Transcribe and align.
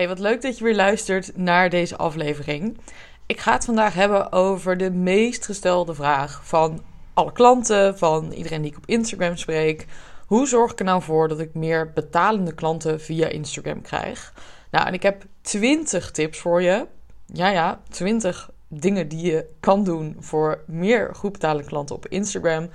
Hey, 0.00 0.08
wat 0.08 0.18
leuk 0.18 0.42
dat 0.42 0.58
je 0.58 0.64
weer 0.64 0.74
luistert 0.74 1.36
naar 1.36 1.70
deze 1.70 1.96
aflevering. 1.96 2.78
Ik 3.26 3.40
ga 3.40 3.52
het 3.52 3.64
vandaag 3.64 3.94
hebben 3.94 4.32
over 4.32 4.76
de 4.76 4.90
meest 4.90 5.44
gestelde 5.44 5.94
vraag 5.94 6.40
van 6.44 6.82
alle 7.14 7.32
klanten, 7.32 7.98
van 7.98 8.32
iedereen 8.32 8.62
die 8.62 8.70
ik 8.70 8.76
op 8.76 8.86
Instagram 8.86 9.36
spreek. 9.36 9.86
Hoe 10.26 10.46
zorg 10.46 10.72
ik 10.72 10.78
er 10.78 10.84
nou 10.84 11.02
voor 11.02 11.28
dat 11.28 11.40
ik 11.40 11.54
meer 11.54 11.92
betalende 11.92 12.54
klanten 12.54 13.00
via 13.00 13.28
Instagram 13.28 13.82
krijg? 13.82 14.34
Nou, 14.70 14.86
en 14.86 14.94
ik 14.94 15.02
heb 15.02 15.24
20 15.40 16.10
tips 16.10 16.38
voor 16.38 16.62
je. 16.62 16.86
Ja, 17.26 17.48
ja, 17.48 17.80
20 17.88 18.50
dingen 18.68 19.08
die 19.08 19.32
je 19.32 19.46
kan 19.60 19.84
doen 19.84 20.16
voor 20.20 20.62
meer 20.66 21.14
goed 21.14 21.32
betalende 21.32 21.64
klanten 21.68 21.96
op 21.96 22.06
Instagram. 22.06 22.68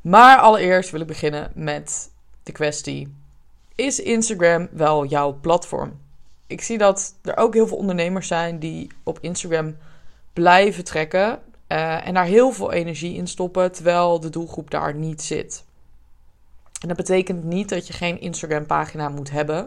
Maar 0.00 0.38
allereerst 0.38 0.90
wil 0.90 1.00
ik 1.00 1.06
beginnen 1.06 1.52
met 1.54 2.10
de 2.42 2.52
kwestie: 2.52 3.14
is 3.74 4.00
Instagram 4.00 4.68
wel 4.70 5.04
jouw 5.04 5.38
platform? 5.40 6.02
Ik 6.46 6.60
zie 6.60 6.78
dat 6.78 7.14
er 7.22 7.36
ook 7.36 7.54
heel 7.54 7.66
veel 7.66 7.76
ondernemers 7.76 8.26
zijn 8.26 8.58
die 8.58 8.90
op 9.02 9.18
Instagram 9.20 9.76
blijven 10.32 10.84
trekken 10.84 11.38
uh, 11.68 12.06
en 12.06 12.14
daar 12.14 12.24
heel 12.24 12.52
veel 12.52 12.72
energie 12.72 13.14
in 13.14 13.26
stoppen, 13.26 13.72
terwijl 13.72 14.20
de 14.20 14.30
doelgroep 14.30 14.70
daar 14.70 14.94
niet 14.94 15.22
zit. 15.22 15.64
En 16.80 16.88
dat 16.88 16.96
betekent 16.96 17.44
niet 17.44 17.68
dat 17.68 17.86
je 17.86 17.92
geen 17.92 18.20
Instagram-pagina 18.20 19.08
moet 19.08 19.30
hebben. 19.30 19.64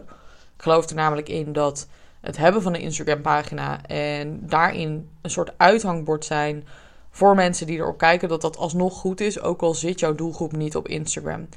Ik 0.56 0.62
geloof 0.62 0.88
er 0.88 0.94
namelijk 0.94 1.28
in 1.28 1.52
dat 1.52 1.88
het 2.20 2.36
hebben 2.36 2.62
van 2.62 2.74
een 2.74 2.80
Instagram-pagina 2.80 3.86
en 3.86 4.40
daarin 4.46 5.08
een 5.22 5.30
soort 5.30 5.52
uithangbord 5.56 6.24
zijn 6.24 6.66
voor 7.10 7.34
mensen 7.34 7.66
die 7.66 7.78
erop 7.78 7.98
kijken, 7.98 8.28
dat 8.28 8.40
dat 8.40 8.56
alsnog 8.56 8.94
goed 8.94 9.20
is, 9.20 9.40
ook 9.40 9.62
al 9.62 9.74
zit 9.74 10.00
jouw 10.00 10.14
doelgroep 10.14 10.52
niet 10.52 10.76
op 10.76 10.88
Instagram. 10.88 11.48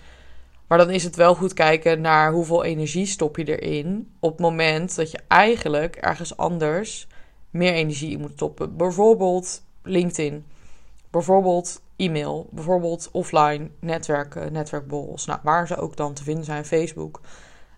Maar 0.71 0.79
dan 0.79 0.89
is 0.89 1.03
het 1.03 1.15
wel 1.15 1.35
goed 1.35 1.53
kijken 1.53 2.01
naar 2.01 2.31
hoeveel 2.31 2.63
energie 2.63 3.05
stop 3.05 3.37
je 3.37 3.59
erin 3.59 4.13
op 4.19 4.31
het 4.31 4.39
moment 4.39 4.95
dat 4.95 5.11
je 5.11 5.19
eigenlijk 5.27 5.95
ergens 5.95 6.37
anders 6.37 7.07
meer 7.49 7.73
energie 7.73 8.11
in 8.11 8.19
moet 8.19 8.31
stoppen. 8.33 8.77
Bijvoorbeeld 8.77 9.63
LinkedIn, 9.83 10.45
bijvoorbeeld 11.09 11.81
e-mail, 11.95 12.47
bijvoorbeeld 12.51 13.09
offline 13.11 13.69
netwerken, 13.79 14.53
netwerkborrels. 14.53 15.25
Nou, 15.25 15.39
waar 15.43 15.67
ze 15.67 15.75
ook 15.77 15.95
dan 15.95 16.13
te 16.13 16.23
vinden 16.23 16.45
zijn, 16.45 16.65
Facebook. 16.65 17.21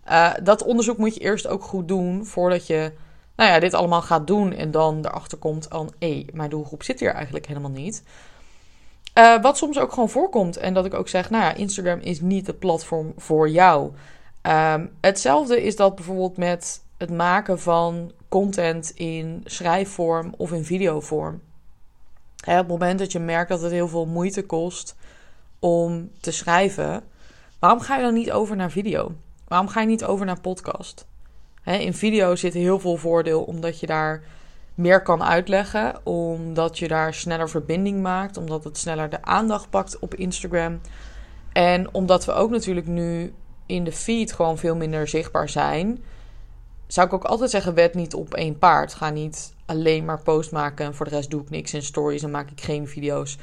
Uh, 0.10 0.34
dat 0.44 0.64
onderzoek 0.64 0.98
moet 0.98 1.14
je 1.14 1.20
eerst 1.20 1.48
ook 1.48 1.64
goed 1.64 1.88
doen 1.88 2.26
voordat 2.26 2.68
je 2.68 2.92
nou 3.36 3.50
ja, 3.50 3.60
dit 3.60 3.74
allemaal 3.74 4.02
gaat 4.02 4.28
doen 4.28 4.54
en 4.54 4.72
dan 4.72 5.06
erachter 5.06 5.38
komt 5.38 5.68
hé, 6.00 6.26
mijn 6.34 6.50
doelgroep 6.50 6.84
zit 6.84 7.00
hier 7.00 7.14
eigenlijk 7.14 7.48
helemaal 7.48 7.72
niet. 7.72 8.04
Uh, 9.14 9.42
wat 9.42 9.58
soms 9.58 9.80
ook 9.80 9.94
gewoon 9.94 10.10
voorkomt. 10.10 10.58
En 10.58 10.74
dat 10.74 10.86
ik 10.86 10.94
ook 10.94 11.08
zeg, 11.08 11.30
nou 11.30 11.44
ja, 11.44 11.54
Instagram 11.54 12.00
is 12.00 12.22
niet 12.22 12.48
het 12.48 12.60
platform 12.60 13.14
voor 13.18 13.50
jou. 13.50 13.92
Um, 14.42 14.92
hetzelfde 15.02 15.64
is 15.64 15.76
dat 15.76 15.96
bijvoorbeeld 15.96 16.38
met 16.38 16.82
het 16.98 17.12
maken 17.12 17.60
van 17.60 18.12
content 18.30 18.92
in 18.96 19.42
schrijfvorm 19.46 20.34
of 20.38 20.52
in 20.52 20.66
videovorm. 20.66 21.42
Hè, 22.46 22.54
op 22.54 22.60
het 22.60 22.68
moment 22.68 23.00
dat 23.00 23.12
je 23.12 23.20
merkt 23.20 23.50
dat 23.50 23.62
het 23.62 23.72
heel 23.72 23.88
veel 23.88 24.06
moeite 24.06 24.46
kost 24.46 24.96
om 25.60 26.12
te 26.20 26.32
schrijven, 26.32 27.04
waarom 27.60 27.80
ga 27.80 27.96
je 27.96 28.04
dan 28.04 28.14
niet 28.14 28.32
over 28.32 28.56
naar 28.56 28.72
video? 28.72 29.12
Waarom 29.48 29.68
ga 29.68 29.82
je 29.82 29.88
niet 29.88 30.04
over 30.04 30.26
naar 30.26 30.42
podcast? 30.42 31.06
Hè, 31.62 31.76
in 31.76 31.94
video 31.94 32.36
zit 32.36 32.54
heel 32.54 32.80
veel 32.80 32.98
voordeel 32.98 33.44
omdat 33.44 33.80
je 33.80 33.86
daar 33.86 34.24
meer 34.76 35.02
kan 35.02 35.24
uitleggen. 35.24 36.06
Omdat 36.06 36.80
je 36.80 36.88
daar 36.88 37.14
sneller 37.14 37.50
verbinding 37.50 38.02
maakt. 38.02 38.38
Omdat 38.38 38.64
het 38.64 38.78
sneller 38.78 39.10
de 39.10 39.22
aandacht 39.22 39.70
pakt 39.70 40.00
op 40.00 40.16
Instagram. 40.16 40.82
En 41.54 41.94
omdat 41.94 42.26
we 42.26 42.32
ook 42.32 42.50
natuurlijk 42.50 42.88
nu 42.88 43.34
in 43.66 43.84
de 43.84 43.92
feed 43.92 44.34
gewoon 44.34 44.58
veel 44.58 44.76
minder 44.76 45.08
zichtbaar 45.08 45.50
zijn. 45.50 46.04
Zou 46.88 47.08
ik 47.08 47.14
ook 47.14 47.24
altijd 47.24 47.50
zeggen, 47.50 47.74
wed 47.74 47.94
niet 47.94 48.14
op 48.14 48.34
één 48.34 48.58
paard. 48.58 48.94
Ga 48.94 49.10
niet 49.10 49.54
alleen 49.66 50.06
maar 50.06 50.22
post 50.22 50.52
maken 50.52 50.86
en 50.86 50.96
voor 50.96 51.06
de 51.06 51.16
rest 51.16 51.30
doe 51.30 51.42
ik 51.42 51.50
niks 51.50 51.74
in 51.74 51.84
stories 51.84 52.24
en 52.24 52.32
maak 52.32 52.52
ik 52.52 52.62
geen 52.62 52.88
video's. 52.88 53.38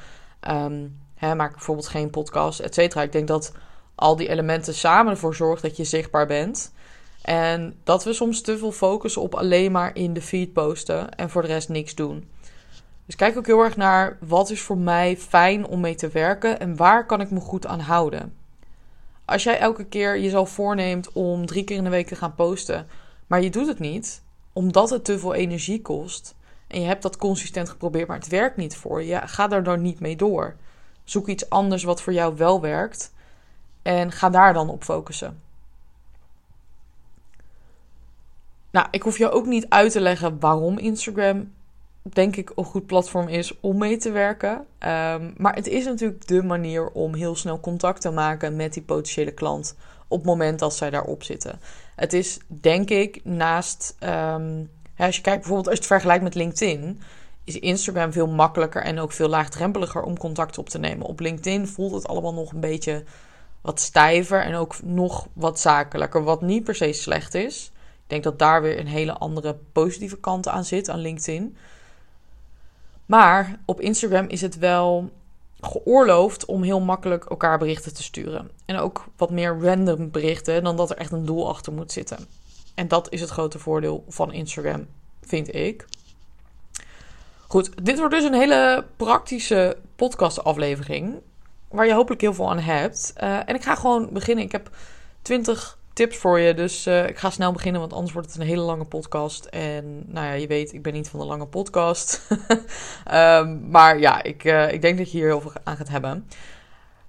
Hè, 1.15 1.35
maak 1.35 1.49
ik 1.49 1.57
bijvoorbeeld 1.57 1.89
geen 1.89 2.11
podcast, 2.11 2.61
et 2.61 2.75
cetera. 2.75 3.03
Ik 3.03 3.13
denk 3.13 3.29
dat 3.29 3.53
al 3.95 4.17
die 4.17 4.29
elementen 4.29 4.75
samen 4.75 5.13
ervoor 5.13 5.35
zorgen 5.35 5.69
dat 5.69 5.77
je 5.77 5.85
zichtbaar 5.85 6.27
bent. 6.27 6.73
En 7.23 7.75
dat 7.85 8.05
we 8.05 8.13
soms 8.13 8.41
te 8.41 8.59
veel 8.59 8.73
focussen 8.73 9.23
op 9.23 9.35
alleen 9.35 9.73
maar 9.73 9.97
in 9.97 10.13
de 10.13 10.23
feed 10.23 10.53
posten 10.53 11.15
en 11.15 11.31
voor 11.31 11.43
de 11.43 11.49
rest 11.49 11.69
niks 11.69 11.95
doen. 11.95 12.29
Dus 13.07 13.17
kijk 13.17 13.37
ook 13.37 13.47
heel 13.47 13.63
erg 13.63 13.77
naar 13.77 14.19
wat 14.21 14.51
is 14.51 14.61
voor 14.61 14.79
mij 14.79 15.17
fijn 15.17 15.67
om 15.67 15.81
mee 15.81 15.95
te 15.95 16.09
werken 16.09 16.61
en 16.61 16.77
waar 16.77 17.07
kan 17.07 17.21
ik 17.21 17.31
me 17.31 17.41
goed 17.41 17.67
aan 17.67 17.81
houden. 17.81 18.37
Als 19.25 19.43
jij 19.43 19.59
elke 19.59 19.85
keer 19.85 20.21
jezelf 20.21 20.51
voorneemt 20.51 21.13
om 21.13 21.47
drie 21.47 21.65
keer 21.65 21.77
in 21.77 21.85
de 21.85 21.91
week 21.91 22.07
te 22.07 22.17
gaan 22.17 22.35
posten, 22.35 22.87
maar 23.27 23.43
je 23.43 23.51
doet 23.51 23.67
het 23.67 23.79
niet 23.79 24.23
omdat 24.53 24.91
het 24.91 25.05
te 25.05 25.19
veel 25.19 25.35
energie 25.35 25.83
kost 25.83 26.35
en 26.67 26.81
je 26.81 26.87
hebt 26.87 27.03
dat 27.03 27.17
consistent 27.17 27.69
geprobeerd, 27.69 28.09
maar 28.09 28.19
het 28.19 28.29
werkt 28.29 28.57
niet 28.57 28.77
voor 28.77 29.03
je, 29.03 29.21
ga 29.25 29.49
daar 29.49 29.63
dan 29.63 29.83
niet 29.83 30.01
mee 30.01 30.17
door. 30.17 30.57
Zoek 31.05 31.29
iets 31.29 31.51
anders 31.51 31.83
wat 31.83 32.03
voor 32.03 32.13
jou 32.13 32.37
wel 32.37 32.61
werkt 32.61 33.13
en 33.83 34.13
ga 34.13 34.31
daar 34.31 34.53
dan 34.53 34.69
op 34.69 34.85
focussen. 34.85 35.41
Nou, 38.71 38.87
ik 38.91 39.03
hoef 39.03 39.19
je 39.19 39.31
ook 39.31 39.47
niet 39.47 39.67
uit 39.69 39.93
te 39.93 40.01
leggen 40.01 40.41
waarom 40.41 40.79
Instagram, 40.79 41.53
denk 42.03 42.37
ik, 42.37 42.53
een 42.55 42.65
goed 42.65 42.87
platform 42.87 43.29
is 43.29 43.61
om 43.61 43.79
mee 43.79 43.97
te 43.97 44.11
werken. 44.11 44.53
Um, 44.53 45.35
maar 45.37 45.55
het 45.55 45.67
is 45.67 45.85
natuurlijk 45.85 46.27
de 46.27 46.43
manier 46.43 46.91
om 46.91 47.15
heel 47.15 47.37
snel 47.37 47.61
contact 47.61 48.01
te 48.01 48.11
maken 48.11 48.57
met 48.57 48.73
die 48.73 48.83
potentiële 48.83 49.33
klant 49.33 49.77
op 50.09 50.19
het 50.19 50.27
moment 50.27 50.59
dat 50.59 50.75
zij 50.75 50.91
daarop 50.91 51.23
zitten. 51.23 51.61
Het 51.97 52.13
is, 52.13 52.39
denk 52.47 52.91
ik, 52.91 53.25
naast, 53.25 53.97
um, 54.01 54.71
als 54.97 55.17
je 55.17 55.23
kijkt 55.23 55.39
bijvoorbeeld, 55.39 55.67
als 55.67 55.75
je 55.75 55.83
het 55.83 55.93
vergelijkt 55.93 56.23
met 56.23 56.35
LinkedIn, 56.35 57.01
is 57.45 57.59
Instagram 57.59 58.13
veel 58.13 58.29
makkelijker 58.29 58.83
en 58.83 58.99
ook 58.99 59.13
veel 59.13 59.29
laagdrempeliger 59.29 60.03
om 60.03 60.19
contact 60.19 60.59
op 60.59 60.69
te 60.69 60.79
nemen. 60.79 61.07
Op 61.07 61.21
LinkedIn 61.21 61.67
voelt 61.67 61.93
het 61.93 62.09
allemaal 62.09 62.35
nog 62.35 62.53
een 62.53 62.61
beetje 62.61 63.05
wat 63.61 63.81
stijver 63.81 64.43
en 64.43 64.55
ook 64.55 64.83
nog 64.83 65.27
wat 65.33 65.61
zakelijker, 65.61 66.23
wat 66.23 66.43
niet 66.43 66.65
per 66.65 66.75
se 66.75 66.93
slecht 66.93 67.35
is. 67.35 67.73
Denk 68.11 68.23
dat 68.23 68.39
daar 68.39 68.63
weer 68.63 68.79
een 68.79 68.87
hele 68.87 69.13
andere 69.13 69.57
positieve 69.73 70.17
kant 70.17 70.49
aan 70.49 70.65
zit, 70.65 70.89
aan 70.89 70.99
LinkedIn. 70.99 71.57
Maar 73.07 73.59
op 73.65 73.81
Instagram 73.81 74.27
is 74.27 74.41
het 74.41 74.59
wel 74.59 75.11
geoorloofd 75.61 76.45
om 76.45 76.63
heel 76.63 76.81
makkelijk 76.81 77.25
elkaar 77.25 77.59
berichten 77.59 77.95
te 77.95 78.03
sturen. 78.03 78.51
En 78.65 78.77
ook 78.77 79.05
wat 79.17 79.31
meer 79.31 79.59
random 79.61 80.11
berichten 80.11 80.65
dan 80.65 80.77
dat 80.77 80.91
er 80.91 80.97
echt 80.97 81.13
een 81.13 81.25
doel 81.25 81.49
achter 81.49 81.73
moet 81.73 81.93
zitten. 81.93 82.19
En 82.75 82.89
dat 82.89 83.13
is 83.13 83.21
het 83.21 83.31
grote 83.31 83.59
voordeel 83.59 84.05
van 84.09 84.33
Instagram, 84.33 84.87
vind 85.23 85.55
ik. 85.55 85.87
Goed, 87.47 87.85
dit 87.85 87.99
wordt 87.99 88.15
dus 88.15 88.25
een 88.25 88.35
hele 88.35 88.85
praktische 88.97 89.77
podcastaflevering. 89.97 91.21
Waar 91.69 91.87
je 91.87 91.95
hopelijk 91.95 92.21
heel 92.21 92.35
veel 92.35 92.51
aan 92.51 92.59
hebt. 92.59 93.13
Uh, 93.23 93.49
en 93.49 93.55
ik 93.55 93.63
ga 93.63 93.75
gewoon 93.75 94.09
beginnen. 94.13 94.45
Ik 94.45 94.53
heb 94.53 94.71
20 95.23 95.79
tips 95.93 96.17
voor 96.17 96.39
je. 96.39 96.55
Dus 96.55 96.87
uh, 96.87 97.09
ik 97.09 97.19
ga 97.19 97.31
snel 97.31 97.53
beginnen, 97.53 97.81
want 97.81 97.93
anders 97.93 98.13
wordt 98.13 98.29
het 98.29 98.41
een 98.41 98.47
hele 98.47 98.63
lange 98.63 98.85
podcast. 98.85 99.45
En 99.45 100.05
nou 100.07 100.27
ja, 100.27 100.33
je 100.33 100.47
weet, 100.47 100.73
ik 100.73 100.83
ben 100.83 100.93
niet 100.93 101.09
van 101.09 101.21
de 101.21 101.27
lange 101.27 101.47
podcast. 101.47 102.29
um, 103.13 103.69
maar 103.77 103.99
ja, 103.99 104.23
ik, 104.23 104.45
uh, 104.45 104.73
ik 104.73 104.83
denk 104.83 104.99
dat 104.99 105.11
je 105.11 105.19
hier 105.19 105.27
heel 105.27 105.41
veel 105.41 105.53
aan 105.65 105.77
gaat 105.77 105.89
hebben. 105.89 106.27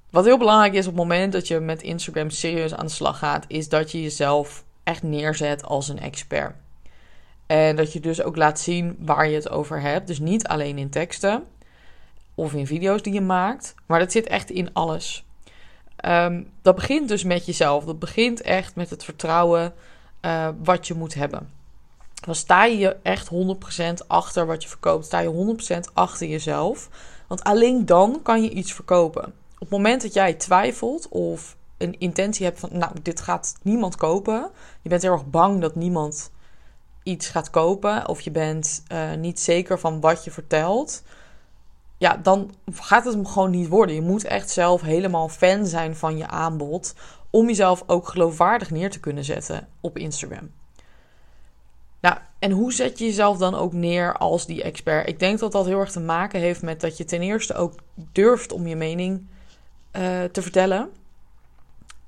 Wat 0.09 0.25
heel 0.25 0.38
belangrijk 0.38 0.74
is 0.74 0.88
op 0.88 0.94
het 0.94 1.02
moment 1.02 1.34
dat 1.34 1.47
je 1.47 1.59
met 1.59 1.81
Instagram 1.81 2.30
serieus 2.30 2.75
aan 2.75 2.86
de 2.86 2.91
slag 2.91 3.18
gaat, 3.18 3.46
is 3.47 3.70
dat 3.70 3.91
je 3.91 4.02
jezelf 4.02 4.64
echt 4.84 5.03
neerzet 5.03 5.64
als 5.64 5.88
een 5.88 6.00
expert. 6.00 6.56
En 7.46 7.75
dat 7.75 7.94
je 7.94 8.00
dus 8.00 8.24
ook 8.24 8.36
laat 8.36 8.59
zien 8.59 8.96
waar 9.00 9.28
je 9.28 9.36
het 9.36 9.50
over 9.50 9.81
hebt. 9.81 10.08
Dus 10.08 10.20
niet 10.20 10.47
alleen 10.47 10.78
in 10.78 10.90
teksten 10.90 11.44
of 12.35 12.53
in 12.53 12.67
video's 12.67 13.02
die 13.02 13.14
je 13.14 13.22
maakt, 13.22 13.76
maar 13.85 14.00
dat 14.00 14.11
zit 14.11 14.28
echt 14.28 14.50
in 14.50 14.73
alles. 14.73 15.26
Um, 16.06 16.50
dat 16.62 16.76
begint 16.76 17.08
dus 17.08 17.24
met 17.24 17.46
jezelf. 17.46 17.84
Dat 17.84 18.00
begint 18.00 18.42
echt 18.42 18.76
met 18.76 18.90
het 18.90 19.03
vertrouwen 19.03 19.74
uh, 20.22 20.50
wat 20.64 20.88
je 20.88 20.94
moet 20.94 21.14
hebben. 21.14 21.50
Dan 22.26 22.36
sta 22.36 22.66
je 22.66 22.96
echt 23.02 23.30
100% 24.03 24.08
achter 24.08 24.46
wat 24.46 24.64
je 24.64 24.70
verkoopt. 24.70 25.06
Sta 25.06 25.20
je 25.20 25.56
100% 25.90 25.94
achter 25.94 26.28
jezelf. 26.28 26.90
Want 27.28 27.44
alleen 27.44 27.86
dan 27.86 28.20
kan 28.24 28.44
je 28.44 28.50
iets 28.50 28.74
verkopen. 28.74 29.24
Op 29.53 29.59
het 29.59 29.70
moment 29.70 30.02
dat 30.02 30.14
jij 30.14 30.34
twijfelt 30.34 31.08
of 31.09 31.56
een 31.78 32.00
intentie 32.00 32.46
hebt 32.46 32.59
van, 32.59 32.70
nou, 32.74 32.92
dit 33.02 33.22
gaat 33.22 33.56
niemand 33.62 33.96
kopen. 33.96 34.50
Je 34.82 34.90
bent 34.90 35.02
heel 35.02 35.12
erg 35.12 35.30
bang 35.30 35.62
dat 35.62 35.76
niemand 35.76 36.32
iets 37.04 37.28
gaat 37.28 37.50
kopen. 37.50 38.08
Of 38.08 38.22
je 38.22 38.32
bent 38.32 38.84
uh, 38.92 39.14
niet 39.14 39.40
zeker 39.40 39.80
van 39.80 40.00
wat 40.00 40.24
je 40.24 40.32
vertelt 40.32 41.04
ja, 42.02 42.18
dan 42.18 42.52
gaat 42.72 43.06
het 43.06 43.14
hem 43.14 43.26
gewoon 43.26 43.52
niet 43.52 43.68
worden. 43.68 43.96
Je 43.96 44.02
moet 44.02 44.24
echt 44.24 44.50
zelf 44.50 44.82
helemaal 44.82 45.30
fan 45.30 45.66
zijn 45.66 45.96
van 45.96 46.18
je 46.18 46.28
aanbod. 46.28 46.96
Om 47.30 47.48
jezelf 47.48 47.84
ook 47.88 48.08
geloofwaardig 48.08 48.72
neer 48.72 48.90
te 48.90 49.00
kunnen 49.00 49.24
zetten 49.24 49.68
op 49.82 49.98
Instagram. 49.98 50.52
Nou, 52.00 52.18
en 52.40 52.52
hoe 52.52 52.74
zet 52.74 53.00
je 53.00 53.06
jezelf 53.06 53.38
dan 53.38 53.56
ook 53.56 53.74
neer 53.74 54.18
als 54.18 54.46
die 54.46 54.64
expert? 54.64 55.08
Ik 55.08 55.20
denk 55.20 55.40
dat 55.40 55.52
dat 55.52 55.66
heel 55.66 55.80
erg 55.80 55.92
te 55.92 56.00
maken 56.00 56.40
heeft 56.40 56.62
met 56.62 56.82
dat 56.82 56.98
je 56.98 57.06
ten 57.06 57.22
eerste 57.22 57.53
ook 57.53 57.74
durft 58.12 58.52
om 58.52 58.68
je 58.68 58.76
mening 58.76 59.28
uh, 59.92 60.24
te 60.24 60.42
vertellen. 60.42 60.90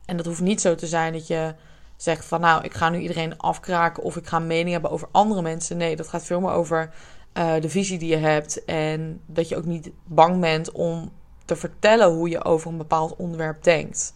En 0.06 0.18
dat 0.18 0.26
hoeft 0.26 0.42
niet 0.42 0.62
zo 0.62 0.76
te 0.76 0.88
zijn 0.88 1.14
dat 1.14 1.28
je 1.28 1.56
zegt 1.96 2.26
van 2.26 2.42
nou, 2.42 2.64
ik 2.64 2.74
ga 2.74 2.90
nu 2.90 3.00
iedereen 3.00 3.38
afkraken 3.38 4.04
of 4.04 4.16
ik 4.16 4.28
ga 4.28 4.38
een 4.38 4.48
mening 4.48 4.72
hebben 4.72 4.92
over 4.92 5.08
andere 5.12 5.42
mensen. 5.42 5.78
Nee, 5.78 5.96
dat 5.96 6.08
gaat 6.08 6.26
veel 6.26 6.40
meer 6.40 6.52
over 6.52 6.94
uh, 7.34 7.54
de 7.62 7.70
visie 7.70 8.00
die 8.00 8.10
je 8.10 8.18
hebt 8.18 8.66
en 8.66 9.22
dat 9.26 9.50
je 9.50 9.58
ook 9.58 9.66
niet 9.66 9.92
bang 10.06 10.40
bent 10.40 10.72
om 10.72 11.12
te 11.46 11.56
vertellen 11.56 12.12
hoe 12.12 12.30
je 12.30 12.44
over 12.44 12.72
een 12.72 12.78
bepaald 12.78 13.16
onderwerp 13.16 13.64
denkt. 13.64 14.14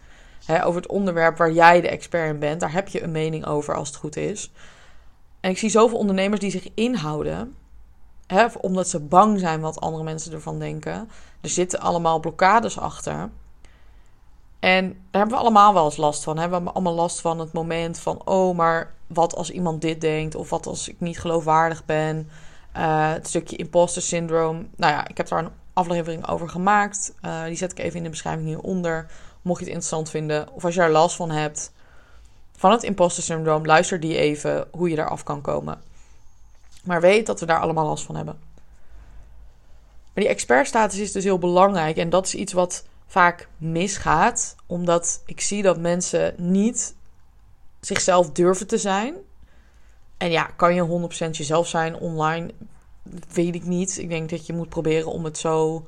over 0.48 0.82
het 0.82 0.88
onderwerp 0.88 1.38
waar 1.38 1.52
jij 1.52 1.82
de 1.82 1.90
expert 1.90 2.30
in 2.30 2.40
bent, 2.40 2.60
daar 2.60 2.72
heb 2.72 2.88
je 2.88 3.04
een 3.04 3.12
mening 3.12 3.46
over 3.46 3.76
als 3.76 3.88
het 3.88 3.98
goed 3.98 4.16
is. 4.16 4.52
En 5.40 5.50
ik 5.50 5.58
zie 5.58 5.70
zoveel 5.70 5.98
ondernemers 5.98 6.40
die 6.40 6.52
zich 6.52 6.68
inhouden, 6.74 7.56
omdat 8.62 8.90
ze 8.90 9.00
bang 9.00 9.40
zijn 9.40 9.62
wat 9.62 9.80
andere 9.80 10.04
mensen 10.04 10.34
ervan 10.34 10.60
denken. 10.60 11.10
Er 11.42 11.50
zitten 11.50 11.80
allemaal 11.80 12.20
blokkades 12.20 12.80
achter. 12.80 13.30
En 14.60 14.88
daar 14.88 15.22
hebben 15.22 15.36
we 15.36 15.42
allemaal 15.42 15.74
wel 15.74 15.86
eens 15.86 15.98
last 15.98 16.24
van. 16.24 16.36
We 16.36 16.42
hebben 16.42 16.74
allemaal 16.74 16.94
last 16.94 17.22
van 17.22 17.40
het 17.40 17.54
moment 17.54 18.00
van: 18.00 18.22
oh, 18.26 18.56
maar 18.56 18.94
wat 19.08 19.36
als 19.36 19.52
iemand 19.52 19.82
dit 19.82 20.02
denkt? 20.02 20.36
Of 20.36 20.50
wat 20.50 20.68
als 20.68 20.90
ik 20.90 21.00
niet 21.00 21.20
geloofwaardig 21.20 21.86
ben? 21.86 22.30
Uh, 22.78 23.12
het 23.12 23.28
stukje 23.28 23.56
imposter 23.56 24.02
syndroom. 24.02 24.70
Nou 24.76 24.94
ja, 24.94 25.08
ik 25.08 25.18
heb 25.18 25.28
daar 25.28 25.44
een 25.44 25.52
aflevering 25.74 26.28
over 26.28 26.50
gemaakt. 26.50 27.14
Uh, 27.26 27.44
die 27.44 27.56
zet 27.56 27.72
ik 27.72 27.80
even 27.80 27.98
in 27.98 28.04
de 28.04 28.10
beschrijving 28.10 28.48
hieronder. 28.48 29.06
Mocht 29.42 29.60
je 29.60 29.66
het 29.66 29.74
interessant 29.74 30.10
vinden 30.10 30.52
of 30.52 30.66
als 30.66 30.76
je 30.76 30.82
er 30.82 30.90
last 30.90 31.16
van 31.16 31.30
hebt 31.32 31.72
van 32.58 32.72
het 32.72 32.84
imposter 32.84 33.24
syndroom, 33.24 33.66
luister 33.66 34.00
die 34.00 34.18
even 34.18 34.68
hoe 34.72 34.90
je 34.90 34.96
daar 34.96 35.10
af 35.10 35.24
kan 35.24 35.42
komen. 35.42 35.82
Maar 36.84 37.02
weet 37.02 37.26
dat 37.26 37.40
we 37.40 37.46
daar 37.46 37.60
allemaal 37.60 37.86
last 37.86 38.06
van 38.06 38.16
hebben. 38.16 38.40
Maar 40.14 40.24
die 40.24 40.28
expertstatus 40.28 41.00
is 41.00 41.12
dus 41.12 41.24
heel 41.24 41.40
belangrijk 41.40 41.98
en 41.98 42.10
dat 42.10 42.26
is 42.26 42.36
iets 42.36 42.54
wat 42.54 42.86
vaak 43.08 43.48
misgaat, 43.58 44.56
omdat 44.66 45.22
ik 45.26 45.42
zie 45.42 45.62
dat 45.62 45.80
mensen 45.80 46.34
niet 46.38 46.96
zichzelf 47.80 48.32
durven 48.32 48.68
te 48.68 48.78
zijn. 48.78 49.16
En 50.18 50.32
ja, 50.32 50.50
kan 50.56 50.76
je 50.76 51.10
100% 51.28 51.30
jezelf 51.30 51.68
zijn 51.68 51.96
online? 51.96 52.50
Weet 53.34 53.56
ik 53.56 53.64
niet. 53.64 53.98
Ik 53.98 54.10
denk 54.10 54.30
dat 54.30 54.46
je 54.46 54.54
moet 54.54 54.70
proberen 54.70 55.12
om 55.12 55.24
het 55.24 55.38
zo 55.38 55.88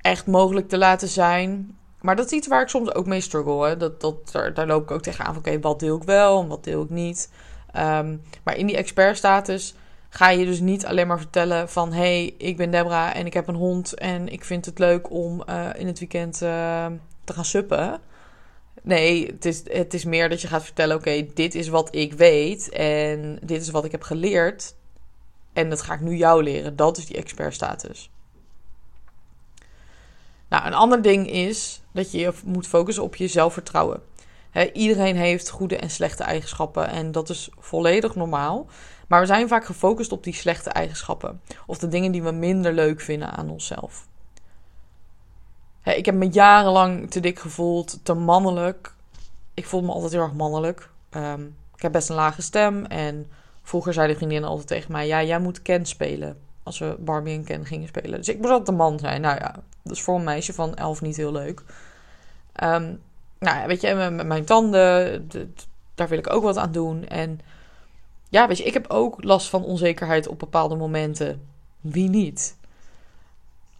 echt 0.00 0.26
mogelijk 0.26 0.68
te 0.68 0.78
laten 0.78 1.08
zijn. 1.08 1.76
Maar 2.00 2.16
dat 2.16 2.26
is 2.26 2.32
iets 2.32 2.46
waar 2.46 2.62
ik 2.62 2.68
soms 2.68 2.94
ook 2.94 3.06
mee 3.06 3.20
struggle. 3.20 3.66
Hè. 3.66 3.76
Dat, 3.76 4.00
dat, 4.00 4.32
daar, 4.54 4.66
loop 4.66 4.82
ik 4.82 4.90
ook 4.90 5.02
tegenaan 5.02 5.36
oké, 5.36 5.60
wat 5.60 5.80
deel 5.80 5.96
ik 5.96 6.02
wel 6.02 6.40
en 6.40 6.48
wat 6.48 6.64
deel 6.64 6.82
ik 6.82 6.90
niet. 6.90 7.30
Um, 7.76 8.22
maar 8.42 8.56
in 8.56 8.66
die 8.66 8.76
expertstatus 8.76 9.74
ga 10.08 10.30
je 10.30 10.44
dus 10.44 10.60
niet 10.60 10.86
alleen 10.86 11.06
maar 11.06 11.18
vertellen 11.18 11.68
van... 11.68 11.92
hey, 11.92 12.34
ik 12.38 12.56
ben 12.56 12.70
Debra 12.70 13.14
en 13.14 13.26
ik 13.26 13.34
heb 13.34 13.48
een 13.48 13.54
hond 13.54 13.94
en 13.94 14.28
ik 14.28 14.44
vind 14.44 14.64
het 14.64 14.78
leuk 14.78 15.10
om 15.10 15.42
uh, 15.48 15.68
in 15.76 15.86
het 15.86 15.98
weekend 15.98 16.42
uh, 16.42 16.86
te 17.24 17.32
gaan 17.32 17.44
suppen. 17.44 18.00
Nee, 18.86 19.26
het 19.26 19.44
is, 19.44 19.62
het 19.64 19.94
is 19.94 20.04
meer 20.04 20.28
dat 20.28 20.40
je 20.40 20.48
gaat 20.48 20.64
vertellen... 20.64 20.96
oké, 20.96 21.26
dit 21.34 21.54
is 21.54 21.68
wat 21.68 21.94
ik 21.94 22.12
weet 22.12 22.68
en 22.68 23.38
dit 23.42 23.60
is 23.60 23.70
wat 23.70 23.84
ik 23.84 23.90
heb 23.90 24.02
geleerd... 24.02 24.74
en 25.52 25.70
dat 25.70 25.82
ga 25.82 25.94
ik 25.94 26.00
nu 26.00 26.16
jou 26.16 26.42
leren. 26.42 26.76
Dat 26.76 26.96
is 26.96 27.06
die 27.06 27.16
expertstatus. 27.16 28.10
Nou, 30.48 30.66
een 30.66 30.74
ander 30.74 31.02
ding 31.02 31.30
is 31.30 31.82
dat 31.92 32.12
je 32.12 32.32
moet 32.44 32.66
focussen 32.66 33.02
op 33.02 33.16
je 33.16 33.28
zelfvertrouwen. 33.28 34.02
iedereen 34.72 35.16
heeft 35.16 35.50
goede 35.50 35.76
en 35.76 35.90
slechte 35.90 36.22
eigenschappen 36.22 36.88
en 36.88 37.12
dat 37.12 37.28
is 37.28 37.50
volledig 37.58 38.14
normaal. 38.14 38.66
Maar 39.08 39.20
we 39.20 39.26
zijn 39.26 39.48
vaak 39.48 39.64
gefocust 39.64 40.12
op 40.12 40.24
die 40.24 40.34
slechte 40.34 40.70
eigenschappen 40.70 41.40
of 41.66 41.78
de 41.78 41.88
dingen 41.88 42.12
die 42.12 42.22
we 42.22 42.30
minder 42.30 42.72
leuk 42.72 43.00
vinden 43.00 43.30
aan 43.30 43.50
onszelf. 43.50 44.06
Ik 45.94 46.06
heb 46.06 46.14
me 46.14 46.28
jarenlang 46.28 47.10
te 47.10 47.20
dik 47.20 47.38
gevoeld, 47.38 47.98
te 48.02 48.14
mannelijk. 48.14 48.92
Ik 49.54 49.66
voelde 49.66 49.86
me 49.86 49.92
altijd 49.92 50.12
heel 50.12 50.22
erg 50.22 50.32
mannelijk. 50.32 50.88
Ehm, 51.10 51.42
ik 51.76 51.82
heb 51.82 51.92
best 51.92 52.08
een 52.08 52.14
lage 52.14 52.42
stem 52.42 52.84
en 52.84 53.26
vroeger 53.62 53.92
zeiden 53.92 54.16
vriendinnen 54.16 54.50
altijd 54.50 54.68
tegen 54.68 54.92
mij: 54.92 55.06
Ja, 55.06 55.22
jij 55.22 55.40
moet 55.40 55.62
Ken 55.62 55.86
spelen. 55.86 56.38
Als 56.62 56.78
we 56.78 56.96
Barbie 56.98 57.34
en 57.34 57.44
Ken 57.44 57.66
gingen 57.66 57.88
spelen. 57.88 58.18
Dus 58.18 58.28
ik 58.28 58.38
moest 58.38 58.50
altijd 58.50 58.68
een 58.68 58.74
man 58.74 58.98
zijn. 58.98 59.20
Nou 59.20 59.36
ja, 59.36 59.54
dat 59.82 59.92
is 59.92 60.02
voor 60.02 60.14
een 60.14 60.24
meisje 60.24 60.52
van 60.52 60.74
elf 60.74 61.00
niet 61.00 61.16
heel 61.16 61.32
leuk. 61.32 61.62
Um, 62.62 63.00
nou, 63.38 63.66
weet 63.66 63.80
je, 63.80 63.94
met 63.94 64.26
mijn 64.26 64.44
tanden, 64.44 65.28
daar 65.94 66.08
wil 66.08 66.18
ik 66.18 66.32
ook 66.32 66.42
wat 66.42 66.56
aan 66.56 66.72
doen. 66.72 67.06
En 67.06 67.40
ja, 68.28 68.48
weet 68.48 68.58
je, 68.58 68.64
ik 68.64 68.72
heb 68.72 68.86
ook 68.90 69.24
last 69.24 69.48
van 69.48 69.64
onzekerheid 69.64 70.28
op 70.28 70.38
bepaalde 70.38 70.76
momenten. 70.76 71.48
Wie 71.80 72.08
niet? 72.08 72.56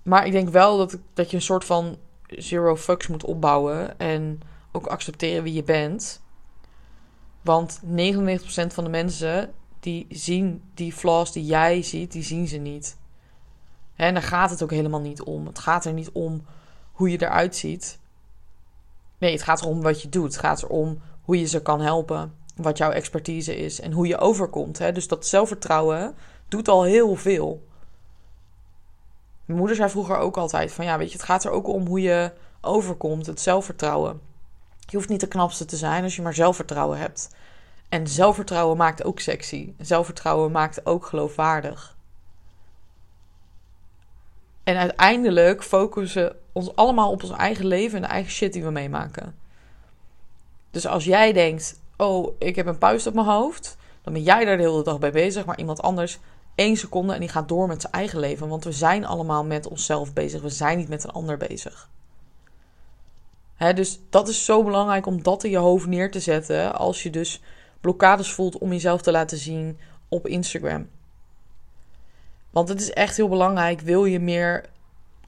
Maar 0.06 0.26
ik 0.26 0.32
denk 0.32 0.48
wel 0.48 0.76
dat, 0.78 0.98
dat 1.14 1.30
je 1.30 1.36
een 1.36 1.42
soort 1.42 1.64
van 1.64 1.96
zero 2.26 2.76
fucks 2.76 3.06
moet 3.06 3.24
opbouwen. 3.24 3.98
En 3.98 4.40
ook 4.72 4.86
accepteren 4.86 5.42
wie 5.42 5.54
je 5.54 5.62
bent. 5.62 6.22
Want 7.42 7.80
99% 7.84 7.86
van 8.66 8.84
de 8.84 8.90
mensen 8.90 9.52
die 9.80 10.06
zien 10.10 10.62
die 10.74 10.92
flaws 10.92 11.32
die 11.32 11.44
jij 11.44 11.82
ziet, 11.82 12.12
die 12.12 12.22
zien 12.22 12.48
ze 12.48 12.56
niet. 12.56 12.96
En 13.96 14.14
daar 14.14 14.22
gaat 14.22 14.50
het 14.50 14.62
ook 14.62 14.70
helemaal 14.70 15.00
niet 15.00 15.22
om. 15.22 15.46
Het 15.46 15.58
gaat 15.58 15.84
er 15.84 15.92
niet 15.92 16.10
om 16.12 16.44
hoe 16.92 17.10
je 17.10 17.22
eruit 17.22 17.56
ziet. 17.56 17.98
Nee, 19.18 19.32
het 19.32 19.42
gaat 19.42 19.60
erom 19.60 19.82
wat 19.82 20.02
je 20.02 20.08
doet. 20.08 20.32
Het 20.32 20.38
gaat 20.38 20.62
erom 20.62 21.00
hoe 21.22 21.38
je 21.38 21.46
ze 21.46 21.62
kan 21.62 21.80
helpen. 21.80 22.34
Wat 22.56 22.78
jouw 22.78 22.90
expertise 22.90 23.56
is 23.56 23.80
en 23.80 23.92
hoe 23.92 24.06
je 24.06 24.18
overkomt. 24.18 24.78
Hè? 24.78 24.92
Dus 24.92 25.08
dat 25.08 25.26
zelfvertrouwen 25.26 26.14
doet 26.48 26.68
al 26.68 26.82
heel 26.82 27.14
veel. 27.14 27.65
Mijn 29.46 29.58
moeder 29.58 29.76
zei 29.76 29.90
vroeger 29.90 30.16
ook 30.16 30.36
altijd 30.36 30.72
van 30.72 30.84
ja, 30.84 30.98
weet 30.98 31.10
je, 31.10 31.16
het 31.16 31.26
gaat 31.26 31.44
er 31.44 31.50
ook 31.50 31.68
om 31.68 31.86
hoe 31.86 32.00
je 32.00 32.32
overkomt, 32.60 33.26
het 33.26 33.40
zelfvertrouwen. 33.40 34.20
Je 34.78 34.96
hoeft 34.96 35.08
niet 35.08 35.20
de 35.20 35.28
knapste 35.28 35.64
te 35.64 35.76
zijn 35.76 36.02
als 36.02 36.16
je 36.16 36.22
maar 36.22 36.34
zelfvertrouwen 36.34 36.98
hebt. 36.98 37.28
En 37.88 38.08
zelfvertrouwen 38.08 38.76
maakt 38.76 39.04
ook 39.04 39.20
sexy. 39.20 39.72
Zelfvertrouwen 39.78 40.52
maakt 40.52 40.86
ook 40.86 41.06
geloofwaardig. 41.06 41.96
En 44.64 44.76
uiteindelijk 44.76 45.62
focussen 45.62 46.36
ons 46.52 46.76
allemaal 46.76 47.10
op 47.10 47.22
ons 47.22 47.32
eigen 47.32 47.66
leven 47.66 47.96
en 47.96 48.02
de 48.02 48.08
eigen 48.08 48.32
shit 48.32 48.52
die 48.52 48.64
we 48.64 48.70
meemaken. 48.70 49.34
Dus 50.70 50.86
als 50.86 51.04
jij 51.04 51.32
denkt, 51.32 51.80
oh, 51.96 52.34
ik 52.38 52.56
heb 52.56 52.66
een 52.66 52.78
puist 52.78 53.06
op 53.06 53.14
mijn 53.14 53.26
hoofd, 53.26 53.76
dan 54.02 54.12
ben 54.12 54.22
jij 54.22 54.44
daar 54.44 54.56
de 54.56 54.62
hele 54.62 54.82
dag 54.82 54.98
bij 54.98 55.12
bezig, 55.12 55.44
maar 55.44 55.58
iemand 55.58 55.82
anders 55.82 56.18
één 56.56 56.76
seconde 56.76 57.14
en 57.14 57.20
die 57.20 57.28
gaat 57.28 57.48
door 57.48 57.66
met 57.66 57.80
zijn 57.80 57.92
eigen 57.92 58.18
leven. 58.18 58.48
Want 58.48 58.64
we 58.64 58.72
zijn 58.72 59.06
allemaal 59.06 59.44
met 59.44 59.68
onszelf 59.68 60.12
bezig, 60.12 60.42
we 60.42 60.48
zijn 60.48 60.78
niet 60.78 60.88
met 60.88 61.04
een 61.04 61.10
ander 61.10 61.36
bezig. 61.36 61.90
dus 63.74 64.00
dat 64.10 64.28
is 64.28 64.44
zo 64.44 64.64
belangrijk 64.64 65.06
om 65.06 65.22
dat 65.22 65.44
in 65.44 65.50
je 65.50 65.56
hoofd 65.56 65.86
neer 65.86 66.10
te 66.10 66.20
zetten 66.20 66.74
als 66.74 67.02
je 67.02 67.10
dus 67.10 67.42
blokkades 67.80 68.32
voelt 68.32 68.58
om 68.58 68.70
jezelf 68.70 69.02
te 69.02 69.10
laten 69.10 69.38
zien 69.38 69.78
op 70.08 70.26
Instagram. 70.26 70.88
Want 72.50 72.68
het 72.68 72.80
is 72.80 72.90
echt 72.90 73.16
heel 73.16 73.28
belangrijk, 73.28 73.80
wil 73.80 74.04
je 74.04 74.20
meer 74.20 74.64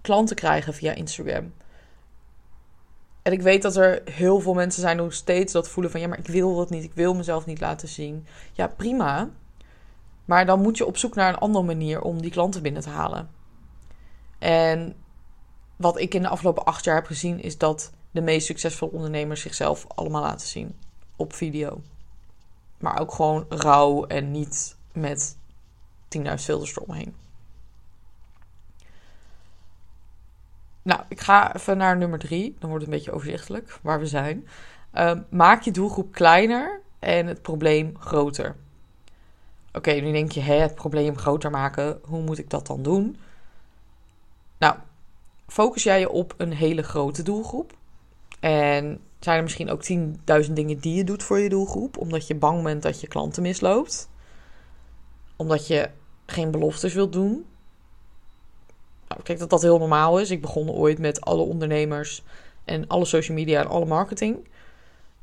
klanten 0.00 0.36
krijgen 0.36 0.74
via 0.74 0.92
Instagram. 0.92 1.52
En 3.22 3.32
ik 3.32 3.42
weet 3.42 3.62
dat 3.62 3.76
er 3.76 4.02
heel 4.04 4.40
veel 4.40 4.54
mensen 4.54 4.80
zijn 4.80 4.96
nog 4.96 5.12
steeds 5.12 5.52
dat 5.52 5.68
voelen 5.68 5.90
van 5.90 6.00
ja, 6.00 6.08
maar 6.08 6.18
ik 6.18 6.26
wil 6.26 6.56
dat 6.56 6.70
niet, 6.70 6.84
ik 6.84 6.94
wil 6.94 7.14
mezelf 7.14 7.46
niet 7.46 7.60
laten 7.60 7.88
zien. 7.88 8.26
Ja, 8.52 8.66
prima. 8.66 9.30
Maar 10.28 10.46
dan 10.46 10.60
moet 10.60 10.76
je 10.76 10.86
op 10.86 10.96
zoek 10.96 11.14
naar 11.14 11.28
een 11.28 11.38
andere 11.38 11.64
manier 11.64 12.02
om 12.02 12.22
die 12.22 12.30
klanten 12.30 12.62
binnen 12.62 12.82
te 12.82 12.88
halen. 12.88 13.30
En 14.38 14.96
wat 15.76 15.98
ik 15.98 16.14
in 16.14 16.22
de 16.22 16.28
afgelopen 16.28 16.64
acht 16.64 16.84
jaar 16.84 16.94
heb 16.94 17.06
gezien, 17.06 17.42
is 17.42 17.58
dat 17.58 17.92
de 18.10 18.20
meest 18.20 18.46
succesvolle 18.46 18.92
ondernemers 18.92 19.40
zichzelf 19.40 19.86
allemaal 19.94 20.22
laten 20.22 20.46
zien 20.46 20.76
op 21.16 21.32
video. 21.32 21.80
Maar 22.78 23.00
ook 23.00 23.12
gewoon 23.12 23.46
rauw 23.48 24.06
en 24.06 24.30
niet 24.30 24.76
met 24.92 25.36
10.000 26.18 26.22
filters 26.34 26.76
eromheen. 26.76 27.14
Nou, 30.82 31.00
ik 31.08 31.20
ga 31.20 31.54
even 31.54 31.76
naar 31.76 31.96
nummer 31.96 32.18
drie. 32.18 32.56
Dan 32.58 32.68
wordt 32.70 32.84
het 32.84 32.92
een 32.92 32.98
beetje 32.98 33.12
overzichtelijk 33.12 33.78
waar 33.82 33.98
we 33.98 34.06
zijn. 34.06 34.48
Ehm, 34.92 35.22
maak 35.30 35.62
je 35.62 35.70
doelgroep 35.70 36.12
kleiner 36.12 36.80
en 36.98 37.26
het 37.26 37.42
probleem 37.42 37.96
groter. 37.98 38.56
Oké, 39.72 39.90
nu 39.92 40.12
denk 40.12 40.32
je, 40.32 40.40
hè, 40.40 40.54
het 40.54 40.74
probleem 40.74 41.18
groter 41.18 41.50
maken. 41.50 42.00
Hoe 42.02 42.22
moet 42.22 42.38
ik 42.38 42.50
dat 42.50 42.66
dan 42.66 42.82
doen? 42.82 43.16
Nou, 44.58 44.76
focus 45.46 45.82
jij 45.82 46.00
je 46.00 46.10
op 46.10 46.34
een 46.36 46.52
hele 46.52 46.82
grote 46.82 47.22
doelgroep. 47.22 47.76
En 48.40 49.00
zijn 49.18 49.36
er 49.36 49.42
misschien 49.42 49.70
ook 49.70 49.82
10.000 50.46 50.52
dingen 50.52 50.78
die 50.78 50.94
je 50.94 51.04
doet 51.04 51.22
voor 51.22 51.38
je 51.38 51.48
doelgroep, 51.48 51.96
omdat 51.96 52.26
je 52.26 52.34
bang 52.34 52.62
bent 52.62 52.82
dat 52.82 53.00
je 53.00 53.06
klanten 53.08 53.42
misloopt? 53.42 54.08
Omdat 55.36 55.66
je 55.66 55.90
geen 56.26 56.50
beloftes 56.50 56.94
wilt 56.94 57.12
doen? 57.12 57.46
Nou, 59.08 59.38
dat 59.38 59.50
dat 59.50 59.62
heel 59.62 59.78
normaal 59.78 60.20
is. 60.20 60.30
Ik 60.30 60.40
begon 60.40 60.70
ooit 60.70 60.98
met 60.98 61.20
alle 61.20 61.42
ondernemers 61.42 62.22
en 62.64 62.86
alle 62.86 63.04
social 63.04 63.36
media 63.36 63.60
en 63.60 63.68
alle 63.68 63.86
marketing. 63.86 64.48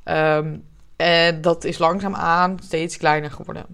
Ehm, 0.04 0.58
en 0.96 1.42
dat 1.42 1.64
is 1.64 1.78
langzaamaan 1.78 2.60
steeds 2.64 2.98
kleiner 2.98 3.32
geworden. 3.32 3.66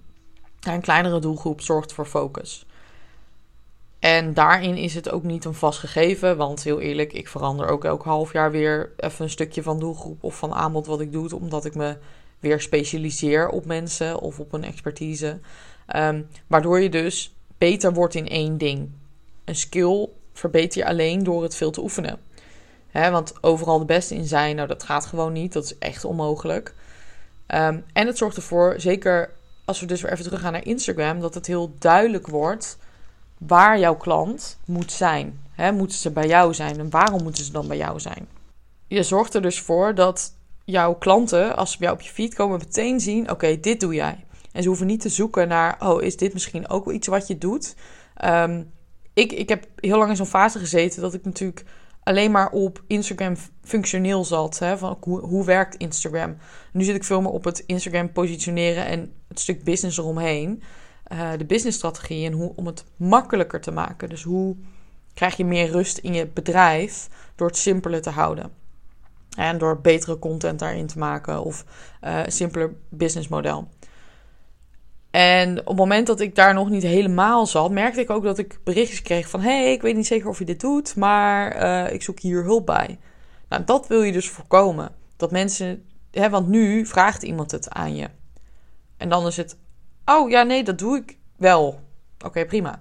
Een 0.61 0.81
kleinere 0.81 1.19
doelgroep 1.19 1.61
zorgt 1.61 1.93
voor 1.93 2.05
focus. 2.05 2.65
En 4.01 4.33
daarin 4.33 4.77
is 4.77 4.93
het 4.93 5.11
ook 5.11 5.23
niet 5.23 5.45
een 5.45 5.53
vast 5.53 5.79
gegeven. 5.79 6.37
Want 6.37 6.63
heel 6.63 6.79
eerlijk, 6.79 7.13
ik 7.13 7.27
verander 7.27 7.67
ook 7.67 7.85
elk 7.85 8.03
half 8.03 8.33
jaar 8.33 8.51
weer 8.51 8.91
even 8.97 9.23
een 9.23 9.29
stukje 9.29 9.63
van 9.63 9.79
doelgroep 9.79 10.23
of 10.23 10.37
van 10.37 10.53
aanbod 10.53 10.85
wat 10.85 11.01
ik 11.01 11.11
doe. 11.11 11.35
Omdat 11.35 11.65
ik 11.65 11.75
me 11.75 11.97
weer 12.39 12.61
specialiseer 12.61 13.49
op 13.49 13.65
mensen 13.65 14.19
of 14.19 14.39
op 14.39 14.53
een 14.53 14.63
expertise. 14.63 15.39
Ehm, 15.85 16.21
waardoor 16.47 16.79
je 16.79 16.89
dus 16.89 17.35
beter 17.57 17.93
wordt 17.93 18.15
in 18.15 18.27
één 18.27 18.57
ding. 18.57 18.89
Een 19.45 19.55
skill 19.55 20.09
verbeter 20.33 20.81
je 20.81 20.87
alleen 20.87 21.23
door 21.23 21.43
het 21.43 21.55
veel 21.55 21.71
te 21.71 21.81
oefenen. 21.81 22.19
want 22.91 23.33
overal 23.43 23.79
de 23.79 23.85
beste 23.85 24.15
in 24.15 24.25
zijn, 24.25 24.55
nou 24.55 24.67
dat 24.67 24.83
gaat 24.83 25.05
gewoon 25.05 25.33
niet. 25.33 25.53
Dat 25.53 25.63
is 25.63 25.77
echt 25.77 26.05
onmogelijk. 26.05 26.73
Ehm, 27.47 27.79
en 27.93 28.07
het 28.07 28.17
zorgt 28.17 28.35
ervoor, 28.35 28.73
zeker 28.77 29.31
als 29.71 29.79
we 29.79 29.85
dus 29.85 30.01
weer 30.01 30.11
even 30.11 30.23
teruggaan 30.23 30.51
naar 30.51 30.65
Instagram, 30.65 31.19
dat 31.19 31.33
het 31.33 31.47
heel 31.47 31.75
duidelijk 31.79 32.27
wordt 32.27 32.77
waar 33.37 33.79
jouw 33.79 33.95
klant 33.95 34.57
moet 34.65 34.91
zijn. 34.91 35.39
He, 35.51 35.71
moeten 35.71 35.97
ze 35.97 36.11
bij 36.11 36.27
jou 36.27 36.53
zijn 36.53 36.79
en 36.79 36.89
waarom 36.89 37.23
moeten 37.23 37.43
ze 37.43 37.51
dan 37.51 37.67
bij 37.67 37.77
jou 37.77 37.99
zijn? 37.99 38.27
Je 38.87 39.03
zorgt 39.03 39.33
er 39.33 39.41
dus 39.41 39.59
voor 39.59 39.95
dat 39.95 40.33
jouw 40.63 40.93
klanten, 40.93 41.55
als 41.55 41.71
ze 41.71 41.77
bij 41.77 41.87
jou 41.87 41.99
op 41.99 42.05
je 42.05 42.13
feed 42.13 42.33
komen, 42.33 42.57
meteen 42.57 42.99
zien: 42.99 43.31
oké, 43.31 43.59
dit 43.59 43.79
doe 43.79 43.93
jij. 43.93 44.25
En 44.51 44.61
ze 44.61 44.67
hoeven 44.67 44.87
niet 44.87 45.01
te 45.01 45.09
zoeken 45.09 45.47
naar: 45.47 45.75
oh, 45.79 46.01
is 46.01 46.17
dit 46.17 46.33
misschien 46.33 46.69
ook 46.69 46.85
wel 46.85 46.93
iets 46.93 47.07
wat 47.07 47.27
je 47.27 47.37
doet? 47.37 47.75
Ehm, 48.15 48.63
ik, 49.13 49.31
ik 49.31 49.49
heb 49.49 49.65
heel 49.75 49.97
lang 49.97 50.09
in 50.09 50.15
zo'n 50.15 50.25
fase 50.25 50.59
gezeten 50.59 51.01
dat 51.01 51.13
ik 51.13 51.25
natuurlijk 51.25 51.65
alleen 52.11 52.31
maar 52.31 52.49
op 52.49 52.83
Instagram 52.87 53.35
functioneel 53.63 54.25
zat. 54.25 54.59
Hè, 54.59 54.77
van 54.77 54.97
hoe, 55.01 55.19
hoe 55.19 55.45
werkt 55.45 55.75
Instagram? 55.75 56.37
Nu 56.71 56.83
zit 56.83 56.95
ik 56.95 57.03
veel 57.03 57.21
meer 57.21 57.31
op 57.31 57.43
het 57.43 57.63
Instagram 57.65 58.11
positioneren 58.11 58.85
en 58.85 59.13
het 59.27 59.39
stuk 59.39 59.63
business 59.63 59.97
eromheen. 59.97 60.63
Uh, 61.13 61.29
de 61.37 61.45
businessstrategie 61.45 62.25
en 62.25 62.33
hoe 62.33 62.53
om 62.55 62.65
het 62.65 62.85
makkelijker 62.95 63.61
te 63.61 63.71
maken. 63.71 64.09
Dus 64.09 64.23
hoe 64.23 64.55
krijg 65.13 65.37
je 65.37 65.45
meer 65.45 65.69
rust 65.69 65.97
in 65.97 66.13
je 66.13 66.27
bedrijf 66.27 67.09
door 67.35 67.47
het 67.47 67.57
simpeler 67.57 68.01
te 68.01 68.09
houden. 68.09 68.51
En 69.37 69.57
door 69.57 69.81
betere 69.81 70.19
content 70.19 70.59
daarin 70.59 70.87
te 70.87 70.97
maken 70.97 71.43
of 71.43 71.65
uh, 72.03 72.25
een 72.25 72.31
simpeler 72.31 72.73
businessmodel. 72.89 73.67
En 75.11 75.59
op 75.59 75.67
het 75.67 75.77
moment 75.77 76.07
dat 76.07 76.19
ik 76.19 76.35
daar 76.35 76.53
nog 76.53 76.69
niet 76.69 76.83
helemaal 76.83 77.45
zat, 77.45 77.71
merkte 77.71 77.99
ik 77.99 78.09
ook 78.09 78.23
dat 78.23 78.37
ik 78.37 78.59
berichtjes 78.63 79.01
kreeg 79.01 79.29
van: 79.29 79.41
hey, 79.41 79.71
ik 79.71 79.81
weet 79.81 79.95
niet 79.95 80.07
zeker 80.07 80.29
of 80.29 80.39
je 80.39 80.45
dit 80.45 80.59
doet, 80.59 80.95
maar 80.95 81.63
uh, 81.63 81.93
ik 81.93 82.01
zoek 82.01 82.19
hier 82.19 82.43
hulp 82.43 82.65
bij. 82.65 82.99
Nou, 83.49 83.63
dat 83.63 83.87
wil 83.87 84.01
je 84.01 84.11
dus 84.11 84.29
voorkomen. 84.29 84.91
Dat 85.17 85.31
mensen, 85.31 85.85
hè, 86.11 86.29
want 86.29 86.47
nu 86.47 86.85
vraagt 86.85 87.23
iemand 87.23 87.51
het 87.51 87.69
aan 87.69 87.95
je. 87.95 88.09
En 88.97 89.09
dan 89.09 89.27
is 89.27 89.37
het: 89.37 89.57
oh 90.05 90.29
ja, 90.29 90.43
nee, 90.43 90.63
dat 90.63 90.79
doe 90.79 90.97
ik 90.97 91.17
wel. 91.37 91.79
Oké, 92.25 92.45
prima. 92.45 92.79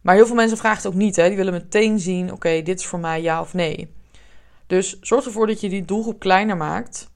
Maar 0.00 0.14
heel 0.14 0.26
veel 0.26 0.36
mensen 0.36 0.58
vragen 0.58 0.76
het 0.76 0.86
ook 0.86 0.94
niet. 0.94 1.16
Hè? 1.16 1.28
Die 1.28 1.36
willen 1.36 1.52
meteen 1.52 1.98
zien: 1.98 2.32
oké, 2.32 2.62
dit 2.62 2.78
is 2.78 2.86
voor 2.86 2.98
mij 2.98 3.22
ja 3.22 3.40
of 3.40 3.54
nee. 3.54 3.94
Dus 4.66 5.00
zorg 5.00 5.24
ervoor 5.24 5.46
dat 5.46 5.60
je 5.60 5.68
die 5.68 5.84
doelgroep 5.84 6.18
kleiner 6.18 6.56
maakt 6.56 7.10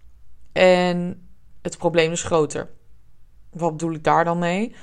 en 0.52 1.28
het 1.62 1.78
probleem 1.78 2.12
is 2.12 2.22
groter. 2.22 2.70
Wat 3.56 3.70
bedoel 3.70 3.92
ik 3.92 4.04
daar 4.04 4.24
dan 4.24 4.38
mee? 4.38 4.74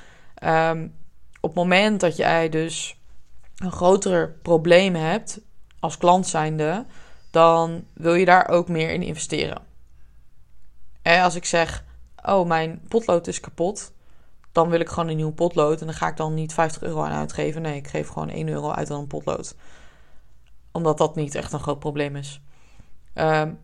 Um, 0.44 0.94
op 1.39 1.50
het 1.50 1.58
moment 1.58 2.00
dat 2.00 2.15
jij 2.15 2.50
dus 2.50 3.00
een 3.56 3.72
groter 3.72 4.30
probleem 4.42 4.96
hebt 4.96 5.39
als 5.80 5.98
klant 5.98 6.27
zijnde, 6.27 6.86
dan 7.32 7.86
wil 7.94 8.13
je 8.13 8.25
daar 8.25 8.50
ook 8.50 8.68
meer 8.68 8.89
in 8.89 9.01
investeren. 9.01 9.62
En 11.01 11.24
als 11.24 11.36
ik 11.36 11.46
zeg, 11.46 11.84
oh 12.25 12.48
mijn 12.48 12.82
potlood 12.88 13.27
is 13.27 13.39
kapot, 13.39 13.94
dan 14.51 14.70
wil 14.70 14.80
ik 14.80 14.89
gewoon 14.89 15.10
een 15.10 15.15
nieuw 15.15 15.32
potlood 15.32 15.80
en 15.80 15.86
dan 15.86 15.96
ga 15.96 16.08
ik 16.08 16.18
dan 16.18 16.34
niet 16.34 16.53
50 16.53 16.82
euro 16.82 17.01
aan 17.01 17.12
uitgeven. 17.12 17.62
Nee, 17.62 17.75
ik 17.75 17.88
geef 17.88 18.08
gewoon 18.08 18.30
1 18.30 18.48
euro 18.48 18.72
uit 18.72 18.92
aan 18.92 19.00
een 19.00 19.08
potlood. 19.08 19.56
Omdat 20.72 20.98
dat 20.98 21.15
niet 21.15 21.36
echt 21.36 21.53
een 21.53 21.60
groot 21.60 21.80
probleem 21.80 22.15
is. 22.15 22.42
Um, 23.13 23.60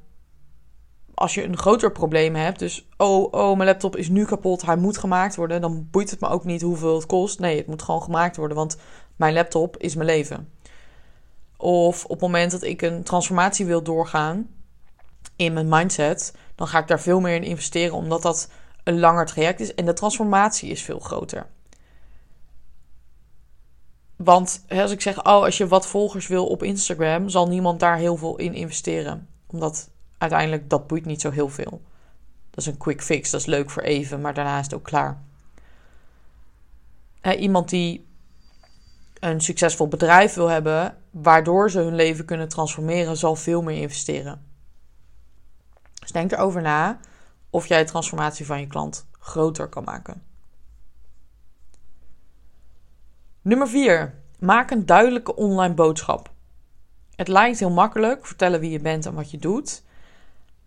als 1.20 1.34
je 1.34 1.44
een 1.44 1.58
groter 1.58 1.92
probleem 1.92 2.36
hebt, 2.36 2.60
dus 2.60 2.88
oh, 2.98 3.34
oh, 3.34 3.58
mijn 3.58 3.70
laptop 3.70 3.96
is 3.96 4.10
nu 4.10 4.26
kapot, 4.26 4.66
hij 4.66 4.76
moet 4.76 4.98
gemaakt 4.98 5.36
worden, 5.36 5.62
dan 5.62 5.88
boeit 5.92 6.10
het 6.10 6.20
me 6.20 6.28
ook 6.28 6.44
niet 6.46 6.62
hoeveel 6.62 6.96
het 6.96 7.06
kost. 7.06 7.40
Nee, 7.40 7.58
het 7.58 7.68
moet 7.68 7.82
gewoon 7.82 8.02
gemaakt 8.02 8.36
worden, 8.36 8.58
want 8.58 8.78
mijn 9.16 9.34
laptop 9.34 9.78
is 9.78 9.96
mijn 9.96 10.08
leven. 10.08 10.50
Of 11.58 12.04
op 12.04 12.10
het 12.10 12.20
moment 12.20 12.52
dat 12.52 12.64
ik 12.64 12.82
een 12.82 13.04
transformatie 13.04 13.66
wil 13.66 13.84
doorgaan 13.84 14.50
in 15.36 15.54
mijn 15.54 15.68
mindset, 15.68 16.34
dan 16.56 16.68
ga 16.68 16.80
ik 16.80 16.88
daar 16.88 17.00
veel 17.00 17.20
meer 17.20 17.36
in 17.36 17.44
investeren, 17.44 17.96
omdat 17.96 18.22
dat 18.22 18.50
een 18.84 19.00
langer 19.00 19.26
traject 19.26 19.60
is 19.60 19.76
en 19.76 19.86
de 19.86 19.94
transformatie 19.94 20.70
is 20.70 20.82
veel 20.82 21.00
groter. 21.00 21.48
Want 24.16 24.66
als 24.70 24.92
ik 24.92 25.02
zeg, 25.02 25.18
oh, 25.18 25.44
als 25.44 25.58
je 25.58 25.68
wat 25.68 25.88
volgers 25.88 26.28
wil 26.28 26.48
op 26.48 26.64
Instagram, 26.64 27.30
zal 27.30 27.48
niemand 27.48 27.80
daar 27.80 27.98
heel 27.98 28.18
veel 28.18 28.38
in 28.38 28.54
investeren. 28.54 29.28
Omdat 29.48 29.90
uiteindelijk 30.20 30.70
dat 30.70 30.88
boeit 30.88 31.06
niet 31.06 31.22
zo 31.22 31.32
heel 31.32 31.50
veel. 31.50 31.82
Dat 32.50 32.60
is 32.60 32.66
een 32.66 32.78
quick 32.78 33.02
fix, 33.02 33.30
dat 33.30 33.40
is 33.40 33.46
leuk 33.46 33.70
voor 33.70 33.84
even, 33.84 34.22
maar 34.22 34.34
daarna 34.34 34.58
is 34.58 34.64
het 34.64 34.74
ook 34.74 34.84
klaar. 34.84 35.22
iemand 37.38 37.70
die 37.70 38.08
een 39.20 39.42
succesvol 39.42 39.88
bedrijf 39.88 40.34
wil 40.34 40.48
hebben, 40.48 40.98
waardoor 41.12 41.72
ze 41.72 41.80
hun 41.80 41.96
leven 41.96 42.26
kunnen 42.26 42.50
transformeren, 42.50 43.18
zal 43.18 43.36
veel 43.36 43.62
meer 43.62 43.82
investeren. 43.82 44.46
Dus 46.00 46.12
denk 46.12 46.32
erover 46.32 46.62
na 46.62 47.00
of 47.50 47.68
jij 47.68 47.80
de 47.80 47.90
transformatie 47.90 48.46
van 48.46 48.60
je 48.60 48.68
klant 48.68 49.08
groter 49.20 49.68
kan 49.68 49.84
maken. 49.84 50.24
Nummer 53.42 53.68
4. 53.68 54.22
Maak 54.40 54.72
een 54.72 54.86
duidelijke 54.86 55.36
online 55.36 55.74
boodschap. 55.74 56.32
Het 57.16 57.28
lijkt 57.28 57.60
heel 57.60 57.72
makkelijk, 57.72 58.26
vertellen 58.26 58.60
wie 58.60 58.72
je 58.72 58.80
bent 58.80 59.06
en 59.06 59.14
wat 59.14 59.32
je 59.32 59.38
doet. 59.38 59.84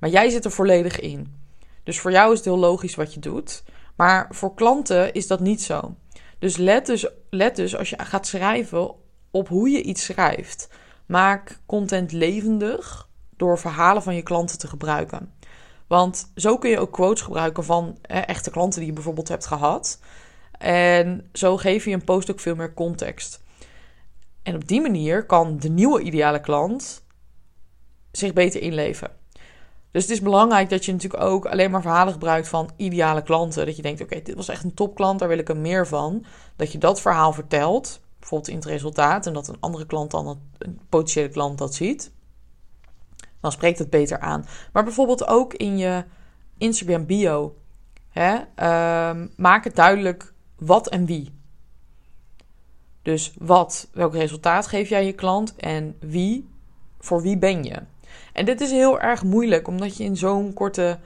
Maar 0.03 0.11
jij 0.11 0.31
zit 0.31 0.45
er 0.45 0.51
volledig 0.51 1.01
in. 1.01 1.35
Dus 1.83 2.01
voor 2.01 2.11
jou 2.11 2.31
is 2.31 2.37
het 2.37 2.45
heel 2.45 2.59
logisch 2.59 2.95
wat 2.95 3.15
je 3.15 3.21
doet. 3.21 3.65
Maar 3.97 4.27
voor 4.31 4.55
klanten 4.55 5.13
is 5.13 5.27
dat 5.27 5.41
niet 5.41 5.63
zo. 5.63 5.95
Dus 6.39 6.57
let 6.57 6.87
dus, 6.87 7.07
let 7.31 7.57
dus 7.57 7.77
als 7.77 7.91
je 7.91 7.97
gaat 7.99 8.27
schrijven 8.27 8.95
op 9.31 9.49
hoe 9.49 9.71
je 9.71 9.83
iets 9.83 10.05
schrijft. 10.05 10.69
Maak 11.07 11.61
content 11.67 12.13
levendig 12.13 13.09
door 13.37 13.59
verhalen 13.59 14.03
van 14.03 14.15
je 14.15 14.23
klanten 14.23 14.59
te 14.59 14.69
gebruiken. 14.69 15.33
Want 15.87 16.33
zo 16.35 16.59
kun 16.59 16.71
je 16.71 16.79
ook 16.79 16.93
quotes 16.93 17.23
gebruiken 17.23 17.65
van 17.65 17.99
echte 18.03 18.51
klanten 18.51 18.79
die 18.79 18.89
je 18.89 18.95
bijvoorbeeld 18.95 19.29
hebt 19.29 19.47
gehad. 19.47 20.01
En 20.59 21.29
zo 21.33 21.57
geef 21.57 21.85
je 21.85 21.91
een 21.91 22.05
post 22.05 22.31
ook 22.31 22.41
veel 22.41 22.55
meer 22.55 22.75
context. 22.75 23.43
En 24.43 24.55
op 24.55 24.69
die 24.69 24.81
manier 24.81 25.27
kan 25.27 25.59
de 25.59 25.69
nieuwe 25.69 26.01
ideale 26.01 26.41
klant 26.41 27.05
zich 28.13 28.33
beter 28.33 28.61
inleven. 28.63 29.21
Dus 29.93 30.03
het 30.03 30.11
is 30.11 30.21
belangrijk 30.21 30.71
dat 30.71 30.85
je 30.85 30.93
natuurlijk 30.93 31.23
ook 31.23 31.47
alleen 31.47 31.71
maar 31.71 31.83
verhalen 31.83 32.13
gebruikt 32.13 32.49
van 32.49 32.71
ideale 32.77 33.23
klanten. 33.23 33.67
Dat 33.67 33.77
je 33.77 33.83
denkt, 33.83 34.01
oké, 34.01 34.23
dit 34.23 34.35
was 34.35 34.49
echt 34.49 34.65
een 34.65 34.75
topklant, 34.75 35.19
daar 35.19 35.29
wil 35.29 35.39
ik 35.39 35.49
er 35.49 35.57
meer 35.57 35.87
van. 35.87 36.25
Dat 36.57 36.73
je 36.73 36.79
dat 36.79 37.01
verhaal 37.01 37.33
vertelt, 37.33 38.01
bijvoorbeeld 38.19 38.51
in 38.51 38.57
het 38.57 38.65
resultaat, 38.65 39.27
en 39.27 39.33
dat 39.33 39.49
een 39.49 39.61
andere 39.61 39.87
klant 39.87 40.11
dan, 40.11 40.41
een 40.59 40.81
potentiële 40.89 41.29
klant 41.29 41.59
dat 41.59 41.75
ziet. 41.75 42.13
Dan 43.41 43.53
spreekt 43.53 43.79
het 43.79 43.91
beter 43.91 44.19
aan. 44.19 44.47
Maar 44.73 44.85
bijvoorbeeld 44.85 45.27
ook 45.27 45.55
in 45.55 45.79
je 45.79 46.05
Instagram 46.59 47.07
bio. 47.07 47.57
Hè, 48.09 48.39
ehm, 48.55 49.29
maak 49.37 49.65
het 49.65 49.77
duidelijk 49.77 50.33
wat 50.59 50.89
en 50.89 51.07
wie. 51.07 51.41
Dus 53.03 53.35
wat, 53.39 53.89
welk 53.93 54.15
resultaat 54.15 54.67
geef 54.67 54.89
jij 54.89 55.07
je 55.07 55.13
klant 55.13 55.57
en 55.57 55.97
wie, 56.01 56.49
voor 56.99 57.23
wie 57.23 57.39
ben 57.39 57.65
je? 57.65 57.83
En 58.33 58.45
dit 58.45 58.61
is 58.61 58.71
heel 58.71 59.01
erg 59.01 59.23
moeilijk, 59.23 59.69
omdat 59.69 59.97
je 59.97 60.05
in 60.05 60.17
zo'n 60.17 60.53
korte, 60.53 60.99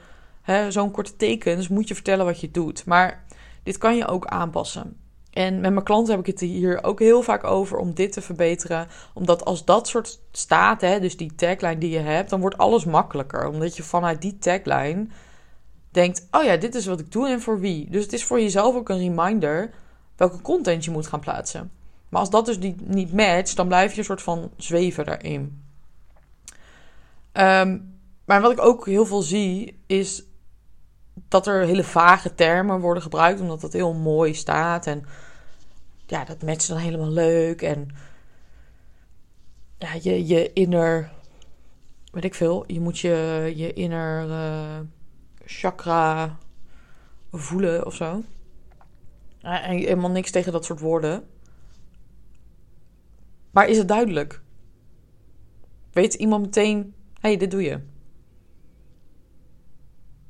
zo'n 0.69 0.91
korte 0.91 1.15
tekens 1.15 1.67
moet 1.67 1.87
je 1.87 1.93
vertellen 1.93 2.25
wat 2.25 2.41
je 2.41 2.51
doet. 2.51 2.85
Maar 2.85 3.25
dit 3.63 3.77
kan 3.77 3.95
je 3.95 4.07
ook 4.07 4.25
aanpassen. 4.25 4.97
En 5.31 5.59
met 5.59 5.71
mijn 5.71 5.85
klanten 5.85 6.11
heb 6.11 6.19
ik 6.19 6.31
het 6.31 6.39
hier 6.39 6.83
ook 6.83 6.99
heel 6.99 7.21
vaak 7.21 7.43
over 7.43 7.77
om 7.77 7.93
dit 7.93 8.11
te 8.11 8.21
verbeteren. 8.21 8.87
Omdat 9.13 9.45
als 9.45 9.65
dat 9.65 9.87
soort 9.87 10.19
staat, 10.31 10.81
hè, 10.81 10.99
dus 10.99 11.17
die 11.17 11.35
tagline 11.35 11.77
die 11.77 11.89
je 11.89 11.99
hebt, 11.99 12.29
dan 12.29 12.39
wordt 12.39 12.57
alles 12.57 12.85
makkelijker. 12.85 13.47
Omdat 13.47 13.77
je 13.77 13.83
vanuit 13.83 14.21
die 14.21 14.37
tagline 14.39 15.07
denkt: 15.91 16.27
oh 16.31 16.43
ja, 16.43 16.57
dit 16.57 16.75
is 16.75 16.85
wat 16.85 16.99
ik 16.99 17.11
doe 17.11 17.29
en 17.29 17.41
voor 17.41 17.59
wie. 17.59 17.89
Dus 17.89 18.03
het 18.03 18.13
is 18.13 18.23
voor 18.23 18.39
jezelf 18.39 18.75
ook 18.75 18.89
een 18.89 18.99
reminder 18.99 19.69
welke 20.15 20.41
content 20.41 20.85
je 20.85 20.91
moet 20.91 21.07
gaan 21.07 21.19
plaatsen. 21.19 21.71
Maar 22.09 22.19
als 22.19 22.29
dat 22.29 22.45
dus 22.45 22.59
niet 22.83 23.13
matcht, 23.13 23.55
dan 23.55 23.67
blijf 23.67 23.91
je 23.91 23.97
een 23.97 24.05
soort 24.05 24.21
van 24.21 24.51
zweven 24.57 25.05
daarin. 25.05 25.65
Ehm, 27.37 27.79
maar 28.25 28.41
wat 28.41 28.51
ik 28.51 28.61
ook 28.61 28.85
heel 28.85 29.05
veel 29.05 29.21
zie, 29.21 29.83
is 29.87 30.23
dat 31.27 31.47
er 31.47 31.65
hele 31.65 31.83
vage 31.83 32.35
termen 32.35 32.79
worden 32.79 33.03
gebruikt, 33.03 33.39
omdat 33.39 33.61
dat 33.61 33.73
heel 33.73 33.93
mooi 33.93 34.33
staat. 34.33 34.87
En 34.87 35.05
ja, 36.05 36.23
dat 36.25 36.43
matcht 36.43 36.67
dan 36.67 36.77
helemaal 36.77 37.09
leuk. 37.09 37.61
En 37.61 37.89
ja, 39.77 39.93
je, 40.01 40.27
je 40.27 40.53
inner, 40.53 41.11
weet 42.11 42.23
ik 42.23 42.35
veel, 42.35 42.63
je 42.67 42.79
moet 42.79 42.99
je, 42.99 43.53
je 43.55 43.73
inner 43.73 44.27
uh, 44.27 44.79
chakra 45.45 46.37
voelen 47.31 47.85
of 47.85 47.95
zo. 47.95 48.23
En 49.41 49.77
helemaal 49.77 50.11
niks 50.11 50.31
tegen 50.31 50.51
dat 50.51 50.65
soort 50.65 50.79
woorden. 50.79 51.27
Maar 53.51 53.67
is 53.67 53.77
het 53.77 53.87
duidelijk? 53.87 54.41
Weet 55.91 56.13
iemand 56.13 56.45
meteen 56.45 56.95
hey, 57.27 57.37
dit 57.37 57.51
doe 57.51 57.63
je. 57.63 57.79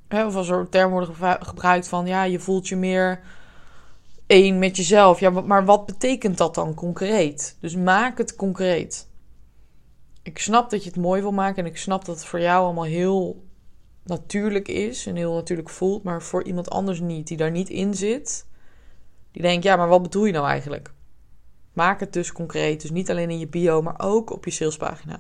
Of 0.10 0.36
als 0.36 0.50
er 0.50 0.70
term 0.70 0.92
worden 0.92 1.16
gebruikt 1.40 1.88
van 1.88 2.06
ja, 2.06 2.24
je 2.24 2.40
voelt 2.40 2.68
je 2.68 2.76
meer 2.76 3.22
één 4.28 4.60
met 4.60 4.78
jezelf. 4.78 5.20
Ja, 5.20 5.30
maar 5.30 5.66
wat 5.66 5.86
betekent 5.86 6.38
dat 6.38 6.56
dan 6.56 6.74
concreet? 6.74 7.58
Dus 7.60 7.76
maak 7.76 8.18
het 8.18 8.36
concreet. 8.36 9.08
Ik 10.24 10.40
snap 10.40 10.70
dat 10.70 10.84
je 10.84 10.90
het 10.90 11.00
mooi 11.00 11.22
wil 11.22 11.32
maken 11.32 11.64
en 11.64 11.70
ik 11.70 11.78
snap 11.78 12.06
dat 12.06 12.16
het 12.16 12.26
voor 12.26 12.40
jou 12.40 12.64
allemaal 12.64 12.84
heel 12.84 13.46
natuurlijk 14.04 14.68
is 14.68 15.06
en 15.06 15.16
heel 15.16 15.34
natuurlijk 15.34 15.70
voelt, 15.70 16.04
maar 16.04 16.22
voor 16.22 16.44
iemand 16.44 16.70
anders 16.70 17.00
niet, 17.00 17.28
die 17.28 17.38
daar 17.38 17.52
niet 17.52 17.70
in 17.70 17.94
zit, 17.94 18.46
die 19.32 19.42
denkt, 19.42 19.64
ja, 19.64 19.76
maar 19.76 19.88
wat 19.88 20.02
bedoel 20.02 20.26
je 20.26 20.32
nou 20.32 20.48
eigenlijk? 20.48 20.94
Maak 21.74 22.00
het 22.00 22.14
dus 22.14 22.32
concreet. 22.32 22.82
Dus 22.82 22.92
niet 22.92 23.10
alleen 23.10 23.30
in 23.30 23.40
je 23.40 23.48
bio, 23.48 23.82
maar 23.82 23.96
ook 23.98 24.32
op 24.32 24.46
je 24.46 24.52
salespagina. 24.52 25.20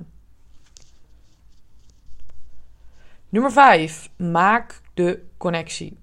Nummer 3.30 3.52
5. 3.52 4.10
Maak 4.18 4.82
de 4.94 5.24
connectie. 5.38 5.98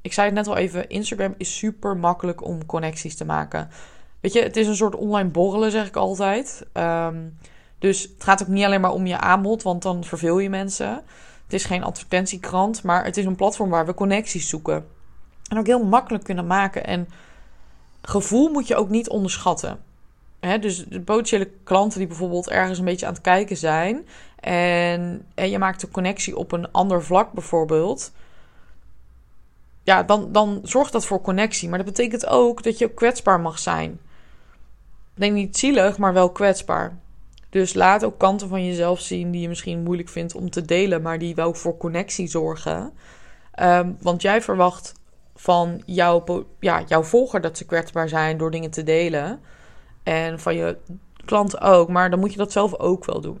Ik 0.00 0.12
zei 0.12 0.26
het 0.26 0.36
net 0.36 0.46
al 0.46 0.56
even, 0.56 0.88
Instagram 0.88 1.34
is 1.36 1.58
super 1.58 1.96
makkelijk 1.96 2.44
om 2.44 2.66
connecties 2.66 3.16
te 3.16 3.24
maken. 3.24 3.68
Weet 4.20 4.32
je, 4.32 4.42
het 4.42 4.56
is 4.56 4.66
een 4.66 4.76
soort 4.76 4.94
online 4.94 5.28
borrelen, 5.28 5.70
zeg 5.70 5.86
ik 5.86 5.96
altijd. 5.96 6.66
Ehm, 6.72 7.18
dus 7.78 8.02
het 8.02 8.24
gaat 8.24 8.42
ook 8.42 8.48
niet 8.48 8.64
alleen 8.64 8.80
maar 8.80 8.92
om 8.92 9.06
je 9.06 9.18
aanbod, 9.18 9.62
want 9.62 9.82
dan 9.82 10.04
verveel 10.04 10.38
je 10.38 10.50
mensen. 10.50 11.02
Het 11.44 11.52
is 11.52 11.64
geen 11.64 11.84
advertentiekrant, 11.84 12.82
maar 12.82 13.04
het 13.04 13.16
is 13.16 13.24
een 13.24 13.36
platform 13.36 13.70
waar 13.70 13.86
we 13.86 13.94
connecties 13.94 14.48
zoeken. 14.48 14.86
En 15.48 15.58
ook 15.58 15.66
heel 15.66 15.84
makkelijk 15.84 16.24
kunnen 16.24 16.46
maken. 16.46 16.86
En 16.86 17.08
gevoel 18.02 18.48
moet 18.48 18.66
je 18.66 18.76
ook 18.76 18.88
niet 18.88 19.08
onderschatten. 19.08 19.78
Dus 20.40 20.84
de 20.84 21.00
potentiële 21.00 21.50
klanten 21.64 21.98
die 21.98 22.08
bijvoorbeeld 22.08 22.50
ergens 22.50 22.78
een 22.78 22.84
beetje 22.84 23.06
aan 23.06 23.12
het 23.12 23.22
kijken 23.22 23.56
zijn. 23.56 24.06
En, 24.40 25.26
en 25.34 25.50
je 25.50 25.58
maakt 25.58 25.82
een 25.82 25.90
connectie 25.90 26.36
op 26.36 26.52
een 26.52 26.72
ander 26.72 27.02
vlak 27.02 27.32
bijvoorbeeld. 27.32 28.12
Ja, 29.82 30.02
dan, 30.02 30.32
dan 30.32 30.60
zorgt 30.62 30.92
dat 30.92 31.06
voor 31.06 31.20
connectie. 31.20 31.68
Maar 31.68 31.78
dat 31.78 31.86
betekent 31.86 32.26
ook 32.26 32.62
dat 32.62 32.78
je 32.78 32.94
kwetsbaar 32.94 33.40
mag 33.40 33.58
zijn. 33.58 34.00
Denk 35.14 35.34
niet 35.34 35.58
zielig, 35.58 35.98
maar 35.98 36.12
wel 36.12 36.30
kwetsbaar. 36.30 36.98
Dus 37.50 37.74
laat 37.74 38.04
ook 38.04 38.18
kanten 38.18 38.48
van 38.48 38.66
jezelf 38.66 39.00
zien 39.00 39.30
die 39.30 39.40
je 39.40 39.48
misschien 39.48 39.82
moeilijk 39.82 40.08
vindt 40.08 40.34
om 40.34 40.50
te 40.50 40.64
delen, 40.64 41.02
maar 41.02 41.18
die 41.18 41.34
wel 41.34 41.54
voor 41.54 41.76
connectie 41.76 42.28
zorgen. 42.28 42.92
Um, 43.62 43.96
want 44.00 44.22
jij 44.22 44.42
verwacht 44.42 44.92
van 45.34 45.82
jouw, 45.86 46.46
ja, 46.60 46.82
jouw 46.86 47.02
volger 47.02 47.40
dat 47.40 47.58
ze 47.58 47.66
kwetsbaar 47.66 48.08
zijn 48.08 48.38
door 48.38 48.50
dingen 48.50 48.70
te 48.70 48.82
delen. 48.82 49.40
En 50.02 50.40
van 50.40 50.54
je 50.54 50.76
klant 51.24 51.60
ook. 51.60 51.88
Maar 51.88 52.10
dan 52.10 52.18
moet 52.18 52.32
je 52.32 52.38
dat 52.38 52.52
zelf 52.52 52.74
ook 52.74 53.04
wel 53.04 53.20
doen. 53.20 53.38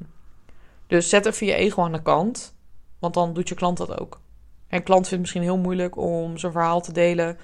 Dus 0.86 1.08
zet 1.08 1.26
even 1.26 1.46
je 1.46 1.54
ego 1.54 1.82
aan 1.82 1.92
de 1.92 2.02
kant. 2.02 2.54
Want 2.98 3.14
dan 3.14 3.32
doet 3.32 3.48
je 3.48 3.54
klant 3.54 3.76
dat 3.76 4.00
ook. 4.00 4.20
En 4.68 4.82
klant 4.82 5.08
vindt 5.08 5.10
het 5.10 5.20
misschien 5.20 5.42
heel 5.42 5.58
moeilijk 5.58 5.96
om 5.96 6.38
zijn 6.38 6.52
verhaal 6.52 6.80
te 6.80 6.92
delen. 6.92 7.38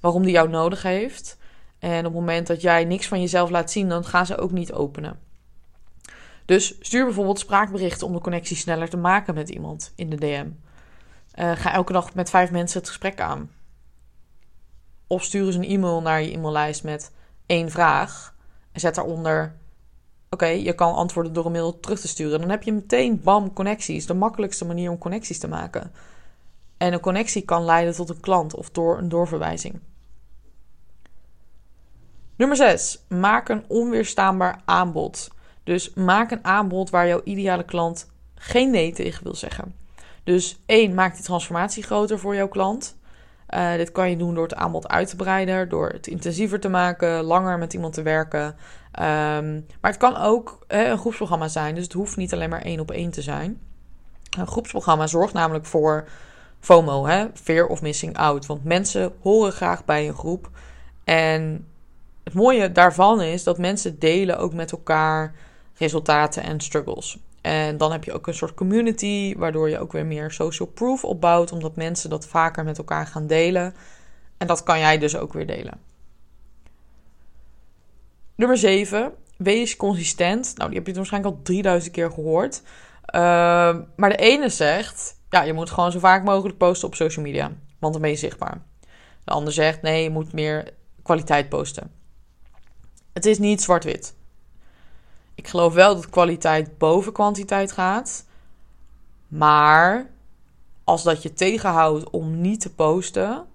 Waarom 0.00 0.22
die 0.22 0.32
jou 0.32 0.48
nodig 0.48 0.82
heeft. 0.82 1.38
En 1.78 1.98
op 1.98 2.04
het 2.04 2.12
moment 2.12 2.46
dat 2.46 2.62
jij 2.62 2.84
niks 2.84 3.06
van 3.06 3.20
jezelf 3.20 3.50
laat 3.50 3.70
zien, 3.70 3.88
dan 3.88 4.04
gaan 4.04 4.26
ze 4.26 4.38
ook 4.38 4.50
niet 4.50 4.72
openen. 4.72 5.18
Dus 6.44 6.76
stuur 6.80 7.04
bijvoorbeeld 7.04 7.38
spraakberichten 7.38 8.06
om 8.06 8.12
de 8.12 8.20
connectie 8.20 8.56
sneller 8.56 8.88
te 8.88 8.96
maken 8.96 9.34
met 9.34 9.48
iemand 9.48 9.92
in 9.96 10.10
de 10.10 10.16
DM. 10.16 10.46
Uh, 11.34 11.52
ga 11.56 11.72
elke 11.72 11.92
dag 11.92 12.14
met 12.14 12.30
vijf 12.30 12.50
mensen 12.50 12.78
het 12.78 12.88
gesprek 12.88 13.20
aan. 13.20 13.50
Of 15.06 15.22
stuur 15.22 15.46
eens 15.46 15.54
een 15.54 15.64
e-mail 15.64 16.02
naar 16.02 16.22
je 16.22 16.32
e-maillijst 16.32 16.84
met 16.84 17.12
één 17.46 17.70
vraag. 17.70 18.31
Zet 18.72 18.94
daaronder: 18.94 19.54
Oké, 20.30 20.46
je 20.46 20.72
kan 20.72 20.94
antwoorden 20.94 21.32
door 21.32 21.46
een 21.46 21.52
mail 21.52 21.80
terug 21.80 22.00
te 22.00 22.08
sturen. 22.08 22.40
Dan 22.40 22.50
heb 22.50 22.62
je 22.62 22.72
meteen 22.72 23.20
bam 23.22 23.52
connecties. 23.52 24.06
De 24.06 24.14
makkelijkste 24.14 24.64
manier 24.64 24.90
om 24.90 24.98
connecties 24.98 25.38
te 25.38 25.48
maken. 25.48 25.92
En 26.76 26.92
een 26.92 27.00
connectie 27.00 27.42
kan 27.42 27.64
leiden 27.64 27.94
tot 27.94 28.08
een 28.08 28.20
klant 28.20 28.54
of 28.54 28.70
door 28.70 28.98
een 28.98 29.08
doorverwijzing. 29.08 29.80
Nummer 32.36 32.56
6. 32.56 33.04
Maak 33.08 33.48
een 33.48 33.64
onweerstaanbaar 33.68 34.60
aanbod. 34.64 35.30
Dus 35.64 35.94
maak 35.94 36.30
een 36.30 36.44
aanbod 36.44 36.90
waar 36.90 37.06
jouw 37.06 37.20
ideale 37.24 37.64
klant 37.64 38.10
geen 38.34 38.70
nee 38.70 38.92
tegen 38.92 39.24
wil 39.24 39.34
zeggen. 39.34 39.74
Dus 40.24 40.58
één, 40.66 40.94
maak 40.94 41.14
die 41.14 41.24
transformatie 41.24 41.82
groter 41.82 42.18
voor 42.18 42.34
jouw 42.34 42.48
klant. 42.48 42.96
Uh, 43.54 43.72
dit 43.72 43.92
kan 43.92 44.10
je 44.10 44.16
doen 44.16 44.34
door 44.34 44.42
het 44.42 44.54
aanbod 44.54 44.88
uit 44.88 45.08
te 45.08 45.16
breiden, 45.16 45.68
door 45.68 45.88
het 45.88 46.06
intensiever 46.06 46.60
te 46.60 46.68
maken, 46.68 47.22
langer 47.22 47.58
met 47.58 47.74
iemand 47.74 47.94
te 47.94 48.02
werken. 48.02 48.44
Um, 48.44 49.66
maar 49.80 49.90
het 49.90 49.96
kan 49.96 50.16
ook 50.16 50.58
een 50.66 50.98
groepsprogramma 50.98 51.48
zijn, 51.48 51.74
dus 51.74 51.84
het 51.84 51.92
hoeft 51.92 52.16
niet 52.16 52.32
alleen 52.32 52.50
maar 52.50 52.62
één 52.62 52.80
op 52.80 52.90
één 52.90 53.10
te 53.10 53.22
zijn. 53.22 53.60
Een 54.38 54.46
groepsprogramma 54.46 55.06
zorgt 55.06 55.34
namelijk 55.34 55.66
voor 55.66 56.08
FOMO, 56.60 57.06
hè, 57.06 57.26
fear 57.34 57.66
of 57.66 57.82
missing 57.82 58.16
out. 58.16 58.46
Want 58.46 58.64
mensen 58.64 59.12
horen 59.20 59.52
graag 59.52 59.84
bij 59.84 60.08
een 60.08 60.14
groep. 60.14 60.50
En 61.04 61.66
het 62.24 62.34
mooie 62.34 62.72
daarvan 62.72 63.22
is 63.22 63.44
dat 63.44 63.58
mensen 63.58 63.98
delen 63.98 64.38
ook 64.38 64.54
met 64.54 64.72
elkaar 64.72 65.34
resultaten 65.74 66.42
en 66.42 66.60
struggles. 66.60 67.18
En 67.42 67.76
dan 67.76 67.92
heb 67.92 68.04
je 68.04 68.12
ook 68.12 68.26
een 68.26 68.34
soort 68.34 68.54
community, 68.54 69.34
waardoor 69.36 69.68
je 69.68 69.78
ook 69.78 69.92
weer 69.92 70.06
meer 70.06 70.30
social 70.30 70.68
proof 70.68 71.04
opbouwt, 71.04 71.52
omdat 71.52 71.76
mensen 71.76 72.10
dat 72.10 72.26
vaker 72.26 72.64
met 72.64 72.78
elkaar 72.78 73.06
gaan 73.06 73.26
delen. 73.26 73.74
En 74.38 74.46
dat 74.46 74.62
kan 74.62 74.78
jij 74.78 74.98
dus 74.98 75.16
ook 75.16 75.32
weer 75.32 75.46
delen. 75.46 75.80
Nummer 78.34 78.56
7. 78.56 79.12
Wees 79.36 79.76
consistent. 79.76 80.52
Nou, 80.56 80.68
die 80.68 80.78
heb 80.78 80.86
je 80.86 80.94
waarschijnlijk 80.94 81.34
al 81.34 81.42
3000 81.42 81.92
keer 81.92 82.10
gehoord. 82.10 82.62
Ehm, 83.04 83.80
maar 83.96 84.08
de 84.08 84.16
ene 84.16 84.48
zegt, 84.48 85.20
ja, 85.30 85.42
je 85.42 85.52
moet 85.52 85.70
gewoon 85.70 85.92
zo 85.92 85.98
vaak 85.98 86.24
mogelijk 86.24 86.58
posten 86.58 86.88
op 86.88 86.94
social 86.94 87.24
media, 87.24 87.52
want 87.78 87.92
dan 87.92 88.02
ben 88.02 88.10
je 88.10 88.16
zichtbaar. 88.16 88.62
De 89.24 89.32
ander 89.32 89.52
zegt, 89.52 89.82
nee, 89.82 90.02
je 90.02 90.10
moet 90.10 90.32
meer 90.32 90.74
kwaliteit 91.02 91.48
posten. 91.48 91.90
Het 93.12 93.26
is 93.26 93.38
niet 93.38 93.62
zwart-wit. 93.62 94.14
Ik 95.42 95.48
geloof 95.48 95.74
wel 95.74 95.94
dat 95.94 96.10
kwaliteit 96.10 96.78
boven 96.78 97.12
kwantiteit 97.12 97.72
gaat. 97.72 98.24
Maar 99.28 100.10
als 100.84 101.02
dat 101.02 101.22
je 101.22 101.32
tegenhoudt 101.32 102.10
om 102.10 102.40
niet 102.40 102.60
te 102.60 102.74
posten, 102.74 103.46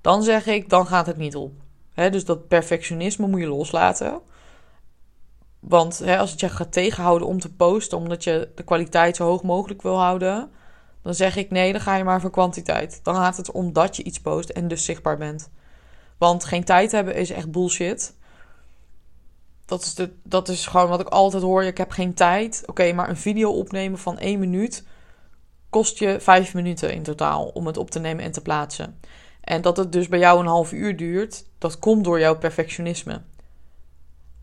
dan 0.00 0.22
zeg 0.22 0.46
ik, 0.46 0.68
dan 0.68 0.86
gaat 0.86 1.06
het 1.06 1.16
niet 1.16 1.36
op. 1.36 1.52
dus 1.94 2.24
dat 2.24 2.48
perfectionisme 2.48 3.26
moet 3.26 3.40
je 3.40 3.46
loslaten. 3.46 4.20
Want 5.58 6.02
als 6.06 6.30
het 6.30 6.40
je 6.40 6.48
gaat 6.48 6.72
tegenhouden 6.72 7.28
om 7.28 7.40
te 7.40 7.52
posten, 7.52 7.98
omdat 7.98 8.24
je 8.24 8.48
de 8.54 8.62
kwaliteit 8.62 9.16
zo 9.16 9.24
hoog 9.24 9.42
mogelijk 9.42 9.82
wil 9.82 9.98
houden, 9.98 10.50
dan 11.02 11.14
zeg 11.14 11.36
ik 11.36 11.50
nee, 11.50 11.72
dan 11.72 11.80
ga 11.80 11.96
je 11.96 12.04
maar 12.04 12.20
voor 12.20 12.30
kwantiteit. 12.30 13.00
Dan 13.02 13.14
gaat 13.14 13.36
het 13.36 13.50
om 13.50 13.72
dat 13.72 13.96
je 13.96 14.02
iets 14.02 14.20
post 14.20 14.48
en 14.48 14.68
dus 14.68 14.84
zichtbaar 14.84 15.16
bent. 15.16 15.50
Want 16.18 16.44
geen 16.44 16.64
tijd 16.64 16.92
hebben 16.92 17.14
is 17.14 17.30
echt 17.30 17.50
bullshit. 17.50 18.14
Dat 19.70 19.82
is, 19.82 19.94
de, 19.94 20.10
dat 20.22 20.48
is 20.48 20.66
gewoon 20.66 20.88
wat 20.88 21.00
ik 21.00 21.08
altijd 21.08 21.42
hoor. 21.42 21.64
Ik 21.64 21.78
heb 21.78 21.90
geen 21.90 22.14
tijd. 22.14 22.62
Oké, 22.66 22.92
maar 22.92 23.08
een 23.08 23.16
video 23.16 23.50
opnemen 23.50 23.98
van 23.98 24.18
één 24.18 24.38
minuut 24.38 24.84
kost 25.68 25.98
je 25.98 26.20
vijf 26.20 26.54
minuten 26.54 26.92
in 26.92 27.02
totaal 27.02 27.48
om 27.48 27.66
het 27.66 27.76
op 27.76 27.90
te 27.90 27.98
nemen 27.98 28.24
en 28.24 28.32
te 28.32 28.40
plaatsen. 28.40 29.00
En 29.40 29.62
dat 29.62 29.76
het 29.76 29.92
dus 29.92 30.08
bij 30.08 30.18
jou 30.18 30.40
een 30.40 30.46
half 30.46 30.72
uur 30.72 30.96
duurt, 30.96 31.44
dat 31.58 31.78
komt 31.78 32.04
door 32.04 32.20
jouw 32.20 32.38
perfectionisme. 32.38 33.22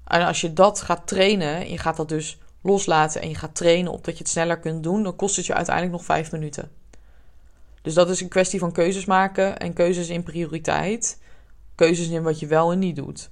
En 0.06 0.26
als 0.26 0.42
je 0.42 0.54
dat 0.54 0.82
gaat 0.82 1.08
trainen, 1.08 1.56
en 1.56 1.70
je 1.70 1.78
gaat 1.78 1.98
dat 1.98 2.10
dus 2.10 2.40
loslaten 2.62 3.22
en 3.22 3.30
je 3.30 3.36
gaat 3.36 3.56
trainen 3.56 3.92
op 3.92 4.04
dat 4.04 4.18
je 4.18 4.24
het 4.24 4.32
sneller 4.32 4.60
kunt 4.60 4.84
doen, 4.84 5.04
dan 5.04 5.16
kost 5.16 5.36
het 5.36 5.46
je 5.46 5.54
uiteindelijk 5.54 5.96
nog 5.96 6.06
vijf 6.06 6.32
minuten. 6.32 6.72
Dus 7.82 7.94
dat 7.94 8.10
is 8.10 8.22
een 8.22 8.28
kwestie 8.28 8.60
van 8.60 8.72
keuzes 8.72 9.06
maken 9.06 9.58
en 9.58 9.74
keuzes 9.74 10.10
in 10.10 10.24
prioriteit. 10.24 11.22
Keuzes 11.76 12.08
in 12.08 12.24
wat 12.24 12.40
je 12.40 12.48
wel 12.48 12.72
en 12.72 12.80
niet 12.80 12.96
doet. 12.96 13.30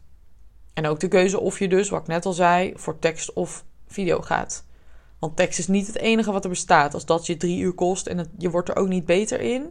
En 0.76 0.88
ook 0.88 1.00
de 1.00 1.08
keuze 1.08 1.40
of 1.40 1.60
je 1.60 1.68
dus, 1.68 1.90
wat 1.90 2.02
ik 2.02 2.08
net 2.08 2.26
al 2.26 2.34
zei, 2.34 2.74
voor 2.76 3.00
tekst 3.00 3.34
of 3.34 3.66
video 3.88 4.22
gaat. 4.22 4.66
Want 5.20 5.36
tekst 5.36 5.60
is 5.60 5.68
niet 5.68 5.88
het 5.88 5.98
enige 5.98 6.32
wat 6.32 6.44
er 6.44 6.50
bestaat. 6.50 6.94
Als 6.94 7.06
dat 7.06 7.26
je 7.26 7.38
drie 7.38 7.60
uur 7.60 7.74
kost 7.74 8.08
en 8.08 8.32
je 8.38 8.50
wordt 8.50 8.70
er 8.70 8.76
ook 8.76 8.88
niet 8.88 9.06
beter 9.06 9.42
in, 9.42 9.70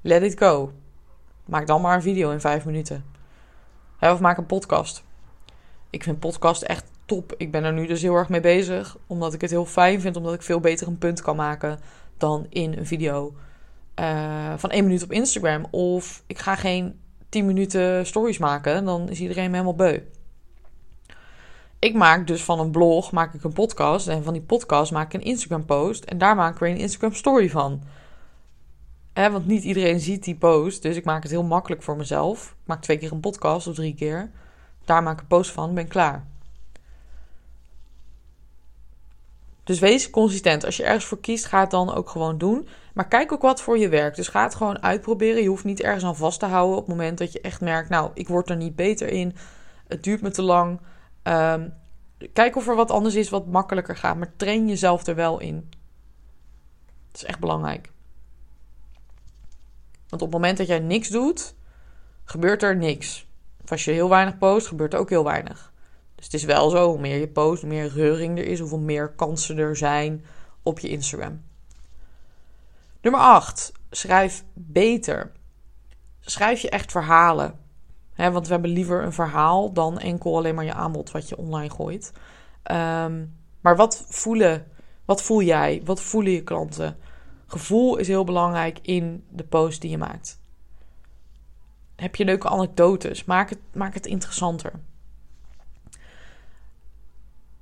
let 0.00 0.22
it 0.22 0.38
go. 0.38 0.72
Maak 1.44 1.66
dan 1.66 1.80
maar 1.80 1.94
een 1.94 2.02
video 2.02 2.30
in 2.30 2.40
vijf 2.40 2.64
minuten. 2.64 3.04
Of 4.00 4.20
maak 4.20 4.38
een 4.38 4.46
podcast. 4.46 5.04
Ik 5.90 6.02
vind 6.02 6.18
podcast 6.18 6.62
echt 6.62 6.84
top. 7.04 7.34
Ik 7.36 7.50
ben 7.50 7.64
er 7.64 7.72
nu 7.72 7.86
dus 7.86 8.02
heel 8.02 8.14
erg 8.14 8.28
mee 8.28 8.40
bezig. 8.40 8.96
Omdat 9.06 9.34
ik 9.34 9.40
het 9.40 9.50
heel 9.50 9.66
fijn 9.66 10.00
vind. 10.00 10.16
Omdat 10.16 10.34
ik 10.34 10.42
veel 10.42 10.60
beter 10.60 10.86
een 10.86 10.98
punt 10.98 11.20
kan 11.22 11.36
maken 11.36 11.78
dan 12.16 12.46
in 12.48 12.78
een 12.78 12.86
video 12.86 13.34
uh, 14.00 14.54
van 14.56 14.70
één 14.70 14.84
minuut 14.84 15.02
op 15.02 15.12
Instagram. 15.12 15.66
Of 15.70 16.22
ik 16.26 16.38
ga 16.38 16.54
geen 16.54 17.00
tien 17.28 17.46
minuten 17.46 18.06
stories 18.06 18.38
maken. 18.38 18.84
Dan 18.84 19.08
is 19.08 19.20
iedereen 19.20 19.50
me 19.50 19.56
helemaal 19.56 19.74
beu 19.74 20.00
ik 21.84 21.94
maak 21.94 22.26
dus 22.26 22.44
van 22.44 22.60
een 22.60 22.70
blog 22.70 23.12
maak 23.12 23.34
ik 23.34 23.44
een 23.44 23.52
podcast. 23.52 24.08
En 24.08 24.24
van 24.24 24.32
die 24.32 24.42
podcast 24.42 24.92
maak 24.92 25.06
ik 25.06 25.20
een 25.20 25.26
Instagram 25.26 25.64
post. 25.64 26.04
En 26.04 26.18
daar 26.18 26.36
maak 26.36 26.52
ik 26.52 26.58
weer 26.58 26.70
een 26.70 26.76
Instagram 26.76 27.14
story 27.14 27.50
van. 27.50 27.82
want 29.14 29.46
niet 29.46 29.64
iedereen 29.64 30.00
ziet 30.00 30.24
die 30.24 30.36
post. 30.36 30.82
Dus 30.82 30.96
ik 30.96 31.04
maak 31.04 31.22
het 31.22 31.30
heel 31.30 31.42
makkelijk 31.42 31.82
voor 31.82 31.96
mezelf. 31.96 32.50
Ik 32.50 32.66
maak 32.66 32.82
twee 32.82 32.98
keer 32.98 33.12
een 33.12 33.20
podcast 33.20 33.66
of 33.66 33.74
drie 33.74 33.94
keer. 33.94 34.30
Daar 34.84 35.02
maak 35.02 35.14
ik 35.14 35.20
een 35.20 35.26
post 35.26 35.50
van. 35.50 35.74
Ben 35.74 35.88
klaar. 35.88 36.26
Dus 39.64 39.78
wees 39.78 40.10
consistent. 40.10 40.64
Als 40.64 40.76
je 40.76 40.84
ergens 40.84 41.04
voor 41.04 41.20
kiest, 41.20 41.44
ga 41.44 41.60
het 41.60 41.70
dan 41.70 41.94
ook 41.94 42.08
gewoon 42.08 42.38
doen. 42.38 42.68
Maar 42.94 43.08
kijk 43.08 43.32
ook 43.32 43.42
wat 43.42 43.62
voor 43.62 43.78
je 43.78 43.88
werkt. 43.88 44.16
Dus 44.16 44.28
ga 44.28 44.42
het 44.42 44.54
gewoon 44.54 44.82
uitproberen. 44.82 45.42
Je 45.42 45.48
hoeft 45.48 45.64
niet 45.64 45.80
ergens 45.80 46.04
aan 46.04 46.16
vast 46.16 46.40
te 46.40 46.46
houden 46.46 46.76
op 46.76 46.86
het 46.86 46.96
moment 46.96 47.18
dat 47.18 47.32
je 47.32 47.40
echt 47.40 47.60
merkt... 47.60 47.88
nou, 47.88 48.10
ik 48.14 48.28
word 48.28 48.50
er 48.50 48.56
niet 48.56 48.76
beter 48.76 49.08
in. 49.08 49.36
Het 49.88 50.02
duurt 50.02 50.20
me 50.20 50.30
te 50.30 50.42
lang. 50.42 50.78
Um, 51.24 51.74
kijk 52.32 52.56
of 52.56 52.68
er 52.68 52.76
wat 52.76 52.90
anders 52.90 53.14
is 53.14 53.28
wat 53.28 53.46
makkelijker 53.46 53.96
gaat. 53.96 54.16
Maar 54.16 54.36
train 54.36 54.68
jezelf 54.68 55.06
er 55.06 55.14
wel 55.14 55.40
in. 55.40 55.70
Dat 57.10 57.22
is 57.22 57.24
echt 57.24 57.38
belangrijk. 57.38 57.92
Want 60.08 60.22
op 60.22 60.32
het 60.32 60.40
moment 60.40 60.58
dat 60.58 60.66
jij 60.66 60.78
niks 60.78 61.08
doet, 61.08 61.54
gebeurt 62.24 62.62
er 62.62 62.76
niks. 62.76 63.26
Of 63.62 63.70
als 63.70 63.84
je 63.84 63.90
heel 63.90 64.08
weinig 64.08 64.38
post, 64.38 64.66
gebeurt 64.66 64.92
er 64.92 64.98
ook 64.98 65.10
heel 65.10 65.24
weinig. 65.24 65.72
Dus 66.14 66.24
het 66.24 66.34
is 66.34 66.44
wel 66.44 66.70
zo, 66.70 66.88
hoe 66.88 67.00
meer 67.00 67.18
je 67.18 67.28
post, 67.28 67.60
hoe 67.60 67.70
meer 67.70 67.88
reuring 67.88 68.38
er 68.38 68.46
is, 68.46 68.58
hoeveel 68.58 68.78
meer 68.78 69.08
kansen 69.08 69.58
er 69.58 69.76
zijn 69.76 70.24
op 70.62 70.78
je 70.78 70.88
Instagram. 70.88 71.42
Nummer 73.00 73.20
8. 73.20 73.72
Schrijf 73.90 74.44
beter. 74.52 75.32
Schrijf 76.20 76.60
je 76.60 76.70
echt 76.70 76.90
verhalen. 76.90 77.58
Want 78.16 78.46
we 78.46 78.52
hebben 78.52 78.70
liever 78.70 79.02
een 79.02 79.12
verhaal 79.12 79.72
dan 79.72 79.98
enkel 79.98 80.36
alleen 80.36 80.54
maar 80.54 80.64
je 80.64 80.74
aanbod 80.74 81.10
wat 81.10 81.28
je 81.28 81.36
online 81.36 81.70
gooit. 81.70 82.12
Ehm, 82.62 83.24
maar 83.60 83.76
wat 83.76 84.04
voelen, 84.08 84.66
wat 85.04 85.22
voel 85.22 85.42
jij? 85.42 85.82
Wat 85.84 86.00
voelen 86.00 86.32
je 86.32 86.42
klanten? 86.42 86.96
Gevoel 87.46 87.96
is 87.96 88.08
heel 88.08 88.24
belangrijk 88.24 88.78
in 88.82 89.24
de 89.28 89.44
post 89.44 89.80
die 89.80 89.90
je 89.90 89.98
maakt. 89.98 90.42
Heb 91.96 92.16
je 92.16 92.24
leuke 92.24 92.48
anekdotes? 92.48 93.24
Maak 93.24 93.50
het, 93.50 93.58
maak 93.72 93.94
het 93.94 94.06
interessanter. 94.06 94.72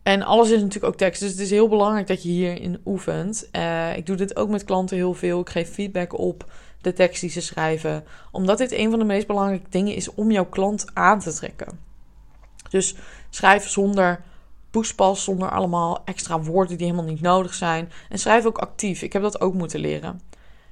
En 0.03 0.23
alles 0.23 0.51
is 0.51 0.61
natuurlijk 0.61 0.93
ook 0.93 0.99
tekst. 0.99 1.21
Dus 1.21 1.31
het 1.31 1.41
is 1.41 1.51
heel 1.51 1.69
belangrijk 1.69 2.07
dat 2.07 2.23
je 2.23 2.29
hierin 2.29 2.81
oefent. 2.85 3.49
Uh, 3.53 3.97
ik 3.97 4.07
doe 4.07 4.17
dit 4.17 4.37
ook 4.37 4.49
met 4.49 4.65
klanten 4.65 4.97
heel 4.97 5.15
veel. 5.15 5.41
Ik 5.41 5.51
geef 5.51 5.71
feedback 5.71 6.19
op 6.19 6.53
de 6.83 6.93
tekst 6.93 7.21
die 7.21 7.31
ze 7.31 7.41
schrijven. 7.41 8.05
Omdat 8.31 8.59
dit 8.59 8.73
een 8.73 8.91
van 8.91 8.99
de 8.99 9.05
meest 9.05 9.27
belangrijke 9.27 9.71
dingen 9.71 9.95
is 9.95 10.15
om 10.15 10.31
jouw 10.31 10.47
klant 10.47 10.87
aan 10.95 11.21
te 11.21 11.33
trekken. 11.33 11.79
Dus 12.71 12.95
schrijf 13.31 13.69
zonder 13.69 14.23
poespas, 14.71 15.25
zonder 15.25 15.51
allemaal 15.51 16.03
extra 16.05 16.41
woorden 16.41 16.77
die 16.77 16.87
helemaal 16.87 17.11
niet 17.11 17.21
nodig 17.21 17.55
zijn. 17.55 17.93
En 18.09 18.19
schrijf 18.19 18.45
ook 18.47 18.59
actief. 18.59 19.03
Ik 19.03 19.13
heb 19.13 19.23
dat 19.23 19.41
ook 19.41 19.55
moeten 19.55 19.81
leren. 19.81 20.21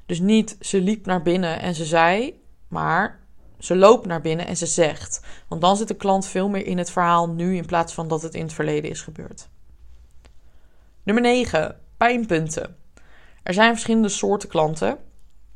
Dus 0.07 0.20
niet 0.20 0.57
ze 0.61 0.81
liep 0.81 1.07
naar 1.07 1.23
binnen 1.23 1.61
en 1.61 1.75
ze 1.75 1.85
zei, 1.85 2.40
maar 2.68 3.20
ze 3.59 3.77
loopt 3.77 4.07
naar 4.07 4.20
binnen 4.20 4.46
en 4.46 4.57
ze 4.57 4.66
zegt. 4.66 5.20
Want 5.49 5.61
dan 5.61 5.77
zit 5.77 5.88
de 5.88 5.96
klant 5.96 6.27
veel 6.27 6.49
meer 6.49 6.66
in 6.66 6.79
het 6.79 6.90
verhaal 6.90 7.29
nu 7.29 7.57
in 7.57 7.66
plaats 7.66 7.94
van 7.94 8.09
dat 8.09 8.23
het 8.23 8.35
in 8.35 8.42
het 8.42 8.53
verleden 8.53 8.90
is 8.90 9.03
gebeurd. 9.03 9.49
Nummer 11.03 11.23
9. 11.23 11.77
Pijnpunten. 11.96 12.77
Er 13.42 13.55
zijn 13.55 13.73
verschillende 13.73 14.09
soorten 14.09 14.49
klanten. 14.49 14.99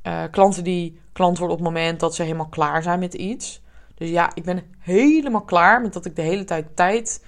Uh, 0.07 0.23
klanten 0.31 0.64
die 0.64 1.01
klant 1.12 1.38
worden 1.38 1.57
op 1.57 1.64
het 1.64 1.73
moment 1.73 2.01
dat 2.01 2.14
ze 2.14 2.23
helemaal 2.23 2.49
klaar 2.49 2.83
zijn 2.83 2.99
met 2.99 3.14
iets. 3.14 3.62
Dus 3.95 4.11
ja, 4.11 4.31
ik 4.35 4.45
ben 4.45 4.62
helemaal 4.79 5.45
klaar 5.45 5.81
met 5.81 5.93
dat 5.93 6.05
ik 6.05 6.17
de 6.17 6.23
hele 6.23 6.45
tijd 6.45 6.77
tijd 6.77 7.25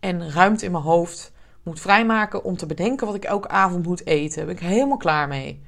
en 0.00 0.30
ruimte 0.30 0.64
in 0.64 0.70
mijn 0.70 0.84
hoofd 0.84 1.32
moet 1.62 1.80
vrijmaken 1.80 2.44
om 2.44 2.56
te 2.56 2.66
bedenken 2.66 3.06
wat 3.06 3.16
ik 3.16 3.24
elke 3.24 3.48
avond 3.48 3.86
moet 3.86 4.06
eten. 4.06 4.36
Daar 4.36 4.46
ben 4.46 4.54
ik 4.54 4.70
helemaal 4.70 4.96
klaar 4.96 5.28
mee. 5.28 5.62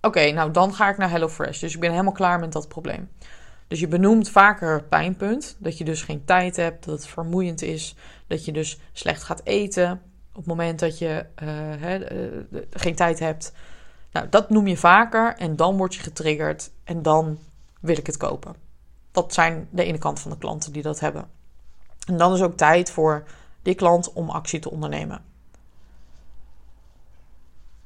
Oké, 0.00 0.30
nou 0.30 0.50
dan 0.50 0.74
ga 0.74 0.88
ik 0.88 0.96
naar 0.96 1.10
HelloFresh. 1.10 1.60
Dus 1.60 1.74
ik 1.74 1.80
ben 1.80 1.90
helemaal 1.90 2.12
klaar 2.12 2.40
met 2.40 2.52
dat 2.52 2.68
probleem. 2.68 3.08
Dus 3.68 3.80
je 3.80 3.88
benoemt 3.88 4.30
vaker 4.30 4.84
pijnpunt. 4.84 5.56
Dat 5.58 5.78
je 5.78 5.84
dus 5.84 6.02
geen 6.02 6.24
tijd 6.24 6.56
hebt, 6.56 6.84
dat 6.84 6.94
het 6.94 7.06
vermoeiend 7.06 7.62
is. 7.62 7.96
Dat 8.26 8.44
je 8.44 8.52
dus 8.52 8.80
slecht 8.92 9.22
gaat 9.22 9.40
eten 9.44 9.92
op 10.30 10.36
het 10.36 10.46
moment 10.46 10.78
dat 10.78 10.98
je 10.98 11.26
uh, 11.42 12.54
geen 12.70 12.94
tijd 12.94 13.18
hebt. 13.18 13.52
Nou, 14.16 14.28
dat 14.28 14.50
noem 14.50 14.66
je 14.66 14.76
vaker 14.76 15.34
en 15.36 15.56
dan 15.56 15.76
word 15.76 15.94
je 15.94 16.00
getriggerd 16.00 16.70
en 16.84 17.02
dan 17.02 17.38
wil 17.80 17.96
ik 17.96 18.06
het 18.06 18.16
kopen. 18.16 18.54
Dat 19.12 19.34
zijn 19.34 19.68
de 19.70 19.84
ene 19.84 19.98
kant 19.98 20.20
van 20.20 20.30
de 20.30 20.38
klanten 20.38 20.72
die 20.72 20.82
dat 20.82 21.00
hebben. 21.00 21.28
En 22.06 22.16
dan 22.16 22.32
is 22.32 22.42
ook 22.42 22.56
tijd 22.56 22.90
voor 22.90 23.24
die 23.62 23.74
klant 23.74 24.12
om 24.12 24.30
actie 24.30 24.60
te 24.60 24.70
ondernemen. 24.70 25.24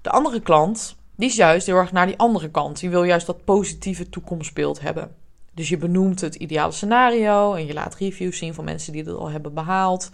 De 0.01 0.11
andere 0.11 0.40
klant, 0.40 0.97
die 1.14 1.29
is 1.29 1.37
juist 1.37 1.66
heel 1.66 1.77
erg 1.77 1.93
naar 1.93 2.07
die 2.07 2.19
andere 2.19 2.51
kant. 2.51 2.81
Die 2.81 2.90
wil 2.90 3.05
juist 3.05 3.27
dat 3.27 3.45
positieve 3.45 4.09
toekomstbeeld 4.09 4.81
hebben. 4.81 5.14
Dus 5.53 5.69
je 5.69 5.77
benoemt 5.77 6.21
het 6.21 6.35
ideale 6.35 6.73
scenario 6.73 7.55
en 7.55 7.66
je 7.66 7.73
laat 7.73 7.95
reviews 7.95 8.38
zien 8.38 8.55
van 8.55 8.64
mensen 8.64 8.93
die 8.93 9.03
het 9.05 9.14
al 9.14 9.31
hebben 9.31 9.55
behaald. 9.55 10.11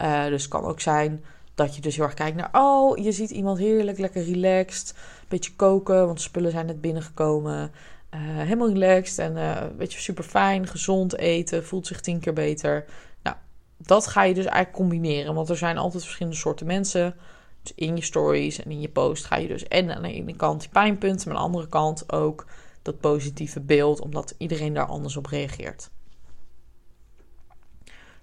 Uh, 0.00 0.24
dus 0.24 0.42
het 0.42 0.50
kan 0.50 0.64
ook 0.64 0.80
zijn 0.80 1.24
dat 1.54 1.74
je 1.76 1.80
dus 1.80 1.96
heel 1.96 2.04
erg 2.04 2.14
kijkt 2.14 2.36
naar, 2.36 2.50
oh, 2.52 2.98
je 2.98 3.12
ziet 3.12 3.30
iemand 3.30 3.58
heerlijk, 3.58 3.98
lekker 3.98 4.24
relaxed, 4.24 4.94
beetje 5.30 5.56
koken, 5.56 6.06
want 6.06 6.20
spullen 6.20 6.50
zijn 6.50 6.66
net 6.66 6.80
binnengekomen. 6.80 7.72
Uh, 8.14 8.20
helemaal 8.20 8.68
relaxed 8.68 9.18
en 9.18 9.36
uh, 9.36 9.60
een 9.60 9.76
beetje 9.76 10.00
super 10.00 10.24
fijn, 10.24 10.66
gezond 10.66 11.16
eten, 11.16 11.64
voelt 11.64 11.86
zich 11.86 12.00
tien 12.00 12.20
keer 12.20 12.32
beter. 12.32 12.84
Nou, 13.22 13.36
dat 13.76 14.06
ga 14.06 14.22
je 14.22 14.34
dus 14.34 14.44
eigenlijk 14.44 14.76
combineren, 14.76 15.34
want 15.34 15.48
er 15.48 15.56
zijn 15.56 15.78
altijd 15.78 16.02
verschillende 16.02 16.38
soorten 16.38 16.66
mensen. 16.66 17.14
Dus 17.62 17.72
in 17.74 17.96
je 17.96 18.02
stories 18.02 18.62
en 18.62 18.70
in 18.70 18.80
je 18.80 18.88
post 18.88 19.24
ga 19.24 19.36
je 19.36 19.48
dus 19.48 19.64
en 19.64 19.94
aan 19.94 20.02
de 20.02 20.12
ene 20.12 20.36
kant 20.36 20.60
die 20.60 20.70
pijnpunten, 20.70 21.28
maar 21.28 21.36
aan 21.36 21.42
de 21.42 21.48
andere 21.48 21.68
kant 21.68 22.12
ook 22.12 22.46
dat 22.82 23.00
positieve 23.00 23.60
beeld, 23.60 24.00
omdat 24.00 24.34
iedereen 24.38 24.74
daar 24.74 24.86
anders 24.86 25.16
op 25.16 25.26
reageert. 25.26 25.90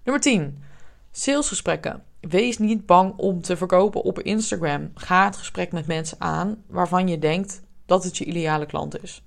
Nummer 0.03 0.23
10. 0.23 0.63
Salesgesprekken. 1.11 2.03
Wees 2.19 2.57
niet 2.57 2.85
bang 2.85 3.13
om 3.17 3.41
te 3.41 3.57
verkopen 3.57 4.03
op 4.03 4.19
Instagram. 4.19 4.91
Ga 4.95 5.25
het 5.25 5.37
gesprek 5.37 5.71
met 5.71 5.87
mensen 5.87 6.21
aan 6.21 6.63
waarvan 6.67 7.07
je 7.07 7.19
denkt 7.19 7.61
dat 7.85 8.03
het 8.03 8.17
je 8.17 8.25
ideale 8.25 8.65
klant 8.65 9.03
is. 9.03 9.23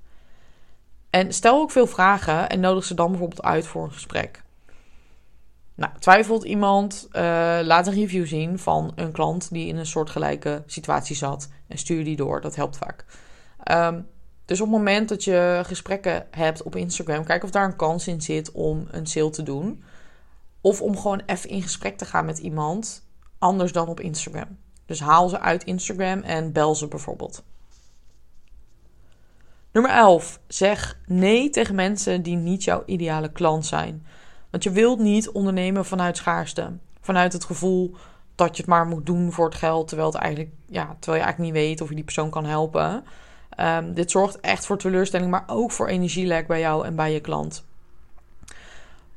En 1.11 1.33
stel 1.33 1.61
ook 1.61 1.71
veel 1.71 1.87
vragen 1.87 2.49
en 2.49 2.61
nodig 2.61 2.85
ze 2.85 2.95
dan 2.95 3.11
bijvoorbeeld 3.11 3.43
uit 3.43 3.67
voor 3.67 3.85
een 3.85 3.93
gesprek. 3.93 4.43
Nou, 5.75 5.93
twijfelt 5.99 6.45
iemand, 6.45 7.09
uh, 7.13 7.23
laat 7.63 7.87
een 7.87 7.95
review 7.95 8.27
zien 8.27 8.59
van 8.59 8.93
een 8.95 9.13
klant 9.13 9.51
die 9.51 9.67
in 9.67 9.77
een 9.77 9.87
soortgelijke 9.87 10.63
situatie 10.67 11.17
zat 11.17 11.49
en 11.67 11.79
stuur 11.79 12.05
die 12.05 12.17
door. 12.17 12.41
Dat 12.41 12.57
helpt 12.57 12.77
vaak. 12.77 13.05
Um, 13.71 14.07
dus 14.45 14.61
op 14.61 14.67
het 14.67 14.77
moment 14.77 15.09
dat 15.09 15.25
je 15.25 15.63
gesprekken 15.67 16.27
hebt 16.31 16.63
op 16.63 16.77
Instagram, 16.77 17.25
kijk 17.25 17.45
of 17.45 17.51
daar 17.51 17.65
een 17.65 17.77
kans 17.77 18.07
in 18.07 18.21
zit 18.21 18.53
om 18.53 18.87
een 18.91 19.07
sale 19.07 19.31
te 19.31 19.43
doen. 19.43 19.83
Of 20.61 20.83
om 20.83 20.99
gewoon 20.99 21.23
even 21.27 21.51
in 21.51 21.63
gesprek 21.63 21.99
te 21.99 22.05
gaan 22.05 22.25
met 22.25 22.39
iemand 22.39 23.09
anders 23.39 23.73
dan 23.73 23.89
op 23.89 24.01
Instagram. 24.01 24.59
Dus 24.87 25.01
haal 25.01 25.29
ze 25.29 25.41
uit 25.41 25.65
Instagram 25.65 26.21
en 26.21 26.53
bel 26.53 26.75
ze 26.75 26.89
bijvoorbeeld. 26.89 27.45
Nummer 29.73 29.93
11. 29.93 30.41
Zeg 30.47 30.99
nee 31.07 31.51
tegen 31.51 31.75
mensen 31.75 32.23
die 32.23 32.37
niet 32.37 32.65
jouw 32.65 32.83
ideale 32.87 33.33
klant 33.33 33.67
zijn. 33.67 34.07
Want 34.51 34.63
je 34.63 34.71
wilt 34.71 34.99
niet 34.99 35.31
ondernemen 35.31 35.85
vanuit 35.85 36.17
schaarste. 36.17 36.73
Vanuit 37.01 37.33
het 37.33 37.45
gevoel 37.45 37.95
dat 38.35 38.57
je 38.57 38.63
het 38.63 38.71
maar 38.71 38.87
moet 38.87 39.07
doen 39.07 39.33
voor 39.33 39.45
het 39.45 39.55
geld. 39.55 39.89
Terwijl, 39.89 40.11
het 40.11 40.21
eigenlijk, 40.21 40.55
ja, 40.67 40.97
terwijl 40.99 41.23
je 41.23 41.29
eigenlijk 41.29 41.39
niet 41.39 41.65
weet 41.65 41.81
of 41.81 41.89
je 41.89 41.95
die 41.95 42.05
persoon 42.05 42.31
kan 42.31 42.45
helpen. 42.45 43.05
Um, 43.61 43.95
dit 43.95 44.11
zorgt 44.11 44.41
echt 44.41 44.67
voor 44.67 44.79
teleurstelling, 44.79 45.31
maar 45.31 45.45
ook 45.47 45.71
voor 45.71 45.89
energielek 45.89 46.47
bij 46.47 46.61
jou 46.61 46.87
en 46.87 46.97
bij 46.97 47.13
je 47.13 47.21
klant. 47.21 47.65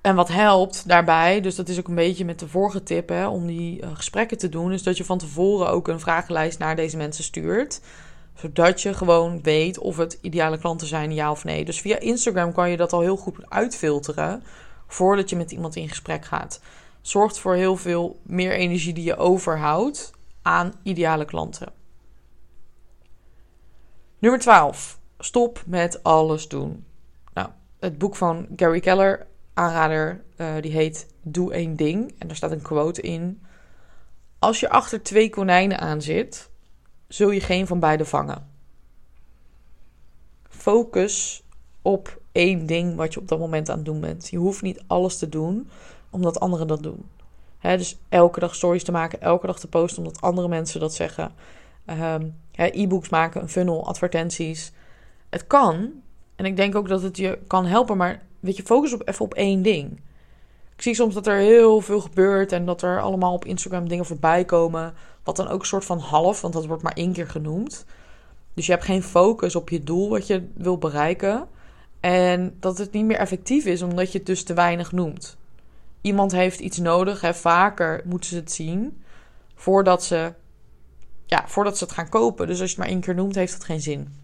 En 0.03 0.15
wat 0.15 0.27
helpt 0.27 0.87
daarbij, 0.87 1.41
dus 1.41 1.55
dat 1.55 1.69
is 1.69 1.79
ook 1.79 1.87
een 1.87 1.95
beetje 1.95 2.25
met 2.25 2.39
de 2.39 2.47
vorige 2.47 2.83
tip 2.83 3.09
hè, 3.09 3.27
om 3.27 3.47
die 3.47 3.81
uh, 3.81 3.89
gesprekken 3.93 4.37
te 4.37 4.49
doen, 4.49 4.71
is 4.71 4.83
dat 4.83 4.97
je 4.97 5.05
van 5.05 5.17
tevoren 5.17 5.69
ook 5.69 5.87
een 5.87 5.99
vragenlijst 5.99 6.59
naar 6.59 6.75
deze 6.75 6.97
mensen 6.97 7.23
stuurt. 7.23 7.81
Zodat 8.35 8.81
je 8.81 8.93
gewoon 8.93 9.41
weet 9.41 9.77
of 9.77 9.97
het 9.97 10.17
ideale 10.21 10.57
klanten 10.57 10.87
zijn, 10.87 11.13
ja 11.13 11.31
of 11.31 11.43
nee. 11.43 11.65
Dus 11.65 11.81
via 11.81 11.99
Instagram 11.99 12.53
kan 12.53 12.69
je 12.69 12.77
dat 12.77 12.93
al 12.93 13.01
heel 13.01 13.17
goed 13.17 13.49
uitfilteren 13.49 14.43
voordat 14.87 15.29
je 15.29 15.35
met 15.35 15.51
iemand 15.51 15.75
in 15.75 15.89
gesprek 15.89 16.25
gaat. 16.25 16.61
Zorgt 17.01 17.39
voor 17.39 17.55
heel 17.55 17.77
veel 17.77 18.19
meer 18.23 18.51
energie 18.51 18.93
die 18.93 19.03
je 19.03 19.17
overhoudt 19.17 20.11
aan 20.41 20.73
ideale 20.83 21.25
klanten. 21.25 21.71
Nummer 24.19 24.39
12. 24.39 24.99
Stop 25.19 25.63
met 25.65 26.03
alles 26.03 26.47
doen. 26.47 26.85
Nou, 27.33 27.49
het 27.79 27.97
boek 27.97 28.15
van 28.15 28.47
Gary 28.55 28.79
Keller, 28.79 29.27
aanrader, 29.53 30.23
uh, 30.37 30.55
die 30.61 30.71
heet 30.71 31.07
Doe 31.21 31.53
één 31.53 31.75
ding. 31.75 32.15
En 32.17 32.27
daar 32.27 32.35
staat 32.35 32.51
een 32.51 32.61
quote 32.61 33.01
in. 33.01 33.41
Als 34.39 34.59
je 34.59 34.69
achter 34.69 35.03
twee 35.03 35.29
konijnen 35.29 35.79
aan 35.79 36.01
zit, 36.01 36.49
zul 37.07 37.31
je 37.31 37.41
geen 37.41 37.67
van 37.67 37.79
beide 37.79 38.05
vangen. 38.05 38.49
Focus 40.49 41.43
op 41.81 42.21
één 42.31 42.65
ding 42.65 42.95
wat 42.95 43.13
je 43.13 43.19
op 43.19 43.27
dat 43.27 43.39
moment 43.39 43.69
aan 43.69 43.75
het 43.75 43.85
doen 43.85 43.99
bent. 43.99 44.29
Je 44.29 44.37
hoeft 44.37 44.61
niet 44.61 44.83
alles 44.87 45.17
te 45.17 45.29
doen 45.29 45.69
omdat 46.09 46.39
anderen 46.39 46.67
dat 46.67 46.83
doen. 46.83 47.09
dus 47.61 47.97
elke 48.09 48.39
dag 48.39 48.55
stories 48.55 48.83
te 48.83 48.91
maken, 48.91 49.21
elke 49.21 49.47
dag 49.47 49.59
te 49.59 49.67
posten 49.67 50.03
omdat 50.03 50.21
andere 50.21 50.47
mensen 50.47 50.79
dat 50.79 50.93
zeggen. 50.93 51.31
Um, 51.85 52.35
e-books 52.51 53.09
maken, 53.09 53.41
een 53.41 53.49
funnel, 53.49 53.85
advertenties. 53.85 54.71
Het 55.29 55.47
kan. 55.47 55.91
En 56.35 56.45
ik 56.45 56.55
denk 56.55 56.75
ook 56.75 56.87
dat 56.87 57.01
het 57.01 57.17
je 57.17 57.39
kan 57.47 57.65
helpen, 57.65 57.97
maar 57.97 58.21
weet 58.43 58.57
je, 58.57 58.63
focus 58.63 58.93
op 58.93 59.07
even 59.07 59.25
op 59.25 59.33
één 59.33 59.61
ding. 59.61 60.01
Ik 60.75 60.81
zie 60.81 60.95
soms 60.95 61.13
dat 61.13 61.27
er 61.27 61.37
heel 61.37 61.81
veel 61.81 62.01
gebeurt 62.01 62.51
en 62.51 62.65
dat 62.65 62.81
er 62.81 63.01
allemaal 63.01 63.33
op 63.33 63.45
Instagram 63.45 63.87
dingen 63.87 64.05
voorbij 64.05 64.45
komen. 64.45 64.93
Wat 65.23 65.35
dan 65.35 65.47
ook 65.47 65.59
een 65.59 65.67
soort 65.67 65.85
van 65.85 65.99
half, 65.99 66.41
want 66.41 66.53
dat 66.53 66.65
wordt 66.65 66.83
maar 66.83 66.93
één 66.93 67.13
keer 67.13 67.27
genoemd. 67.27 67.85
Dus 68.53 68.65
je 68.65 68.71
hebt 68.71 68.83
geen 68.83 69.03
focus 69.03 69.55
op 69.55 69.69
je 69.69 69.83
doel 69.83 70.09
wat 70.09 70.27
je 70.27 70.47
wil 70.53 70.77
bereiken. 70.77 71.47
En 71.99 72.55
dat 72.59 72.77
het 72.77 72.91
niet 72.91 73.05
meer 73.05 73.17
effectief 73.17 73.65
is 73.65 73.81
omdat 73.81 74.11
je 74.11 74.17
het 74.17 74.27
dus 74.27 74.43
te 74.43 74.53
weinig 74.53 74.91
noemt. 74.91 75.37
Iemand 76.01 76.31
heeft 76.31 76.59
iets 76.59 76.77
nodig, 76.77 77.21
hè, 77.21 77.33
vaker 77.33 78.01
moeten 78.05 78.29
ze 78.29 78.35
het 78.35 78.51
zien 78.51 79.03
voordat 79.55 80.03
ze, 80.03 80.33
ja, 81.25 81.43
voordat 81.47 81.77
ze 81.77 81.83
het 81.83 81.93
gaan 81.93 82.09
kopen. 82.09 82.47
Dus 82.47 82.61
als 82.61 82.69
je 82.69 82.75
het 82.75 82.85
maar 82.85 82.93
één 82.93 83.03
keer 83.03 83.15
noemt, 83.15 83.35
heeft 83.35 83.53
dat 83.53 83.63
geen 83.63 83.81
zin. 83.81 84.15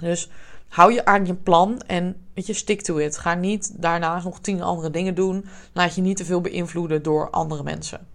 Dus 0.00 0.30
hou 0.68 0.92
je 0.92 1.04
aan 1.04 1.26
je 1.26 1.34
plan 1.34 1.80
en 1.80 2.16
weet 2.34 2.46
je, 2.46 2.52
stick 2.52 2.82
to 2.82 2.96
it. 2.96 3.18
Ga 3.18 3.34
niet 3.34 3.82
daarnaast 3.82 4.24
nog 4.24 4.40
tien 4.40 4.62
andere 4.62 4.90
dingen 4.90 5.14
doen. 5.14 5.44
Laat 5.72 5.94
je 5.94 6.02
niet 6.02 6.16
te 6.16 6.24
veel 6.24 6.40
beïnvloeden 6.40 7.02
door 7.02 7.30
andere 7.30 7.62
mensen. 7.62 8.06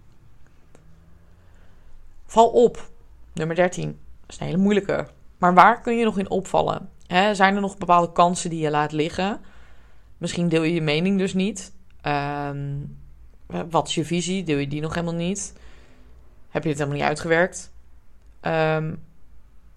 Val 2.26 2.48
op. 2.48 2.90
Nummer 3.32 3.56
13. 3.56 3.98
Dat 4.20 4.30
is 4.30 4.40
een 4.40 4.46
hele 4.46 4.58
moeilijke. 4.58 5.06
Maar 5.38 5.54
waar 5.54 5.80
kun 5.80 5.96
je 5.96 6.04
nog 6.04 6.18
in 6.18 6.30
opvallen? 6.30 6.88
zijn 7.32 7.54
er 7.54 7.60
nog 7.60 7.78
bepaalde 7.78 8.12
kansen 8.12 8.50
die 8.50 8.60
je 8.60 8.70
laat 8.70 8.92
liggen? 8.92 9.40
Misschien 10.18 10.48
deel 10.48 10.62
je 10.62 10.74
je 10.74 10.82
mening 10.82 11.18
dus 11.18 11.34
niet. 11.34 11.72
Ehm, 12.00 12.76
wat 13.70 13.88
is 13.88 13.94
je 13.94 14.04
visie? 14.04 14.44
Deel 14.44 14.58
je 14.58 14.68
die 14.68 14.80
nog 14.80 14.94
helemaal 14.94 15.14
niet? 15.14 15.52
Heb 16.48 16.62
je 16.62 16.68
het 16.68 16.78
helemaal 16.78 16.98
niet 16.98 17.08
uitgewerkt? 17.08 17.72
Ehm, 18.40 18.94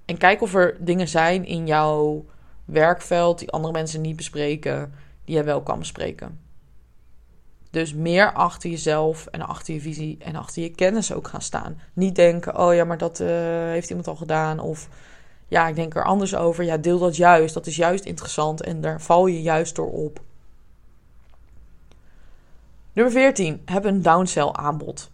en 0.05 0.17
kijk 0.17 0.41
of 0.41 0.53
er 0.53 0.77
dingen 0.79 1.07
zijn 1.07 1.45
in 1.45 1.67
jouw 1.67 2.25
werkveld 2.67 3.39
die 3.39 3.51
andere 3.51 3.73
mensen 3.73 4.01
niet 4.01 4.15
bespreken, 4.15 4.93
die 5.25 5.35
jij 5.35 5.43
wel 5.43 5.61
kan 5.61 5.79
bespreken. 5.79 6.39
Dus 7.69 7.93
meer 7.93 8.33
achter 8.33 8.69
jezelf 8.69 9.25
en 9.25 9.41
achter 9.41 9.73
je 9.73 9.81
visie 9.81 10.17
en 10.19 10.35
achter 10.35 10.61
je 10.61 10.69
kennis 10.69 11.13
ook 11.13 11.27
gaan 11.27 11.41
staan. 11.41 11.81
Niet 11.93 12.15
denken, 12.15 12.59
oh 12.59 12.73
ja, 12.73 12.83
maar 12.83 12.97
dat 12.97 13.19
uh, 13.19 13.27
heeft 13.69 13.89
iemand 13.89 14.07
al 14.07 14.15
gedaan. 14.15 14.59
Of 14.59 14.89
ja, 15.47 15.67
ik 15.67 15.75
denk 15.75 15.95
er 15.95 16.03
anders 16.03 16.35
over. 16.35 16.63
Ja, 16.63 16.77
deel 16.77 16.99
dat 16.99 17.15
juist. 17.15 17.53
Dat 17.53 17.67
is 17.67 17.75
juist 17.75 18.05
interessant 18.05 18.61
en 18.61 18.81
daar 18.81 19.01
val 19.01 19.27
je 19.27 19.41
juist 19.41 19.75
door 19.75 19.91
op. 19.91 20.21
Nummer 22.93 23.13
14. 23.13 23.61
Heb 23.65 23.85
een 23.85 24.01
downsell 24.01 24.49
aanbod. 24.51 25.11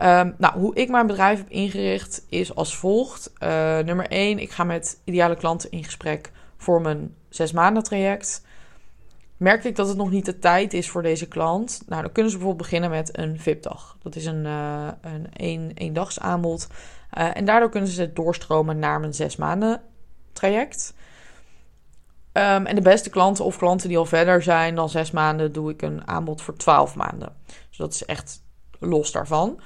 Um, 0.00 0.34
nou, 0.38 0.58
hoe 0.58 0.74
ik 0.74 0.88
mijn 0.88 1.06
bedrijf 1.06 1.38
heb 1.38 1.50
ingericht 1.50 2.24
is 2.28 2.54
als 2.54 2.76
volgt. 2.76 3.32
Uh, 3.38 3.78
nummer 3.78 4.08
1. 4.08 4.38
Ik 4.38 4.50
ga 4.50 4.64
met 4.64 5.00
ideale 5.04 5.36
klanten 5.36 5.70
in 5.70 5.84
gesprek 5.84 6.30
voor 6.62 6.80
mijn 6.80 7.14
zes 7.28 7.52
maanden 7.52 7.82
traject. 7.82 8.42
Merk 9.36 9.64
ik 9.64 9.76
dat 9.76 9.88
het 9.88 9.96
nog 9.96 10.10
niet 10.10 10.24
de 10.24 10.38
tijd 10.38 10.72
is 10.72 10.90
voor 10.90 11.02
deze 11.02 11.28
klant? 11.28 11.82
Nou, 11.86 12.02
dan 12.02 12.12
kunnen 12.12 12.32
ze 12.32 12.38
bijvoorbeeld 12.38 12.68
beginnen 12.68 12.90
met 12.90 13.18
een 13.18 13.40
VIP-dag. 13.40 13.96
Dat 14.02 14.16
is 14.16 14.26
een, 14.26 14.44
uh, 14.44 14.88
een 15.00 15.26
een, 15.32 15.72
eendags 15.74 16.20
aanbod. 16.20 16.68
Uh, 17.18 17.36
en 17.36 17.44
daardoor 17.44 17.68
kunnen 17.68 17.90
ze 17.90 18.12
doorstromen 18.12 18.78
naar 18.78 19.00
mijn 19.00 19.14
zes 19.14 19.36
maanden 19.36 19.80
traject. 20.32 20.94
Um, 22.32 22.66
en 22.66 22.74
de 22.74 22.82
beste 22.82 23.10
klanten 23.10 23.44
of 23.44 23.56
klanten 23.56 23.88
die 23.88 23.98
al 23.98 24.04
verder 24.04 24.42
zijn 24.42 24.74
dan 24.74 24.88
zes 24.88 25.10
maanden, 25.10 25.52
doe 25.52 25.70
ik 25.70 25.82
een 25.82 26.08
aanbod 26.08 26.42
voor 26.42 26.56
twaalf 26.56 26.94
maanden. 26.94 27.36
Dus 27.68 27.78
dat 27.78 27.92
is 27.94 28.04
echt 28.04 28.42
los 28.78 29.12
daarvan. 29.12 29.60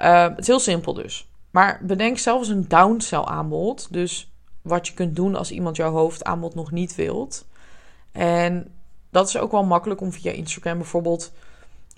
Uh, 0.00 0.22
het 0.22 0.38
is 0.38 0.46
heel 0.46 0.60
simpel 0.60 0.94
dus. 0.94 1.30
Maar 1.50 1.80
bedenk 1.82 2.18
zelfs 2.18 2.48
een 2.48 2.68
downsell 2.68 3.22
aanbod. 3.22 3.92
Dus 3.92 4.29
wat 4.62 4.86
je 4.86 4.94
kunt 4.94 5.16
doen 5.16 5.34
als 5.34 5.50
iemand 5.50 5.76
jouw 5.76 5.90
hoofdaanbod 5.90 6.54
nog 6.54 6.70
niet 6.70 6.94
wilt. 6.94 7.44
En 8.12 8.74
dat 9.10 9.28
is 9.28 9.38
ook 9.38 9.50
wel 9.50 9.64
makkelijk 9.64 10.00
om 10.00 10.12
via 10.12 10.32
Instagram 10.32 10.78
bijvoorbeeld 10.78 11.32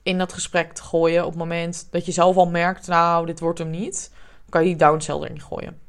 in 0.02 0.18
dat 0.18 0.32
gesprek 0.32 0.72
te 0.72 0.82
gooien. 0.82 1.24
Op 1.24 1.30
het 1.30 1.38
moment 1.38 1.86
dat 1.90 2.06
je 2.06 2.12
zelf 2.12 2.36
al 2.36 2.46
merkt, 2.46 2.86
nou, 2.86 3.26
dit 3.26 3.40
wordt 3.40 3.58
hem 3.58 3.70
niet, 3.70 4.10
kan 4.48 4.62
je 4.62 4.68
die 4.68 4.86
downsell 4.86 5.16
erin 5.16 5.40
gooien. 5.40 5.80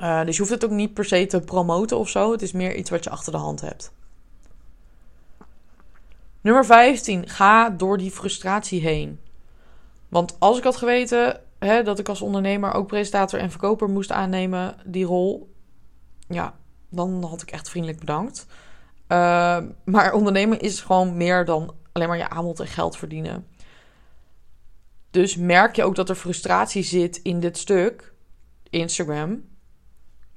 Uh, 0.00 0.24
dus 0.24 0.34
je 0.34 0.40
hoeft 0.42 0.54
het 0.54 0.64
ook 0.64 0.70
niet 0.70 0.94
per 0.94 1.04
se 1.04 1.26
te 1.26 1.40
promoten 1.40 1.98
of 1.98 2.08
zo. 2.08 2.32
Het 2.32 2.42
is 2.42 2.52
meer 2.52 2.74
iets 2.74 2.90
wat 2.90 3.04
je 3.04 3.10
achter 3.10 3.32
de 3.32 3.38
hand 3.38 3.60
hebt. 3.60 3.92
Nummer 6.40 6.64
15. 6.64 7.28
Ga 7.28 7.70
door 7.70 7.98
die 7.98 8.10
frustratie 8.10 8.80
heen. 8.80 9.20
Want 10.08 10.36
als 10.38 10.58
ik 10.58 10.64
had 10.64 10.76
geweten 10.76 11.40
hè, 11.58 11.82
dat 11.82 11.98
ik 11.98 12.08
als 12.08 12.22
ondernemer 12.22 12.72
ook 12.72 12.86
presentator 12.86 13.38
en 13.38 13.50
verkoper 13.50 13.88
moest 13.88 14.12
aannemen, 14.12 14.76
die 14.84 15.04
rol, 15.04 15.51
ja, 16.28 16.54
dan 16.88 17.24
had 17.24 17.42
ik 17.42 17.50
echt 17.50 17.68
vriendelijk 17.68 18.00
bedankt. 18.00 18.46
Uh, 19.08 19.58
maar 19.84 20.12
ondernemen 20.12 20.60
is 20.60 20.80
gewoon 20.80 21.16
meer 21.16 21.44
dan 21.44 21.74
alleen 21.92 22.08
maar 22.08 22.16
je 22.16 22.28
aanbod 22.28 22.60
en 22.60 22.66
geld 22.66 22.96
verdienen. 22.96 23.46
Dus 25.10 25.36
merk 25.36 25.76
je 25.76 25.84
ook 25.84 25.94
dat 25.94 26.08
er 26.08 26.14
frustratie 26.14 26.82
zit 26.82 27.16
in 27.22 27.40
dit 27.40 27.58
stuk, 27.58 28.12
Instagram, 28.70 29.44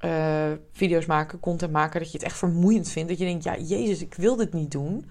uh, 0.06 0.52
video's 0.71 1.06
maken, 1.06 1.39
content 1.39 1.71
maken, 1.71 2.00
dat 2.00 2.12
je 2.12 2.17
het 2.17 2.26
echt 2.26 2.38
vermoeiend 2.38 2.89
vindt. 2.89 3.10
Dat 3.10 3.17
je 3.17 3.26
denkt, 3.26 3.43
ja, 3.43 3.58
Jezus, 3.58 4.02
ik 4.02 4.13
wil 4.13 4.36
dit 4.36 4.54
niet 4.54 4.71
doen. 4.71 5.10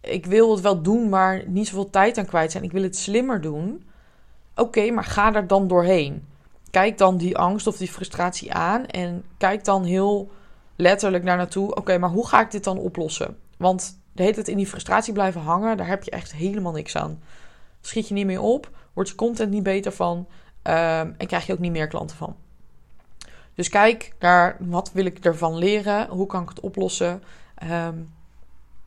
Ik 0.00 0.26
wil 0.26 0.50
het 0.50 0.60
wel 0.60 0.82
doen, 0.82 1.08
maar 1.08 1.48
niet 1.48 1.66
zoveel 1.66 1.90
tijd 1.90 2.18
aan 2.18 2.26
kwijt 2.26 2.52
zijn. 2.52 2.64
Ik 2.64 2.72
wil 2.72 2.82
het 2.82 2.96
slimmer 2.96 3.40
doen. 3.40 3.84
Oké, 4.54 4.90
maar 4.90 5.04
ga 5.04 5.34
er 5.34 5.46
dan 5.46 5.68
doorheen. 5.68 6.26
Kijk 6.70 6.98
dan 6.98 7.16
die 7.16 7.36
angst 7.36 7.66
of 7.66 7.76
die 7.76 7.88
frustratie 7.88 8.52
aan 8.52 8.86
en 8.86 9.24
kijk 9.38 9.64
dan 9.64 9.84
heel 9.84 10.30
letterlijk 10.76 11.24
naar 11.24 11.36
naartoe. 11.36 11.74
Oké, 11.74 11.98
maar 11.98 12.10
hoe 12.10 12.26
ga 12.26 12.40
ik 12.40 12.50
dit 12.50 12.64
dan 12.64 12.78
oplossen? 12.78 13.38
Want 13.56 14.00
de 14.12 14.22
hele 14.22 14.34
tijd 14.34 14.48
in 14.48 14.56
die 14.56 14.66
frustratie 14.66 15.12
blijven 15.12 15.40
hangen, 15.40 15.76
daar 15.76 15.86
heb 15.86 16.02
je 16.02 16.10
echt 16.10 16.32
helemaal 16.32 16.72
niks 16.72 16.96
aan. 16.96 17.22
Schiet 17.80 18.08
je 18.08 18.14
niet 18.14 18.26
meer 18.26 18.40
op, 18.40 18.70
wordt 18.92 19.10
je 19.10 19.16
content 19.16 19.50
niet 19.50 19.62
beter 19.62 19.92
van 19.92 20.16
um, 20.16 20.24
en 21.18 21.26
krijg 21.26 21.46
je 21.46 21.52
ook 21.52 21.58
niet 21.58 21.72
meer 21.72 21.86
klanten 21.86 22.16
van. 22.16 22.36
Dus 23.54 23.68
kijk 23.68 24.14
naar 24.18 24.56
wat 24.58 24.92
wil 24.92 25.04
ik 25.04 25.24
ervan 25.24 25.56
leren, 25.56 26.08
hoe 26.08 26.26
kan 26.26 26.42
ik 26.42 26.48
het 26.48 26.60
oplossen. 26.60 27.22
Um, 27.62 28.08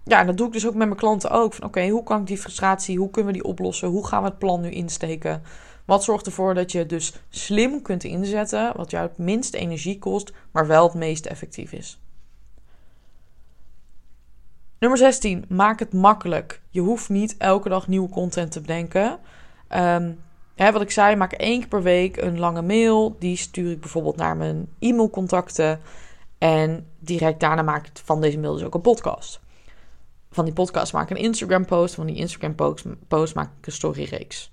ja, 0.03 0.23
dat 0.23 0.37
doe 0.37 0.47
ik 0.47 0.53
dus 0.53 0.67
ook 0.67 0.75
met 0.75 0.87
mijn 0.87 0.99
klanten 0.99 1.31
ook. 1.31 1.53
Van 1.53 1.67
oké, 1.67 1.87
hoe 1.87 2.03
kan 2.03 2.19
ik 2.19 2.27
die 2.27 2.37
frustratie, 2.37 2.97
hoe 2.97 3.09
kunnen 3.09 3.33
we 3.33 3.39
die 3.39 3.47
oplossen? 3.47 3.87
Hoe 3.87 4.07
gaan 4.07 4.23
we 4.23 4.29
het 4.29 4.37
plan 4.37 4.61
nu 4.61 4.69
insteken? 4.69 5.43
Wat 5.91 6.03
zorgt 6.03 6.25
ervoor 6.25 6.53
dat 6.53 6.71
je 6.71 6.85
dus 6.85 7.13
slim 7.29 7.81
kunt 7.81 8.03
inzetten, 8.03 8.73
wat 8.75 8.91
jou 8.91 9.07
het 9.07 9.17
minste 9.17 9.57
energie 9.57 9.99
kost, 9.99 10.31
maar 10.51 10.67
wel 10.67 10.83
het 10.83 10.93
meest 10.93 11.25
effectief 11.25 11.71
is? 11.71 11.99
Nummer 14.79 14.97
16. 14.97 15.45
Maak 15.47 15.79
het 15.79 15.93
makkelijk. 15.93 16.61
Je 16.69 16.81
hoeft 16.81 17.09
niet 17.09 17.37
elke 17.37 17.69
dag 17.69 17.87
nieuwe 17.87 18.09
content 18.09 18.51
te 18.51 18.61
bedenken. 18.61 19.19
Um, 19.69 20.19
hè, 20.55 20.71
wat 20.71 20.81
ik 20.81 20.91
zei, 20.91 21.15
maak 21.15 21.31
één 21.31 21.59
keer 21.59 21.67
per 21.67 21.83
week 21.83 22.17
een 22.17 22.39
lange 22.39 22.61
mail. 22.61 23.15
Die 23.19 23.37
stuur 23.37 23.71
ik 23.71 23.79
bijvoorbeeld 23.79 24.17
naar 24.17 24.37
mijn 24.37 24.67
e-mailcontacten. 24.79 25.79
En 26.37 26.87
direct 26.99 27.39
daarna 27.39 27.61
maak 27.61 27.87
ik 27.87 27.91
van 28.03 28.21
deze 28.21 28.39
mail 28.39 28.53
dus 28.53 28.63
ook 28.63 28.75
een 28.75 28.81
podcast. 28.81 29.39
Van 30.29 30.45
die 30.45 30.53
podcast 30.53 30.93
maak 30.93 31.09
ik 31.09 31.17
een 31.17 31.23
Instagram 31.23 31.65
post. 31.65 31.95
Van 31.95 32.05
die 32.05 32.15
Instagram 32.15 32.55
post 33.07 33.35
maak 33.35 33.49
ik 33.59 33.65
een 33.65 33.71
storyreeks. 33.71 34.51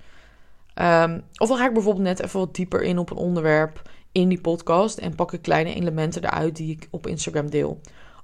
Um, 0.80 1.22
of 1.36 1.48
dan 1.48 1.56
ga 1.56 1.66
ik 1.66 1.72
bijvoorbeeld 1.72 2.04
net 2.04 2.20
even 2.22 2.38
wat 2.38 2.54
dieper 2.54 2.82
in 2.82 2.98
op 2.98 3.10
een 3.10 3.16
onderwerp 3.16 3.82
in 4.12 4.28
die 4.28 4.40
podcast 4.40 4.98
en 4.98 5.14
pak 5.14 5.32
ik 5.32 5.42
kleine 5.42 5.74
elementen 5.74 6.24
eruit 6.24 6.56
die 6.56 6.72
ik 6.72 6.88
op 6.90 7.06
Instagram 7.06 7.50
deel. 7.50 7.80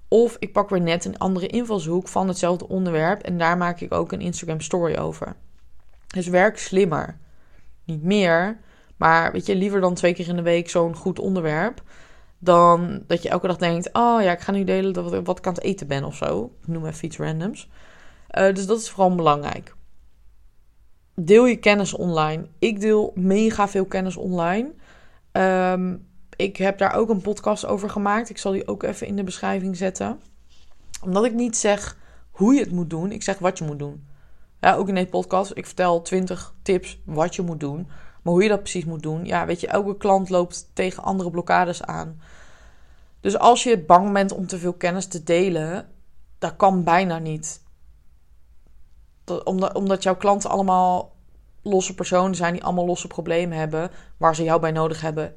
Of 0.09 0.37
ik 0.39 0.53
pak 0.53 0.71
weer 0.71 0.81
net 0.81 1.05
een 1.05 1.19
andere 1.19 1.47
invalshoek 1.47 2.09
van 2.09 2.29
hetzelfde 2.29 2.69
onderwerp 2.69 3.23
en 3.23 3.39
daar 3.39 3.57
maak 3.57 3.81
ik 3.81 3.95
ook 3.95 4.13
een 4.13 4.21
Instagram 4.21 4.61
story 4.61 4.97
over. 4.97 5.37
Dus 6.07 6.27
werk 6.27 6.59
slimmer. 6.59 7.19
Niet 7.85 8.03
meer, 8.03 8.59
maar 8.97 9.33
weet 9.33 9.47
je, 9.47 9.57
liever 9.57 9.81
dan 9.81 9.95
twee 9.95 10.15
keer 10.15 10.29
in 10.29 10.37
de 10.37 10.43
week 10.43 10.71
zo'n 10.71 10.97
goed 10.97 11.19
onderwerp. 11.19 11.83
Dan 12.39 13.03
dat 13.07 13.23
je 13.23 13.29
elke 13.29 13.47
dag 13.47 13.57
denkt: 13.57 13.93
Oh 13.93 14.23
ja, 14.23 14.33
ik 14.33 14.41
ga 14.41 14.53
nu 14.53 14.65
delen 14.65 14.93
dat 14.93 15.23
wat 15.25 15.39
ik 15.39 15.47
aan 15.47 15.55
het 15.55 15.63
eten 15.63 15.87
ben 15.87 16.05
of 16.05 16.17
zo. 16.17 16.53
Ik 16.61 16.69
noem 16.69 16.87
even 16.87 17.05
iets 17.05 17.17
randoms. 17.17 17.71
Uh, 18.39 18.55
dus 18.55 18.67
dat 18.67 18.81
is 18.81 18.91
vooral 18.91 19.15
belangrijk 19.15 19.75
deel 21.15 21.47
je 21.47 21.57
kennis 21.57 21.95
online. 21.95 22.47
Ik 22.59 22.81
deel 22.81 23.13
mega 23.15 23.69
veel 23.69 23.85
kennis 23.85 24.17
online. 24.17 24.73
Ehm, 25.33 25.97
ik 26.37 26.57
heb 26.57 26.79
daar 26.79 26.95
ook 26.95 27.09
een 27.09 27.21
podcast 27.21 27.67
over 27.67 27.91
gemaakt. 27.91 28.31
Ik 28.31 28.39
zal 28.39 28.53
die 28.53 28.69
ook 28.69 28.83
even 28.83 29.07
in 29.07 29.17
de 29.17 29.25
beschrijving 29.25 29.77
zetten. 29.77 30.21
Omdat 31.03 31.25
ik 31.25 31.33
niet 31.33 31.57
zeg 31.57 31.97
hoe 32.31 32.55
je 32.55 32.61
het 32.61 32.73
moet 32.73 32.91
doen, 32.91 33.13
ik 33.13 33.23
zeg 33.23 33.39
wat 33.39 33.59
je 33.59 33.65
moet 33.65 33.79
doen. 33.79 34.07
Ja, 34.61 34.75
ook 34.75 34.89
in 34.89 34.95
deze 34.95 35.07
podcast. 35.07 35.51
Ik 35.55 35.67
vertel 35.67 36.03
20 36.03 36.55
tips 36.63 37.01
wat 37.05 37.35
je 37.35 37.43
moet 37.43 37.61
doen. 37.61 37.89
Maar 38.23 38.33
hoe 38.33 38.43
je 38.43 38.49
dat 38.49 38.63
precies 38.63 38.85
moet 38.85 39.03
doen, 39.03 39.25
ja, 39.25 39.47
weet 39.47 39.61
je, 39.61 39.67
elke 39.67 39.97
klant 39.97 40.29
loopt 40.29 40.71
tegen 40.73 41.03
andere 41.03 41.31
blokkades 41.31 41.83
aan. 41.83 42.21
Dus 43.21 43.39
als 43.39 43.63
je 43.63 43.79
bang 43.79 44.13
bent 44.13 44.33
om 44.33 44.47
te 44.47 44.59
veel 44.59 44.73
kennis 44.73 45.07
te 45.07 45.23
delen, 45.23 45.89
dat 46.39 46.57
kan 46.57 46.85
bijna 46.85 47.19
niet 47.19 47.63
omdat, 49.45 49.75
omdat 49.75 50.03
jouw 50.03 50.17
klanten 50.17 50.51
allemaal 50.51 51.13
losse 51.63 51.95
personen 51.95 52.35
zijn 52.35 52.53
die 52.53 52.65
allemaal 52.65 52.87
losse 52.87 53.07
problemen 53.07 53.59
hebben, 53.59 53.91
waar 54.17 54.35
ze 54.35 54.43
jou 54.43 54.61
bij 54.61 54.73
nodig 54.73 55.01
hebben, 55.01 55.35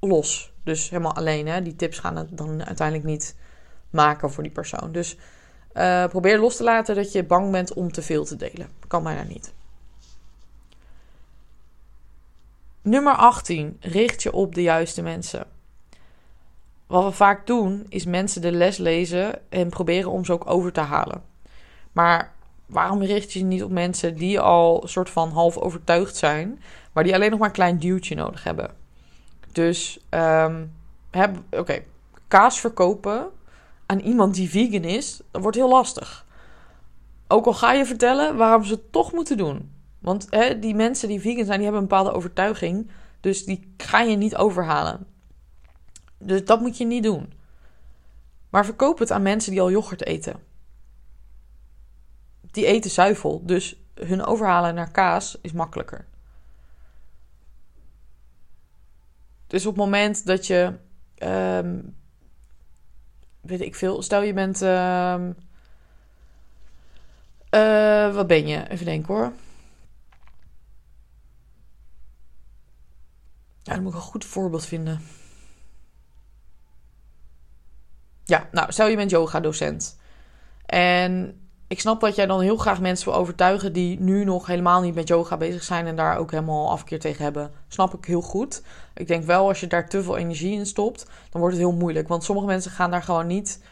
los. 0.00 0.52
Dus 0.64 0.90
helemaal 0.90 1.14
alleen. 1.14 1.46
Hè? 1.46 1.62
Die 1.62 1.76
tips 1.76 1.98
gaan 1.98 2.16
het 2.16 2.36
dan 2.36 2.64
uiteindelijk 2.64 3.06
niet 3.06 3.36
maken 3.90 4.30
voor 4.30 4.42
die 4.42 4.52
persoon. 4.52 4.92
Dus 4.92 5.16
Uh, 5.76 6.06
probeer 6.06 6.38
los 6.38 6.56
te 6.56 6.62
laten 6.62 6.94
dat 6.94 7.12
je 7.12 7.24
bang 7.24 7.50
bent 7.50 7.72
om 7.72 7.92
te 7.92 8.02
veel 8.02 8.24
te 8.24 8.36
delen. 8.36 8.68
Kan 8.86 9.02
bijna 9.02 9.22
niet. 9.22 9.54
Nummer 12.82 13.14
18. 13.14 13.76
Richt 13.80 14.22
je 14.22 14.32
op 14.32 14.54
de 14.54 14.62
juiste 14.62 15.02
mensen. 15.02 15.46
Wat 16.86 17.04
we 17.04 17.10
vaak 17.10 17.46
doen, 17.46 17.86
is 17.88 18.04
mensen 18.04 18.42
de 18.42 18.52
les 18.52 18.76
lezen 18.76 19.50
en 19.50 19.68
proberen 19.68 20.10
om 20.10 20.24
ze 20.24 20.32
ook 20.32 20.50
over 20.50 20.72
te 20.72 20.80
halen. 20.80 21.22
Maar 21.92 22.32
waarom 22.66 23.02
richt 23.02 23.32
je 23.32 23.38
je 23.38 23.44
niet 23.44 23.62
op 23.62 23.70
mensen 23.70 24.14
die 24.14 24.40
al 24.40 24.82
soort 24.86 25.10
van 25.10 25.30
half 25.30 25.56
overtuigd 25.56 26.16
zijn, 26.16 26.62
maar 26.92 27.04
die 27.04 27.14
alleen 27.14 27.30
nog 27.30 27.38
maar 27.38 27.48
een 27.48 27.54
klein 27.54 27.78
duwtje 27.78 28.14
nodig 28.14 28.44
hebben? 28.44 28.70
Dus, 29.52 29.98
um, 30.10 30.72
oké, 31.50 31.82
kaas 32.28 32.60
verkopen 32.60 33.30
aan 33.86 33.98
iemand 33.98 34.34
die 34.34 34.50
vegan 34.50 34.84
is, 34.84 35.20
dat 35.30 35.42
wordt 35.42 35.56
heel 35.56 35.68
lastig. 35.68 36.26
Ook 37.28 37.46
al 37.46 37.54
ga 37.54 37.72
je 37.72 37.86
vertellen 37.86 38.36
waarom 38.36 38.64
ze 38.64 38.72
het 38.72 38.92
toch 38.92 39.12
moeten 39.12 39.36
doen. 39.36 39.72
Want 39.98 40.26
hè, 40.30 40.58
die 40.58 40.74
mensen 40.74 41.08
die 41.08 41.20
vegan 41.20 41.44
zijn, 41.44 41.56
die 41.56 41.64
hebben 41.64 41.82
een 41.82 41.88
bepaalde 41.88 42.12
overtuiging. 42.12 42.90
Dus 43.20 43.44
die 43.44 43.74
ga 43.76 44.00
je 44.00 44.16
niet 44.16 44.36
overhalen. 44.36 45.06
Dus 46.18 46.44
dat 46.44 46.60
moet 46.60 46.78
je 46.78 46.84
niet 46.84 47.02
doen. 47.02 47.32
Maar 48.50 48.64
verkoop 48.64 48.98
het 48.98 49.12
aan 49.12 49.22
mensen 49.22 49.50
die 49.50 49.60
al 49.60 49.70
yoghurt 49.70 50.04
eten. 50.06 50.36
Die 52.54 52.66
eten 52.66 52.90
zuivel. 52.90 53.44
Dus 53.44 53.76
hun 53.94 54.24
overhalen 54.24 54.74
naar 54.74 54.90
kaas 54.90 55.38
is 55.40 55.52
makkelijker. 55.52 56.06
Dus 59.46 59.66
op 59.66 59.74
het 59.74 59.84
moment 59.84 60.26
dat 60.26 60.46
je. 60.46 60.72
Ehm, 61.14 61.80
weet 63.40 63.60
ik 63.60 63.74
veel. 63.74 64.02
Stel 64.02 64.22
je 64.22 64.32
bent. 64.32 64.62
Uh, 64.62 65.28
wat 68.14 68.26
ben 68.26 68.46
je? 68.46 68.68
Even 68.68 68.84
denken 68.84 69.14
hoor. 69.14 69.32
Dan 73.62 73.82
moet 73.82 73.92
ik 73.92 73.98
een 73.98 74.04
goed 74.04 74.24
voorbeeld 74.24 74.66
vinden. 74.66 75.00
Ja, 78.24 78.48
nou, 78.52 78.72
stel 78.72 78.86
je 78.86 78.96
bent 78.96 79.10
yoga-docent. 79.10 79.98
En 80.66 81.43
ik 81.68 81.80
snap 81.80 82.00
dat 82.00 82.14
jij 82.14 82.26
dan 82.26 82.40
heel 82.40 82.56
graag 82.56 82.80
mensen 82.80 83.08
wil 83.08 83.18
overtuigen 83.18 83.72
die 83.72 84.00
nu 84.00 84.24
nog 84.24 84.46
helemaal 84.46 84.80
niet 84.80 84.94
met 84.94 85.08
yoga 85.08 85.36
bezig 85.36 85.62
zijn 85.62 85.86
en 85.86 85.96
daar 85.96 86.18
ook 86.18 86.30
helemaal 86.30 86.70
afkeer 86.70 87.00
tegen 87.00 87.24
hebben. 87.24 87.50
Snap 87.68 87.94
ik 87.94 88.04
heel 88.04 88.20
goed. 88.20 88.62
Ik 88.94 89.06
denk 89.06 89.24
wel, 89.24 89.48
als 89.48 89.60
je 89.60 89.66
daar 89.66 89.88
te 89.88 90.02
veel 90.02 90.16
energie 90.16 90.52
in 90.52 90.66
stopt, 90.66 91.06
dan 91.30 91.40
wordt 91.40 91.56
het 91.56 91.64
heel 91.64 91.76
moeilijk. 91.76 92.08
Want 92.08 92.24
sommige 92.24 92.46
mensen 92.46 92.70
gaan 92.70 92.90
daar 92.90 93.02
gewoon 93.02 93.26
niet. 93.26 93.62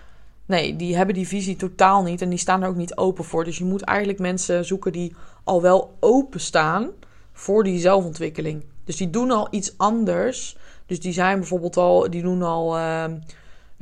Nee, 0.46 0.76
die 0.76 0.96
hebben 0.96 1.14
die 1.14 1.28
visie 1.28 1.56
totaal 1.56 2.02
niet 2.02 2.22
en 2.22 2.28
die 2.28 2.38
staan 2.38 2.62
er 2.62 2.68
ook 2.68 2.76
niet 2.76 2.96
open 2.96 3.24
voor. 3.24 3.44
Dus 3.44 3.58
je 3.58 3.64
moet 3.64 3.82
eigenlijk 3.82 4.18
mensen 4.18 4.64
zoeken 4.64 4.92
die 4.92 5.14
al 5.44 5.62
wel 5.62 5.96
open 6.00 6.40
staan 6.40 6.90
voor 7.32 7.64
die 7.64 7.78
zelfontwikkeling. 7.78 8.64
Dus 8.84 8.96
die 8.96 9.10
doen 9.10 9.30
al 9.30 9.48
iets 9.50 9.78
anders. 9.78 10.56
Dus 10.86 11.00
die 11.00 11.12
zijn 11.12 11.38
bijvoorbeeld 11.38 11.76
al, 11.76 12.10
die 12.10 12.22
doen 12.22 12.42
al, 12.42 12.78
uh, 12.78 13.04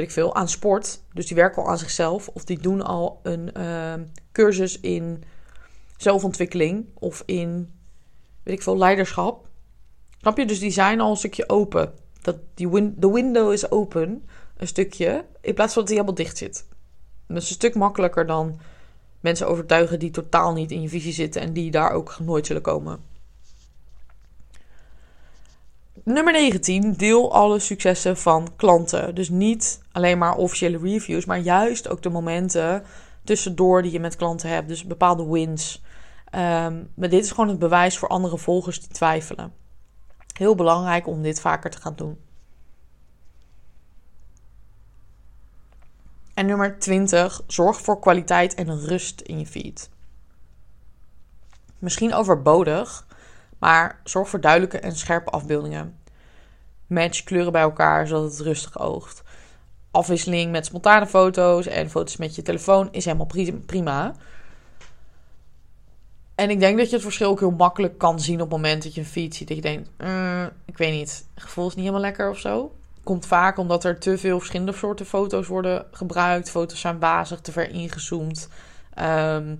ik 0.03 0.11
veel, 0.11 0.35
aan 0.35 0.49
sport. 0.49 1.03
Dus 1.13 1.27
die 1.27 1.37
werken 1.37 1.63
al 1.63 1.69
aan 1.69 1.79
zichzelf. 1.79 2.29
Of 2.29 2.45
die 2.45 2.59
doen 2.59 2.83
al 2.83 3.21
een 3.23 3.51
uh, 3.57 3.95
cursus 4.33 4.81
in 4.81 5.23
zelfontwikkeling 5.97 6.87
of 6.95 7.23
in, 7.27 7.71
weet 8.43 8.55
ik 8.55 8.63
veel, 8.63 8.79
leiderschap. 8.79 9.49
Snap 10.21 10.39
je? 10.39 10.47
Dus 10.47 10.59
die 10.59 10.71
zijn 10.71 11.01
al 11.01 11.11
een 11.11 11.17
stukje 11.17 11.49
open. 11.49 11.93
Dat 12.23 12.37
die 12.55 12.69
win 12.69 12.95
de 12.97 13.11
window 13.11 13.53
is 13.53 13.71
open, 13.71 14.25
een 14.57 14.67
stukje, 14.67 15.25
in 15.41 15.55
plaats 15.55 15.73
van 15.73 15.83
dat 15.83 15.91
die 15.91 16.01
helemaal 16.01 16.25
dicht 16.25 16.37
zit. 16.37 16.67
Dat 17.27 17.37
is 17.37 17.49
een 17.49 17.55
stuk 17.55 17.75
makkelijker 17.75 18.27
dan 18.27 18.61
mensen 19.21 19.49
overtuigen 19.49 19.99
die 19.99 20.11
totaal 20.11 20.53
niet 20.53 20.71
in 20.71 20.83
je 20.83 20.89
visie 20.89 21.13
zitten 21.13 21.43
en 21.43 21.53
die 21.53 21.71
daar 21.71 21.91
ook 21.91 22.17
nooit 22.19 22.47
zullen 22.47 22.63
komen. 22.63 23.10
Nummer 26.13 26.33
19. 26.33 26.93
Deel 26.93 27.33
alle 27.33 27.59
successen 27.59 28.17
van 28.17 28.49
klanten. 28.57 29.15
Dus 29.15 29.29
niet 29.29 29.83
alleen 29.93 30.19
maar 30.19 30.37
officiële 30.37 30.79
reviews, 30.79 31.25
maar 31.25 31.39
juist 31.39 31.89
ook 31.89 32.03
de 32.03 32.11
momenten 32.11 32.85
tussendoor 33.25 33.83
die 33.83 33.93
je 33.93 34.01
met 34.01 34.17
klanten 34.17 34.49
hebt. 34.49 34.69
Dus 34.69 34.85
bepaalde 34.85 35.27
wins. 35.27 35.83
Um, 36.35 36.91
maar 36.95 37.09
dit 37.09 37.25
is 37.25 37.31
gewoon 37.31 37.49
het 37.49 37.59
bewijs 37.59 37.99
voor 37.99 38.09
andere 38.09 38.39
volgers 38.39 38.81
die 38.81 38.89
twijfelen. 38.89 39.53
Heel 40.37 40.55
belangrijk 40.55 41.07
om 41.07 41.23
dit 41.23 41.41
vaker 41.41 41.71
te 41.71 41.81
gaan 41.81 41.95
doen. 41.97 42.19
En 46.35 46.47
nummer 46.47 46.79
20. 46.79 47.43
Zorg 47.47 47.81
voor 47.81 48.01
kwaliteit 48.01 48.55
en 48.55 48.81
rust 48.87 49.21
in 49.21 49.39
je 49.39 49.47
feed. 49.47 49.91
Misschien 51.79 52.15
overbodig, 52.15 53.07
maar 53.59 54.01
zorg 54.05 54.29
voor 54.29 54.41
duidelijke 54.41 54.79
en 54.79 54.97
scherpe 54.97 55.31
afbeeldingen. 55.31 56.00
Match 56.91 57.25
kleuren 57.25 57.53
bij 57.53 57.63
elkaar 57.63 58.07
zodat 58.07 58.31
het 58.31 58.41
rustig 58.41 58.81
oogt. 58.81 59.23
Afwisseling 59.91 60.51
met 60.51 60.67
spontane 60.67 61.07
foto's 61.07 61.67
en 61.67 61.91
foto's 61.91 62.17
met 62.17 62.35
je 62.35 62.43
telefoon 62.43 62.89
is 62.91 63.05
helemaal 63.05 63.31
prima. 63.67 64.15
En 66.35 66.51
ik 66.51 66.61
denk 66.61 66.79
dat 66.79 66.87
je 66.89 66.95
het 66.95 67.03
verschil 67.03 67.31
ook 67.31 67.41
heel 67.41 67.51
makkelijk 67.51 67.99
kan 67.99 68.21
zien 68.21 68.35
op 68.35 68.41
het 68.41 68.51
moment 68.51 68.83
dat 68.83 68.95
je 68.95 69.01
een 69.01 69.07
feed 69.07 69.35
ziet. 69.35 69.49
Dat 69.49 69.57
je 69.57 69.63
denkt, 69.63 69.91
mm, 69.99 70.51
ik 70.65 70.79
weet 70.79 70.93
niet, 70.93 71.25
het 71.35 71.43
gevoel 71.43 71.67
is 71.67 71.75
niet 71.75 71.85
helemaal 71.85 72.05
lekker 72.05 72.31
of 72.31 72.39
zo. 72.39 72.75
Komt 73.05 73.27
vaak 73.27 73.59
omdat 73.59 73.85
er 73.85 73.99
te 73.99 74.19
veel 74.19 74.39
verschillende 74.39 74.73
soorten 74.73 75.07
foto's 75.07 75.47
worden 75.47 75.87
gebruikt. 75.91 76.51
Foto's 76.51 76.81
zijn 76.81 76.99
bazig, 76.99 77.41
te 77.41 77.53
ver 77.53 77.71
ingezoomd. 77.71 78.49
Ehm, 78.95 79.55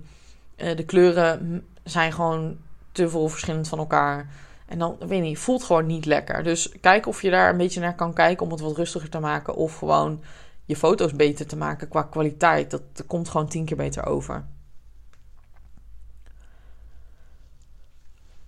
eh, 0.55 0.75
de 0.75 0.85
kleuren 0.85 1.65
zijn 1.83 2.13
gewoon 2.13 2.57
te 2.91 3.09
veel 3.09 3.29
verschillend 3.29 3.67
van 3.67 3.79
elkaar. 3.79 4.29
En 4.71 4.79
dan, 4.79 4.97
weet 5.07 5.21
niet, 5.21 5.39
voelt 5.39 5.63
gewoon 5.63 5.85
niet 5.85 6.05
lekker. 6.05 6.43
Dus 6.43 6.71
kijk 6.81 7.07
of 7.07 7.21
je 7.21 7.29
daar 7.29 7.49
een 7.49 7.57
beetje 7.57 7.79
naar 7.79 7.95
kan 7.95 8.13
kijken 8.13 8.45
om 8.45 8.51
het 8.51 8.61
wat 8.61 8.77
rustiger 8.77 9.09
te 9.09 9.19
maken. 9.19 9.55
Of 9.55 9.77
gewoon 9.77 10.23
je 10.65 10.75
foto's 10.75 11.13
beter 11.13 11.47
te 11.47 11.57
maken 11.57 11.87
qua 11.87 12.03
kwaliteit. 12.03 12.71
Dat, 12.71 12.81
komt 13.07 13.29
gewoon 13.29 13.47
tien 13.47 13.65
keer 13.65 13.77
beter 13.77 14.05
over. 14.05 14.45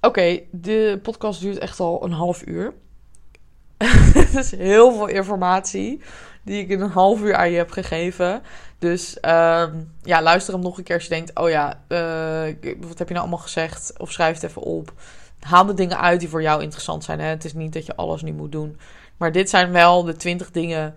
Oké, 0.01 0.39
de 0.51 0.99
podcast 1.01 1.41
duurt 1.41 1.57
echt 1.57 1.79
al 1.79 2.03
een 2.03 2.11
half 2.11 2.45
uur. 2.45 2.73
Het 3.77 4.35
is 4.43 4.51
heel 4.51 4.91
veel 4.91 5.07
informatie 5.07 6.01
die 6.43 6.61
ik 6.61 6.69
in 6.69 6.81
een 6.81 6.89
half 6.89 7.21
uur 7.21 7.35
aan 7.35 7.51
je 7.51 7.57
heb 7.57 7.71
gegeven. 7.71 8.41
Dus 8.79 9.17
uh, 9.21 9.67
ja, 10.01 10.21
luister 10.21 10.53
hem 10.53 10.63
nog 10.63 10.77
een 10.77 10.83
keer 10.83 10.95
als 10.95 11.03
je 11.03 11.09
denkt: 11.09 11.39
oh 11.39 11.49
ja, 11.49 11.83
uh, 11.87 12.77
wat 12.79 12.97
heb 12.97 13.07
je 13.07 13.13
nou 13.13 13.19
allemaal 13.19 13.37
gezegd? 13.37 13.93
Of 13.97 14.11
schrijf 14.11 14.35
het 14.35 14.43
even 14.43 14.61
op. 14.61 14.93
Haal 15.43 15.65
de 15.65 15.73
dingen 15.73 15.99
uit 15.99 16.19
die 16.19 16.29
voor 16.29 16.41
jou 16.41 16.61
interessant 16.61 17.03
zijn. 17.03 17.19
Hè? 17.19 17.25
Het 17.25 17.45
is 17.45 17.53
niet 17.53 17.73
dat 17.73 17.85
je 17.85 17.95
alles 17.95 18.21
nu 18.21 18.33
moet 18.33 18.51
doen. 18.51 18.77
Maar 19.17 19.31
dit 19.31 19.49
zijn 19.49 19.71
wel 19.71 20.03
de 20.03 20.15
20 20.15 20.51
dingen 20.51 20.95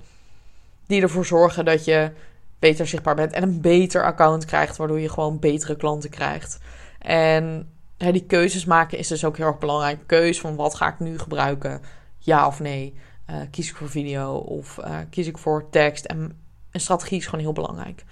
die 0.87 1.03
ervoor 1.03 1.27
zorgen 1.27 1.65
dat 1.65 1.85
je 1.85 2.11
beter 2.59 2.87
zichtbaar 2.87 3.15
bent 3.15 3.33
en 3.33 3.43
een 3.43 3.61
beter 3.61 4.05
account 4.05 4.45
krijgt, 4.45 4.77
waardoor 4.77 5.01
je 5.01 5.09
gewoon 5.09 5.39
betere 5.39 5.77
klanten 5.77 6.11
krijgt. 6.11 6.59
En 6.99 7.73
hè, 7.99 8.13
die 8.13 8.25
keuzes 8.25 8.65
maken 8.65 8.99
is 8.99 9.09
dus 9.09 9.25
ook 9.25 9.37
heel 9.37 9.47
erg 9.47 9.59
belangrijk. 9.59 9.99
Keus 10.07 10.41
van 10.41 10.57
wat 10.57 10.75
ga 10.75 10.89
ik 10.89 10.99
nu 10.99 11.19
gebruiken, 11.19 11.81
ja 12.19 12.47
of 12.47 12.61
nee. 12.61 12.95
Uh, 13.31 13.37
kies 13.51 13.71
ik 13.71 13.77
voor 13.77 13.91
video 13.91 14.35
of 14.37 14.79
uh, 14.79 14.99
kies 15.11 15.27
ik 15.27 15.39
voor 15.39 15.71
tekst? 15.71 16.05
En 16.05 16.41
een 16.71 16.81
strategie 16.81 17.19
is 17.19 17.25
gewoon 17.25 17.41
heel 17.41 17.53
belangrijk. 17.53 18.05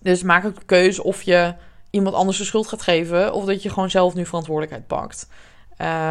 Dus 0.00 0.22
maak 0.22 0.44
ook 0.44 0.58
de 0.58 0.64
keuze 0.66 1.02
of 1.02 1.22
je 1.22 1.54
iemand 1.96 2.14
anders 2.14 2.38
de 2.38 2.44
schuld 2.44 2.68
gaat 2.68 2.82
geven 2.82 3.32
of 3.32 3.44
dat 3.44 3.62
je 3.62 3.70
gewoon 3.70 3.90
zelf 3.90 4.14
nu 4.14 4.26
verantwoordelijkheid 4.26 4.86
pakt. 4.86 5.28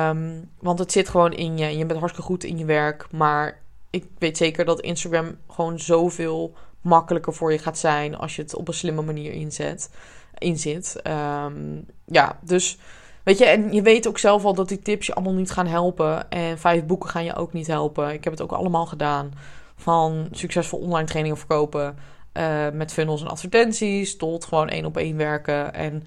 Um, 0.10 0.50
want 0.60 0.80
het 0.80 0.92
zit 0.92 1.10
gewoon 1.10 1.34
in 1.34 1.58
je. 1.58 1.78
Je 1.78 1.86
bent 1.86 2.00
hartstikke 2.00 2.30
goed 2.30 2.44
in 2.44 2.58
je 2.58 2.66
werk, 2.66 3.08
maar 3.12 3.62
ik 3.90 4.06
weet 4.18 4.38
zeker 4.38 4.66
dat 4.66 4.82
Instagram 4.82 5.38
gewoon 5.50 5.80
zoveel 5.80 6.54
makkelijker 6.82 7.34
voor 7.34 7.52
je 7.52 7.60
gaat 7.60 7.78
zijn 7.78 8.16
als 8.16 8.36
je 8.36 8.42
het 8.42 8.56
op 8.56 8.68
een 8.68 8.74
slimme 8.74 9.02
manier 9.02 9.32
inzet, 9.32 9.90
inzit. 10.38 11.02
Um, 11.04 11.86
ja, 12.06 12.40
dus 12.42 12.78
Weet 13.26 13.38
je, 13.38 13.46
en 13.46 13.74
je 13.74 13.82
weet 13.82 14.08
ook 14.08 14.18
zelf 14.18 14.46
al 14.46 14.54
dat 14.54 14.68
die 14.68 14.80
tips 14.80 15.08
je 15.08 15.14
allemaal 15.14 15.34
niet 15.34 15.52
gaan 15.52 15.68
helpen. 15.68 16.30
En 16.30 16.60
vijf 16.60 16.86
boeken 16.86 17.10
gaan 17.10 17.24
je 17.24 17.36
ook 17.36 17.54
niet 17.54 17.68
helpen. 17.68 18.14
Ik 18.14 18.24
heb 18.24 18.34
het 18.34 18.42
ook 18.42 18.52
allemaal 18.52 18.86
gedaan. 18.86 19.34
Van 19.76 20.28
succesvol 20.32 20.80
online 20.80 21.08
trainingen 21.08 21.38
verkopen. 21.38 21.98
Uh, 22.38 22.70
met 22.74 22.94
funnels 22.94 23.22
en 23.22 23.28
advertenties. 23.28 24.18
Tot 24.18 24.46
gewoon 24.46 24.70
één 24.70 24.86
op 24.86 24.98
één 24.98 25.18
werken. 25.18 25.74
En 25.74 26.04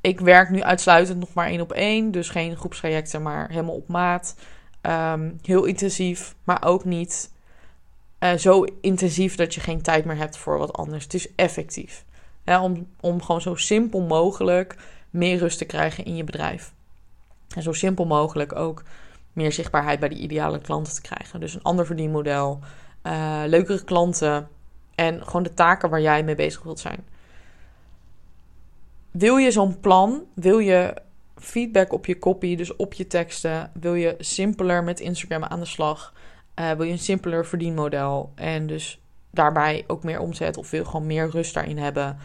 ik 0.00 0.20
werk 0.20 0.50
nu 0.50 0.62
uitsluitend 0.62 1.18
nog 1.18 1.34
maar 1.34 1.46
één 1.46 1.60
op 1.60 1.72
één. 1.72 2.10
Dus 2.10 2.28
geen 2.28 2.56
groepstrajecten, 2.56 3.22
maar 3.22 3.48
helemaal 3.48 3.74
op 3.74 3.88
maat. 3.88 4.34
Um, 4.82 5.38
heel 5.42 5.64
intensief, 5.64 6.34
maar 6.44 6.64
ook 6.64 6.84
niet 6.84 7.30
uh, 8.20 8.32
zo 8.32 8.64
intensief 8.80 9.34
dat 9.34 9.54
je 9.54 9.60
geen 9.60 9.82
tijd 9.82 10.04
meer 10.04 10.16
hebt 10.16 10.36
voor 10.36 10.58
wat 10.58 10.72
anders. 10.72 11.04
Het 11.04 11.14
is 11.14 11.34
effectief. 11.34 12.04
Om, 12.44 12.86
om 13.00 13.22
gewoon 13.22 13.40
zo 13.40 13.54
simpel 13.54 14.00
mogelijk 14.00 14.76
meer 15.10 15.38
rust 15.38 15.58
te 15.58 15.64
krijgen 15.64 16.04
in 16.04 16.16
je 16.16 16.24
bedrijf. 16.24 16.72
En 17.54 17.62
zo 17.62 17.72
simpel 17.72 18.04
mogelijk 18.06 18.56
ook 18.56 18.82
meer 19.32 19.52
zichtbaarheid 19.52 20.00
bij 20.00 20.08
die 20.08 20.18
ideale 20.18 20.58
klanten 20.58 20.94
te 20.94 21.00
krijgen. 21.00 21.40
Dus 21.40 21.54
een 21.54 21.62
ander 21.62 21.86
verdienmodel, 21.86 22.58
uh, 23.02 23.42
leukere 23.46 23.84
klanten 23.84 24.48
En 25.00 25.24
gewoon 25.24 25.42
de 25.42 25.54
taken 25.54 25.90
waar 25.90 26.00
jij 26.00 26.24
mee 26.24 26.34
bezig 26.34 26.62
wilt 26.62 26.80
zijn. 26.80 27.04
Wil 29.10 29.36
je 29.36 29.50
zo'n 29.50 29.80
plan? 29.80 30.22
Wil 30.34 30.58
je 30.58 30.94
feedback 31.36 31.92
op 31.92 32.06
je 32.06 32.18
copy, 32.18 32.56
dus 32.56 32.76
op 32.76 32.94
je 32.94 33.06
teksten? 33.06 33.70
Wil 33.80 33.94
je 33.94 34.14
simpeler 34.18 34.84
met 34.84 35.00
Instagram 35.00 35.44
aan 35.44 35.60
de 35.60 35.66
slag? 35.66 36.14
Uh, 36.60 36.70
wil 36.70 36.86
je 36.86 36.92
een 36.92 36.98
simpeler 36.98 37.46
verdienmodel? 37.46 38.32
En 38.34 38.66
dus 38.66 39.00
daarbij 39.30 39.84
ook 39.86 40.04
meer 40.04 40.20
omzet 40.20 40.56
of 40.56 40.70
wil 40.70 40.84
gewoon 40.84 41.06
meer 41.06 41.30
rust 41.30 41.54
daarin 41.54 41.78
hebben? 41.78 42.18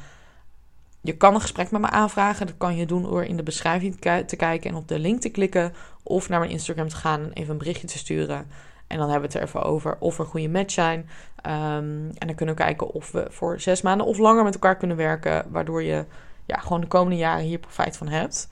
Je 1.01 1.17
kan 1.17 1.33
een 1.33 1.41
gesprek 1.41 1.71
met 1.71 1.81
me 1.81 1.89
aanvragen. 1.89 2.47
Dat 2.47 2.57
kan 2.57 2.75
je 2.75 2.85
doen 2.85 3.03
door 3.03 3.23
in 3.23 3.37
de 3.37 3.43
beschrijving 3.43 3.99
te 3.99 4.35
kijken 4.37 4.69
en 4.69 4.75
op 4.75 4.87
de 4.87 4.99
link 4.99 5.21
te 5.21 5.29
klikken. 5.29 5.73
Of 6.03 6.29
naar 6.29 6.39
mijn 6.39 6.51
Instagram 6.51 6.87
te 6.87 6.95
gaan 6.95 7.21
en 7.23 7.33
even 7.33 7.51
een 7.51 7.57
berichtje 7.57 7.87
te 7.87 7.97
sturen. 7.97 8.47
En 8.87 8.97
dan 8.97 9.09
hebben 9.09 9.29
we 9.29 9.37
het 9.37 9.43
er 9.43 9.47
even 9.47 9.69
over 9.69 9.97
of 9.99 10.17
we 10.17 10.23
een 10.23 10.29
goede 10.29 10.49
match 10.49 10.73
zijn. 10.73 10.99
Um, 10.99 12.11
en 12.17 12.27
dan 12.27 12.35
kunnen 12.35 12.55
we 12.55 12.61
kijken 12.61 12.91
of 12.91 13.11
we 13.11 13.27
voor 13.29 13.59
zes 13.59 13.81
maanden 13.81 14.07
of 14.07 14.17
langer 14.17 14.43
met 14.43 14.53
elkaar 14.53 14.77
kunnen 14.77 14.97
werken. 14.97 15.45
Waardoor 15.49 15.83
je 15.83 16.05
ja, 16.45 16.57
gewoon 16.57 16.81
de 16.81 16.87
komende 16.87 17.17
jaren 17.17 17.43
hier 17.43 17.59
profijt 17.59 17.97
van 17.97 18.07
hebt. 18.07 18.47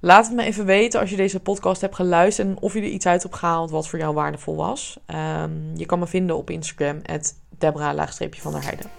Laat 0.00 0.26
het 0.26 0.34
me 0.34 0.42
even 0.42 0.64
weten 0.64 1.00
als 1.00 1.10
je 1.10 1.16
deze 1.16 1.40
podcast 1.40 1.80
hebt 1.80 1.94
geluisterd 1.94 2.48
en 2.48 2.60
of 2.60 2.74
je 2.74 2.80
er 2.80 2.86
iets 2.86 3.06
uit 3.06 3.22
hebt 3.22 3.34
gehaald 3.34 3.70
wat 3.70 3.88
voor 3.88 3.98
jou 3.98 4.14
waardevol 4.14 4.56
was. 4.56 4.98
Um, 5.06 5.70
je 5.74 5.86
kan 5.86 5.98
me 5.98 6.06
vinden 6.06 6.36
op 6.36 6.50
Instagram, 6.50 7.00
Debra-van 7.58 8.52
der 8.52 8.62
Heijden. 8.62 8.90